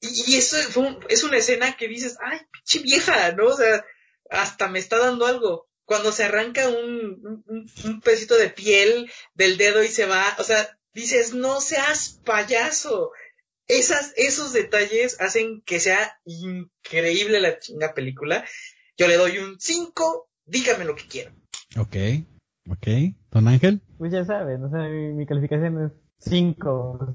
Y, 0.00 0.36
eso 0.36 0.56
es 1.08 1.24
una 1.24 1.36
escena 1.36 1.76
que 1.76 1.88
dices, 1.88 2.16
¡ay, 2.22 2.40
pinche 2.50 2.78
vieja! 2.80 3.32
¿No? 3.32 3.46
O 3.46 3.56
sea, 3.56 3.84
hasta 4.30 4.68
me 4.68 4.78
está 4.78 4.98
dando 4.98 5.26
algo. 5.26 5.68
Cuando 5.84 6.12
se 6.12 6.24
arranca 6.24 6.68
un, 6.68 7.44
un, 7.46 7.72
un 7.84 8.00
pedacito 8.00 8.36
de 8.36 8.50
piel 8.50 9.10
del 9.34 9.56
dedo 9.58 9.82
y 9.82 9.88
se 9.88 10.06
va, 10.06 10.36
o 10.38 10.44
sea, 10.44 10.78
dices, 10.92 11.34
no 11.34 11.60
seas 11.60 12.20
payaso. 12.24 13.10
Esas, 13.70 14.12
esos 14.16 14.52
detalles 14.52 15.20
hacen 15.20 15.62
que 15.64 15.78
sea 15.78 16.18
increíble 16.24 17.40
la 17.40 17.58
chinga 17.60 17.94
película. 17.94 18.44
Yo 18.98 19.06
le 19.06 19.16
doy 19.16 19.38
un 19.38 19.60
5, 19.60 20.28
dígame 20.44 20.84
lo 20.84 20.96
que 20.96 21.06
quieran. 21.06 21.34
Ok, 21.78 21.96
ok. 22.68 23.14
Don 23.30 23.46
Ángel. 23.46 23.80
Pues 23.96 24.10
ya 24.12 24.24
saben, 24.24 24.64
o 24.64 24.70
sea, 24.70 24.88
mi, 24.88 25.12
mi 25.12 25.24
calificación 25.24 25.84
es 25.84 25.92
5. 26.18 27.14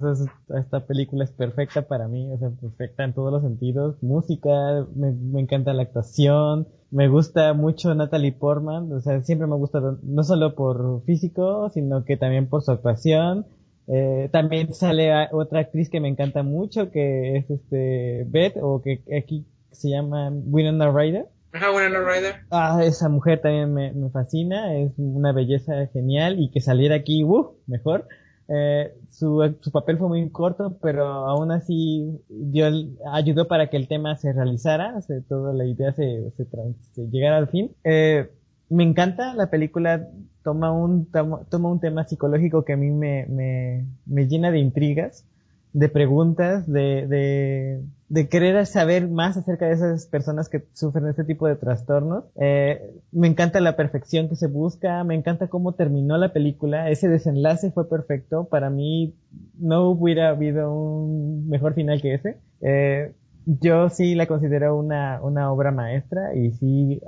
esta 0.58 0.88
película 0.88 1.26
es 1.26 1.32
perfecta 1.32 1.88
para 1.88 2.08
mí, 2.08 2.32
o 2.32 2.38
sea, 2.38 2.50
perfecta 2.52 3.04
en 3.04 3.14
todos 3.14 3.34
los 3.34 3.44
sentidos. 3.44 4.02
Música, 4.02 4.88
me, 4.96 5.12
me 5.12 5.42
encanta 5.42 5.74
la 5.74 5.84
actuación, 5.84 6.70
me 6.90 7.10
gusta 7.10 7.54
mucho 7.54 7.94
Natalie 7.94 8.32
Portman, 8.32 8.92
o 8.94 9.02
sea, 9.02 9.22
siempre 9.22 9.48
me 9.48 9.56
ha 9.56 9.58
gustado, 9.58 10.00
no 10.04 10.24
solo 10.24 10.56
por 10.56 11.04
físico, 11.04 11.70
sino 11.74 12.06
que 12.06 12.16
también 12.16 12.48
por 12.48 12.64
su 12.64 12.72
actuación. 12.72 13.46
Eh, 13.88 14.30
también 14.32 14.74
sale 14.74 15.12
otra 15.32 15.60
actriz 15.60 15.90
que 15.90 16.00
me 16.00 16.08
encanta 16.08 16.44
mucho, 16.44 16.92
que 16.92 17.38
es 17.38 17.50
este 17.50 18.26
Beth, 18.28 18.58
o 18.62 18.82
que 18.82 19.02
aquí 19.18 19.46
se 19.72 19.90
llama 19.90 20.32
Winona 20.32 20.92
Ryder. 20.92 21.28
Ajá, 21.54 21.72
bueno, 21.72 22.00
Rider. 22.02 22.36
Ah, 22.52 22.82
esa 22.84 23.08
mujer 23.08 23.40
también 23.40 23.74
me, 23.74 23.94
me 23.94 24.10
fascina, 24.10 24.76
es 24.76 24.92
una 24.98 25.32
belleza 25.32 25.88
genial 25.88 26.38
y 26.38 26.50
que 26.52 26.60
saliera 26.60 26.96
aquí, 26.96 27.24
uh, 27.24 27.54
mejor. 27.66 28.08
Eh, 28.48 28.94
su, 29.10 29.56
su 29.62 29.72
papel 29.72 29.98
fue 29.98 30.10
muy 30.10 30.30
corto, 30.32 30.78
pero 30.82 31.06
aún 31.06 31.52
así 31.52 32.20
dio 32.28 32.68
ayudó 33.12 33.48
para 33.48 33.70
que 33.70 33.78
el 33.78 33.88
tema 33.88 34.18
se 34.18 34.34
realizara, 34.34 35.02
se, 35.02 35.22
toda 35.22 35.54
la 35.54 35.66
idea 35.66 35.94
se, 35.94 36.30
se, 36.32 36.46
se 36.92 37.08
llegara 37.10 37.38
al 37.38 37.48
fin. 37.48 37.72
Eh, 37.84 38.30
me 38.70 38.84
encanta 38.84 39.34
la 39.34 39.50
película, 39.50 40.08
toma 40.44 40.72
un, 40.72 41.06
toma, 41.06 41.70
un 41.70 41.80
tema 41.80 42.08
psicológico 42.08 42.66
que 42.66 42.74
a 42.74 42.78
mí 42.78 42.92
me, 42.92 43.26
me, 43.28 43.86
me 44.06 44.28
llena 44.28 44.52
de 44.52 44.60
intrigas, 44.60 45.26
de 45.74 45.90
preguntas, 45.90 46.72
de, 46.72 47.06
de, 47.08 47.82
de 48.08 48.30
querer 48.30 48.66
saber 48.66 49.10
más 49.10 49.36
acerca 49.36 49.66
de 49.66 49.74
esas 49.74 50.06
personas 50.08 50.48
que 50.48 50.64
sufren 50.74 51.08
este 51.08 51.26
tipo 51.26 51.48
de 51.48 51.58
trastornos. 51.58 52.24
Eh, 52.40 53.02
me 53.12 53.28
encanta 53.28 53.60
la 53.60 53.76
perfección 53.76 54.30
que 54.30 54.36
se 54.38 54.48
busca, 54.48 55.04
me 55.04 55.16
encanta 55.16 55.48
cómo 55.48 55.74
terminó 55.74 56.18
la 56.18 56.32
película, 56.32 56.90
ese 56.90 57.10
desenlace 57.10 57.72
fue 57.72 57.90
perfecto, 57.90 58.46
para 58.46 58.70
mí 58.70 59.16
no 59.60 59.90
hubiera 59.90 60.30
habido 60.30 60.74
un 60.74 61.50
mejor 61.50 61.74
final 61.74 62.02
que 62.02 62.14
ese. 62.14 62.38
Eh, 62.62 63.12
yo 63.46 63.90
sí 63.90 64.16
la 64.16 64.28
considero 64.28 64.78
una, 64.78 65.22
una 65.22 65.52
obra 65.52 65.72
maestra 65.72 66.36
y 66.36 66.52
sí, 66.52 67.00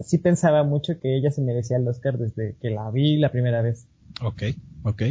sí 0.00 0.18
pensaba 0.18 0.62
mucho 0.62 0.98
que 1.00 1.16
ella 1.16 1.30
se 1.30 1.42
merecía 1.42 1.78
el 1.78 1.88
Oscar 1.88 2.18
desde 2.18 2.56
que 2.60 2.70
la 2.70 2.90
vi 2.90 3.16
la 3.16 3.30
primera 3.32 3.62
vez. 3.62 3.86
Ok, 4.22 4.42
ok. 4.82 5.02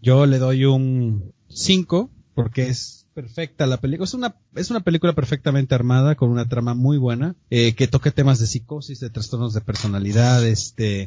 Yo 0.00 0.26
le 0.26 0.38
doy 0.38 0.64
un 0.64 1.32
5 1.48 2.10
porque 2.34 2.68
es 2.68 3.08
perfecta 3.12 3.66
la 3.66 3.78
película. 3.78 4.04
Es 4.04 4.14
una, 4.14 4.36
es 4.54 4.70
una 4.70 4.80
película 4.80 5.14
perfectamente 5.14 5.74
armada 5.74 6.14
con 6.14 6.30
una 6.30 6.48
trama 6.48 6.74
muy 6.74 6.98
buena 6.98 7.34
eh, 7.50 7.74
que 7.74 7.88
toca 7.88 8.10
temas 8.10 8.38
de 8.38 8.46
psicosis, 8.46 9.00
de 9.00 9.10
trastornos 9.10 9.54
de 9.54 9.62
personalidad, 9.62 10.46
este, 10.46 11.06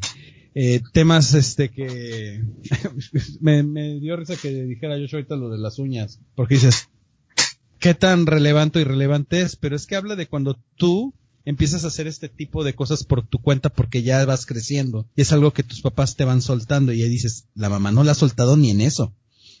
eh, 0.54 0.80
temas 0.92 1.32
este 1.34 1.70
que 1.70 2.42
me, 3.40 3.62
me 3.62 4.00
dio 4.00 4.16
risa 4.16 4.34
que 4.36 4.50
dijera 4.64 4.98
yo 4.98 5.06
ahorita 5.12 5.36
lo 5.36 5.48
de 5.48 5.58
las 5.58 5.78
uñas 5.78 6.20
porque 6.34 6.56
dices 6.56 6.88
qué 7.80 7.94
tan 7.94 8.26
relevante 8.26 8.78
o 8.78 8.82
irrelevante 8.82 9.40
es, 9.42 9.56
pero 9.56 9.74
es 9.76 9.86
que 9.86 9.96
habla 9.96 10.14
de 10.16 10.28
cuando 10.28 10.58
tú 10.76 11.14
empiezas 11.44 11.84
a 11.84 11.88
hacer 11.88 12.06
este 12.06 12.28
tipo 12.28 12.62
de 12.64 12.74
cosas 12.74 13.02
por 13.04 13.26
tu 13.26 13.38
cuenta 13.40 13.70
porque 13.70 14.02
ya 14.02 14.24
vas 14.26 14.46
creciendo 14.46 15.08
y 15.16 15.22
es 15.22 15.32
algo 15.32 15.52
que 15.52 15.62
tus 15.64 15.80
papás 15.80 16.14
te 16.14 16.24
van 16.24 16.42
soltando 16.42 16.92
y 16.92 17.02
ahí 17.02 17.08
dices, 17.08 17.46
la 17.54 17.68
mamá 17.70 17.90
no 17.90 18.04
la 18.04 18.12
ha 18.12 18.14
soltado 18.14 18.56
ni 18.56 18.70
en 18.70 18.80
eso. 18.82 19.14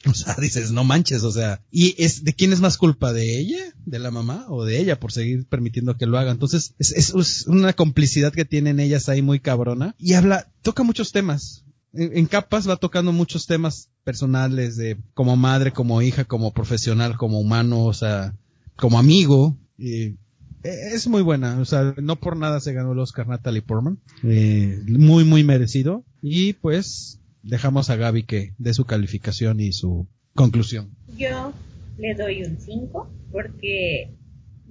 O 0.06 0.14
sea, 0.14 0.34
dices, 0.40 0.70
no 0.72 0.84
manches, 0.84 1.24
o 1.24 1.32
sea, 1.32 1.62
¿y 1.70 1.94
es 2.02 2.24
de 2.24 2.32
quién 2.34 2.52
es 2.52 2.60
más 2.60 2.78
culpa? 2.78 3.12
¿De 3.12 3.38
ella? 3.38 3.58
¿De 3.84 3.98
la 3.98 4.10
mamá? 4.10 4.46
¿O 4.48 4.64
de 4.64 4.78
ella 4.80 4.98
por 5.00 5.12
seguir 5.12 5.46
permitiendo 5.46 5.96
que 5.96 6.06
lo 6.06 6.18
haga? 6.18 6.30
Entonces, 6.30 6.74
es, 6.78 6.92
es- 6.92 7.14
es 7.14 7.46
una 7.46 7.72
complicidad 7.74 8.32
que 8.32 8.44
tienen 8.46 8.80
ellas 8.80 9.08
ahí 9.08 9.20
muy 9.22 9.40
cabrona 9.40 9.94
y 9.98 10.14
habla, 10.14 10.50
toca 10.62 10.82
muchos 10.84 11.12
temas. 11.12 11.64
En, 11.92 12.26
capas 12.26 12.68
va 12.68 12.76
tocando 12.76 13.12
muchos 13.12 13.46
temas 13.46 13.90
personales 14.04 14.76
de 14.76 14.96
como 15.14 15.36
madre, 15.36 15.72
como 15.72 16.02
hija, 16.02 16.24
como 16.24 16.52
profesional, 16.52 17.16
como 17.16 17.40
humano, 17.40 17.84
o 17.84 17.92
sea, 17.92 18.34
como 18.76 18.98
amigo. 18.98 19.56
y 19.76 20.16
es 20.62 21.08
muy 21.08 21.22
buena, 21.22 21.58
o 21.58 21.64
sea, 21.64 21.94
no 22.00 22.16
por 22.16 22.36
nada 22.36 22.60
se 22.60 22.72
ganó 22.72 22.92
el 22.92 22.98
Oscar 22.98 23.26
Natalie 23.26 23.62
Portman, 23.62 23.98
eh, 24.22 24.78
muy 24.86 25.24
muy 25.24 25.42
merecido 25.42 26.04
y 26.20 26.52
pues 26.52 27.20
dejamos 27.42 27.88
a 27.88 27.96
Gaby 27.96 28.24
que 28.24 28.52
dé 28.58 28.74
su 28.74 28.84
calificación 28.84 29.60
y 29.60 29.72
su 29.72 30.06
conclusión. 30.34 30.90
Yo 31.16 31.52
le 31.98 32.14
doy 32.14 32.44
un 32.44 32.58
5 32.58 33.10
porque 33.32 34.10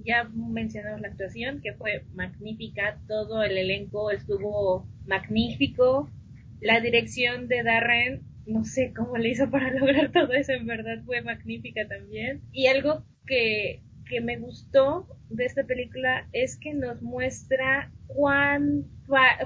ya 0.04 0.28
mencionamos 0.32 1.00
la 1.00 1.08
actuación 1.08 1.60
que 1.60 1.74
fue 1.74 2.04
magnífica, 2.14 3.00
todo 3.08 3.42
el 3.42 3.58
elenco 3.58 4.10
estuvo 4.10 4.86
magnífico, 5.06 6.08
la 6.60 6.80
dirección 6.80 7.48
de 7.48 7.62
Darren, 7.62 8.22
no 8.46 8.64
sé 8.64 8.92
cómo 8.94 9.16
le 9.16 9.30
hizo 9.30 9.50
para 9.50 9.70
lograr 9.78 10.12
todo 10.12 10.32
eso, 10.32 10.52
en 10.52 10.66
verdad 10.66 11.02
fue 11.04 11.22
magnífica 11.22 11.86
también. 11.88 12.42
Y 12.52 12.66
algo 12.66 13.04
que, 13.26 13.82
que 14.08 14.20
me 14.20 14.38
gustó 14.38 15.06
de 15.28 15.44
esta 15.44 15.64
película 15.64 16.28
es 16.32 16.58
que 16.58 16.74
nos 16.74 17.00
muestra 17.02 17.92
cuán 18.06 18.84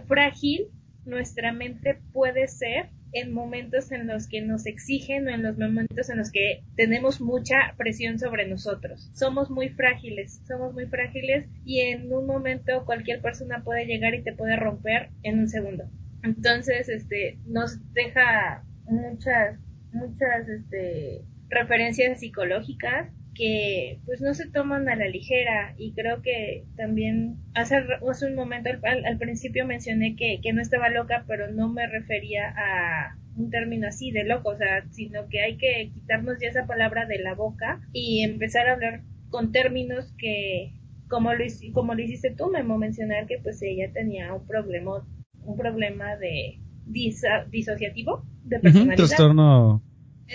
frágil 0.06 0.68
nuestra 1.04 1.52
mente 1.52 1.98
puede 2.12 2.48
ser 2.48 2.90
en 3.12 3.32
momentos 3.32 3.92
en 3.92 4.08
los 4.08 4.26
que 4.26 4.40
nos 4.40 4.66
exigen 4.66 5.28
o 5.28 5.30
en 5.30 5.42
los 5.42 5.56
momentos 5.56 6.10
en 6.10 6.18
los 6.18 6.32
que 6.32 6.64
tenemos 6.76 7.20
mucha 7.20 7.74
presión 7.76 8.18
sobre 8.18 8.48
nosotros. 8.48 9.10
Somos 9.14 9.50
muy 9.50 9.68
frágiles, 9.68 10.40
somos 10.48 10.74
muy 10.74 10.86
frágiles 10.86 11.46
y 11.64 11.80
en 11.80 12.12
un 12.12 12.26
momento 12.26 12.84
cualquier 12.84 13.20
persona 13.22 13.62
puede 13.62 13.86
llegar 13.86 14.14
y 14.14 14.22
te 14.22 14.32
puede 14.32 14.56
romper 14.56 15.10
en 15.22 15.38
un 15.38 15.48
segundo. 15.48 15.84
Entonces, 16.24 16.88
este, 16.88 17.38
nos 17.46 17.78
deja 17.92 18.64
muchas, 18.86 19.58
muchas, 19.92 20.48
este, 20.48 21.20
referencias 21.50 22.20
psicológicas 22.20 23.10
que 23.34 23.98
pues 24.06 24.20
no 24.20 24.32
se 24.32 24.48
toman 24.48 24.88
a 24.88 24.96
la 24.96 25.08
ligera. 25.08 25.74
Y 25.76 25.92
creo 25.92 26.22
que 26.22 26.64
también 26.76 27.36
hace, 27.54 27.76
hace 28.08 28.26
un 28.26 28.34
momento 28.34 28.70
al, 28.82 29.18
principio 29.18 29.66
mencioné 29.66 30.16
que, 30.16 30.40
que, 30.42 30.52
no 30.52 30.62
estaba 30.62 30.88
loca 30.88 31.24
pero 31.26 31.50
no 31.50 31.68
me 31.68 31.86
refería 31.86 32.54
a 32.56 33.16
un 33.36 33.50
término 33.50 33.88
así 33.88 34.12
de 34.12 34.24
loco 34.24 34.50
o 34.50 34.56
sea 34.56 34.84
sino 34.90 35.28
que 35.28 35.40
hay 35.40 35.56
que 35.56 35.90
quitarnos 35.92 36.38
ya 36.40 36.48
esa 36.48 36.66
palabra 36.66 37.04
de 37.06 37.18
la 37.18 37.34
boca 37.34 37.80
y 37.92 38.22
empezar 38.22 38.68
a 38.68 38.74
hablar 38.74 39.02
con 39.28 39.50
términos 39.50 40.14
que 40.18 40.72
como 41.08 41.34
lo, 41.34 41.44
como 41.72 41.94
lo 41.94 42.02
hiciste 42.02 42.30
tú 42.30 42.50
Memo 42.50 42.78
mencionar 42.78 43.26
que 43.26 43.38
pues 43.42 43.60
ella 43.62 43.90
tenía 43.92 44.32
un 44.34 44.46
problema 44.46 45.04
un 45.44 45.56
problema 45.56 46.16
de 46.16 46.60
disociativo 46.86 48.24
de 48.44 48.60
personalidad 48.60 48.96
trastorno 48.96 49.82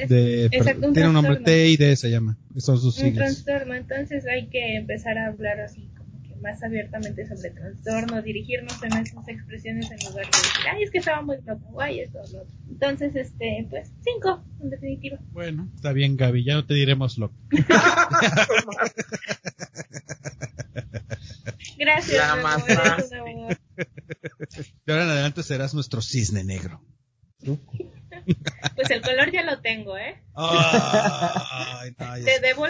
de, 0.07 0.49
tiene 0.93 1.07
un 1.07 1.13
nombre 1.13 1.37
T 1.37 1.69
y 1.69 1.77
D 1.77 1.95
se 1.95 2.09
llama. 2.09 2.37
Son 2.57 2.77
sus 2.77 2.99
un 2.99 3.13
trastorno, 3.13 3.73
entonces 3.73 4.25
hay 4.27 4.47
que 4.47 4.75
empezar 4.75 5.17
a 5.17 5.27
hablar 5.27 5.59
así 5.61 5.89
como 5.97 6.21
que 6.21 6.35
más 6.35 6.61
abiertamente 6.63 7.25
sobre 7.27 7.49
trastorno, 7.51 8.21
dirigirnos 8.21 8.81
en 8.83 8.93
esas 8.93 9.27
expresiones 9.27 9.89
en 9.91 9.97
lugar 10.07 10.25
de 10.25 10.31
decir, 10.31 10.65
ay, 10.71 10.83
es 10.83 10.91
que 10.91 10.99
estaba 10.99 11.21
muy 11.21 11.37
loco, 11.45 11.81
ay, 11.81 12.01
esto, 12.01 12.19
lo 12.31 12.45
Entonces, 12.69 13.15
este, 13.15 13.65
pues, 13.69 13.91
cinco, 14.03 14.43
en 14.61 14.69
definitiva. 14.69 15.17
Bueno, 15.31 15.67
está 15.75 15.91
bien, 15.91 16.17
Gaby, 16.17 16.43
ya 16.43 16.53
no 16.53 16.65
te 16.65 16.75
diremos 16.75 17.17
loco. 17.17 17.33
Gracias. 21.77 22.17
La 22.17 22.35
más 22.35 22.63
De 24.85 24.93
ahora 24.93 25.05
en 25.05 25.11
adelante 25.11 25.43
serás 25.43 25.73
nuestro 25.73 26.01
cisne 26.01 26.43
negro. 26.43 26.81
Pues 28.75 28.91
el 28.91 29.01
color 29.01 29.31
ya 29.31 29.43
lo 29.43 29.61
tengo, 29.61 29.97
¿eh? 29.97 30.21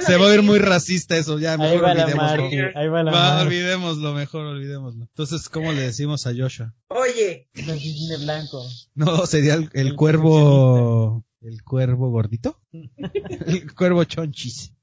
Se 0.06 0.18
va 0.18 0.30
a 0.30 0.34
ir 0.34 0.44
muy 0.44 0.60
racista 0.60 1.18
eso, 1.18 1.40
ya 1.40 1.58
mejor 1.58 1.84
olvidémoslo. 1.84 2.50
ahí 2.76 2.88
va 2.88 3.04
la 3.04 3.42
olvidémoslo, 3.42 4.14
mejor 4.14 4.46
olvidémoslo. 4.46 5.04
Entonces, 5.04 5.50
¿cómo 5.50 5.72
le 5.72 5.82
decimos 5.82 6.28
a 6.28 6.34
Joshua? 6.36 6.74
Oye. 6.88 7.50
El 7.54 8.24
blanco. 8.24 8.66
No, 8.96 9.26
sería 9.26 9.56
el, 9.74 9.96
cuervo... 9.96 11.26
¿El 11.42 11.64
cuervo 11.64 12.10
gordito? 12.10 12.62
el 12.72 13.74
cuervo 13.74 14.04
chonchis. 14.04 14.74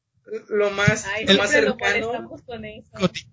Lo 0.48 0.70
más, 0.70 1.06
lo 1.26 1.38
más 1.38 1.50
cercano... 1.50 2.40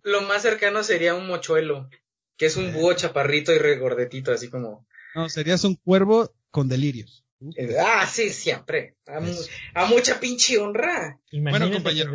Lo 0.04 0.22
más 0.22 0.42
cercano 0.42 0.84
sería 0.84 1.16
un 1.16 1.26
mochuelo, 1.28 1.90
que 2.38 2.46
es 2.48 2.58
un 2.58 2.74
búho 2.74 2.94
chaparrito 2.94 3.54
y 3.54 3.58
regordetito, 3.58 4.32
así 4.32 4.50
como... 4.50 4.88
No, 5.16 5.30
serías 5.30 5.64
un 5.64 5.76
cuervo 5.76 6.34
con 6.50 6.68
delirios. 6.68 7.24
Eh, 7.56 7.76
ah, 7.80 8.08
sí, 8.08 8.30
siempre. 8.30 8.96
A, 9.06 9.86
mucha 9.86 10.20
pinche 10.20 10.58
honra. 10.58 11.20
Imagínate 11.32 11.66
bueno, 11.66 11.84
compañero. 11.84 12.14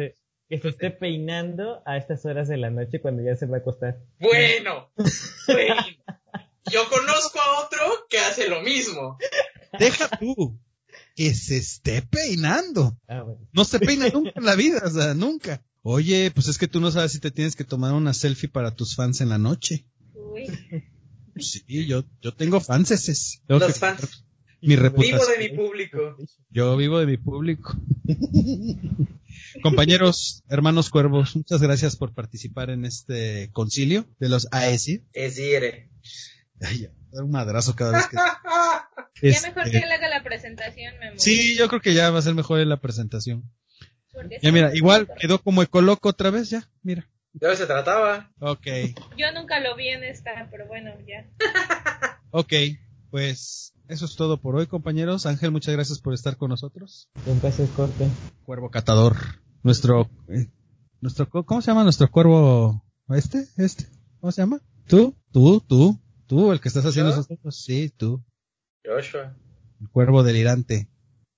Que, 0.48 0.58
se, 0.58 0.68
esté 0.68 0.90
peinando 0.90 1.82
a 1.84 1.96
estas 1.96 2.24
horas 2.24 2.48
de 2.48 2.56
la 2.56 2.70
noche 2.70 3.00
cuando 3.00 3.22
ya 3.22 3.36
se 3.36 3.46
va 3.46 3.58
a 3.58 3.60
acostar. 3.60 3.98
Bueno, 4.18 4.90
bueno. 5.46 5.74
Yo 6.70 6.88
conozco 6.88 7.40
a 7.40 7.64
otro 7.64 8.06
que 8.08 8.18
hace 8.18 8.48
lo 8.48 8.62
mismo. 8.62 9.18
Deja 9.78 10.08
tú 10.18 10.58
que 11.14 11.34
se 11.34 11.56
esté 11.56 12.02
peinando. 12.02 12.96
Ah, 13.08 13.24
no 13.52 13.64
se 13.64 13.80
peina 13.80 14.08
nunca 14.08 14.32
en 14.36 14.44
la 14.44 14.54
vida, 14.54 14.82
o 14.84 14.90
sea, 14.90 15.14
nunca. 15.14 15.64
Oye, 15.82 16.30
pues 16.30 16.48
es 16.48 16.58
que 16.58 16.68
tú 16.68 16.80
no 16.80 16.90
sabes 16.90 17.12
si 17.12 17.20
te 17.20 17.30
tienes 17.30 17.56
que 17.56 17.64
tomar 17.64 17.92
una 17.92 18.14
selfie 18.14 18.48
para 18.48 18.74
tus 18.74 18.94
fans 18.94 19.20
en 19.20 19.28
la 19.28 19.38
noche. 19.38 19.86
Uy. 20.49 21.42
Sí, 21.42 21.86
yo, 21.86 22.05
yo 22.20 22.34
tengo 22.34 22.61
fans. 22.61 22.90
Los 23.49 23.78
fans. 23.78 24.24
Mi 24.61 24.76
reputación. 24.76 25.18
Vivo 25.18 25.30
de 25.30 25.38
mi 25.38 25.57
público. 25.57 26.16
Yo 26.51 26.76
vivo 26.76 26.99
de 26.99 27.07
mi 27.07 27.16
público. 27.16 27.76
Compañeros, 29.62 30.42
hermanos 30.49 30.90
cuervos, 30.90 31.36
muchas 31.36 31.62
gracias 31.62 31.96
por 31.96 32.12
participar 32.12 32.70
en 32.70 32.84
este 32.84 33.51
concilio 33.53 34.07
de 34.18 34.28
los 34.28 34.49
AESI. 34.51 35.05
ESIRE. 35.12 35.90
Ay, 36.61 36.88
dar 37.12 37.24
un 37.24 37.30
madrazo 37.30 37.76
cada 37.76 37.92
vez 37.92 38.09
que. 38.09 38.16
ya 39.30 39.40
mejor 39.42 39.70
que 39.70 39.78
él 39.78 39.92
haga 39.92 40.09
la 40.09 40.24
presentación, 40.24 40.99
Memo. 40.99 41.18
Sí, 41.18 41.57
yo 41.57 41.68
creo 41.68 41.80
que 41.80 41.94
ya 41.94 42.11
va 42.11 42.18
a 42.18 42.22
ser 42.22 42.34
mejor 42.34 42.59
la 42.66 42.80
presentación. 42.80 43.51
Ya 44.42 44.51
mira, 44.51 44.74
igual 44.74 45.09
quedó 45.20 45.38
como 45.38 45.62
ecoloco 45.62 46.09
otra 46.09 46.30
vez, 46.30 46.51
ya, 46.51 46.68
mira. 46.82 47.09
De 47.41 47.57
se 47.57 47.66
trataba. 47.66 48.30
Ok. 48.41 48.66
Yo 49.16 49.32
nunca 49.32 49.61
lo 49.61 49.76
vi 49.76 49.89
en 49.89 50.05
esta, 50.05 50.49
pero 50.51 50.66
bueno, 50.66 50.91
ya. 51.07 51.26
ok, 52.30 52.53
pues 53.11 53.74
eso 53.89 54.05
es 54.05 54.16
todo 54.16 54.41
por 54.41 54.57
hoy, 54.57 54.66
compañeros. 54.66 55.26
Ángel, 55.26 55.51
muchas 55.51 55.74
gracias 55.74 56.01
por 56.01 56.14
estar 56.14 56.36
con 56.36 56.51
nosotros. 56.51 57.09
Un 57.26 57.39
placer, 57.41 57.68
corte. 57.76 58.09
Cuervo 58.45 58.70
catador. 58.70 59.16
Nuestro, 59.62 60.11
eh, 60.28 60.49
nuestro, 61.01 61.28
¿cómo 61.28 61.62
se 61.62 61.70
llama 61.70 61.84
nuestro 61.84 62.11
cuervo? 62.11 62.84
¿Este? 63.09 63.47
¿Este? 63.57 63.86
¿Cómo 64.20 64.32
se 64.32 64.43
llama? 64.43 64.61
¿Tú? 64.86 65.16
¿Tú? 65.32 65.61
¿Tú? 65.61 65.99
¿Tú? 66.26 66.53
¿El 66.53 66.61
que 66.61 66.68
estás 66.68 66.84
haciendo 66.84 67.12
esos 67.12 67.28
cosas? 67.28 67.57
Sí, 67.57 67.91
tú. 67.97 68.22
Joshua. 68.84 69.34
El 69.80 69.89
cuervo 69.91 70.22
delirante. 70.22 70.89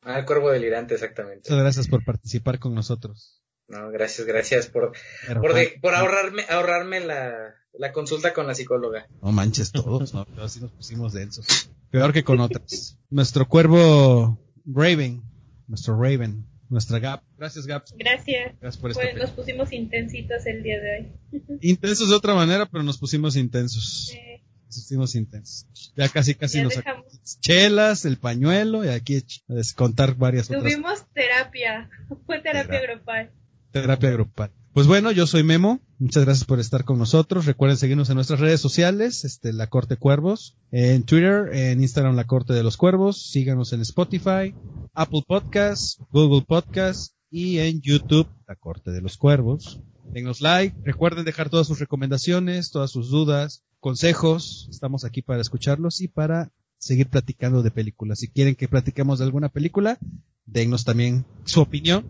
Ah, 0.02 0.18
el 0.18 0.24
cuervo 0.24 0.50
delirante, 0.50 0.94
exactamente. 0.94 1.50
Muchas 1.50 1.58
gracias 1.58 1.88
por 1.88 2.04
participar 2.04 2.58
con 2.58 2.74
nosotros. 2.74 3.39
No, 3.70 3.90
gracias, 3.90 4.26
gracias 4.26 4.66
por, 4.66 4.92
por, 5.40 5.54
por, 5.80 5.94
ahorrarme, 5.94 6.44
ahorrarme 6.48 7.00
la, 7.00 7.54
la 7.78 7.92
consulta 7.92 8.34
con 8.34 8.46
la 8.46 8.54
psicóloga. 8.54 9.06
No 9.22 9.30
manches 9.30 9.70
todos, 9.70 10.12
¿no? 10.12 10.26
Así 10.38 10.60
nos 10.60 10.72
pusimos 10.72 11.12
densos. 11.12 11.70
Peor 11.90 12.12
que 12.12 12.24
con 12.24 12.40
otras. 12.40 12.98
Nuestro 13.10 13.48
cuervo 13.48 14.38
Raven, 14.66 15.22
nuestro 15.68 16.00
Raven, 16.00 16.46
nuestra 16.68 16.98
Gap. 16.98 17.22
Gracias, 17.36 17.66
Gap. 17.66 17.84
Gracias. 17.96 18.56
Gracias 18.60 18.76
por 18.80 18.92
pues 18.92 19.16
nos 19.16 19.30
pusimos 19.30 19.72
intensitos 19.72 20.46
el 20.46 20.62
día 20.62 20.80
de 20.80 21.12
hoy. 21.32 21.58
Intensos 21.60 22.08
de 22.08 22.16
otra 22.16 22.34
manera, 22.34 22.66
pero 22.66 22.82
nos 22.82 22.98
pusimos 22.98 23.36
intensos. 23.36 24.08
Sí. 24.08 24.18
Nos 24.66 24.76
pusimos 24.76 25.14
intensos. 25.14 25.92
Ya 25.96 26.08
casi, 26.08 26.34
casi 26.34 26.62
nos 26.62 26.74
sacamos 26.74 27.06
chelas, 27.40 28.04
el 28.04 28.18
pañuelo 28.18 28.84
y 28.84 28.88
aquí 28.88 29.24
a 29.48 29.54
descontar 29.54 30.14
varias 30.14 30.46
Tuvimos 30.46 30.62
otras. 30.62 30.74
Tuvimos 30.74 31.12
terapia. 31.12 31.90
Fue 32.26 32.40
terapia 32.40 32.80
grupal. 32.82 33.32
Terapia 33.72 34.10
grupal. 34.10 34.52
Pues 34.72 34.86
bueno, 34.86 35.10
yo 35.10 35.26
soy 35.26 35.42
Memo. 35.42 35.80
Muchas 35.98 36.24
gracias 36.24 36.44
por 36.44 36.60
estar 36.60 36.84
con 36.84 36.98
nosotros. 36.98 37.46
Recuerden 37.46 37.76
seguirnos 37.76 38.08
en 38.08 38.14
nuestras 38.14 38.38
redes 38.38 38.60
sociales, 38.60 39.24
este, 39.24 39.52
La 39.52 39.66
Corte 39.66 39.96
Cuervos, 39.96 40.56
en 40.70 41.02
Twitter, 41.02 41.50
en 41.52 41.82
Instagram, 41.82 42.14
La 42.14 42.26
Corte 42.26 42.52
de 42.52 42.62
los 42.62 42.76
Cuervos. 42.76 43.30
Síganos 43.30 43.72
en 43.72 43.80
Spotify, 43.80 44.54
Apple 44.94 45.24
Podcasts, 45.26 45.98
Google 46.12 46.44
Podcasts 46.46 47.16
y 47.30 47.58
en 47.58 47.80
YouTube, 47.80 48.28
La 48.46 48.54
Corte 48.54 48.92
de 48.92 49.00
los 49.00 49.16
Cuervos. 49.16 49.80
Denos 50.12 50.40
like. 50.40 50.76
Recuerden 50.84 51.24
dejar 51.24 51.50
todas 51.50 51.66
sus 51.66 51.80
recomendaciones, 51.80 52.70
todas 52.70 52.90
sus 52.90 53.10
dudas, 53.10 53.64
consejos. 53.80 54.68
Estamos 54.70 55.04
aquí 55.04 55.20
para 55.20 55.40
escucharlos 55.40 56.00
y 56.00 56.08
para 56.08 56.52
seguir 56.78 57.08
platicando 57.08 57.62
de 57.62 57.70
películas. 57.70 58.20
Si 58.20 58.28
quieren 58.28 58.54
que 58.54 58.68
platiquemos 58.68 59.18
de 59.18 59.24
alguna 59.24 59.48
película, 59.48 59.98
denos 60.46 60.84
también 60.84 61.26
su 61.44 61.60
opinión 61.60 62.06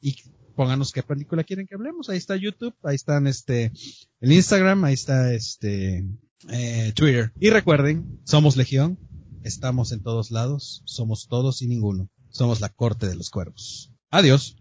y 0.00 0.16
pónganos 0.62 0.92
qué 0.92 1.02
película 1.02 1.42
quieren 1.42 1.66
que 1.66 1.74
hablemos. 1.74 2.08
Ahí 2.08 2.18
está 2.18 2.36
YouTube, 2.36 2.72
ahí 2.84 2.94
están 2.94 3.26
este, 3.26 3.72
el 4.20 4.30
Instagram, 4.30 4.84
ahí 4.84 4.94
está 4.94 5.34
este, 5.34 6.06
eh, 6.50 6.92
Twitter. 6.94 7.32
Y 7.40 7.50
recuerden, 7.50 8.20
somos 8.22 8.56
Legión, 8.56 8.96
estamos 9.42 9.90
en 9.90 10.04
todos 10.04 10.30
lados, 10.30 10.82
somos 10.84 11.26
todos 11.26 11.62
y 11.62 11.66
ninguno. 11.66 12.08
Somos 12.30 12.60
la 12.60 12.68
corte 12.68 13.08
de 13.08 13.16
los 13.16 13.28
cuervos. 13.30 13.92
Adiós. 14.10 14.56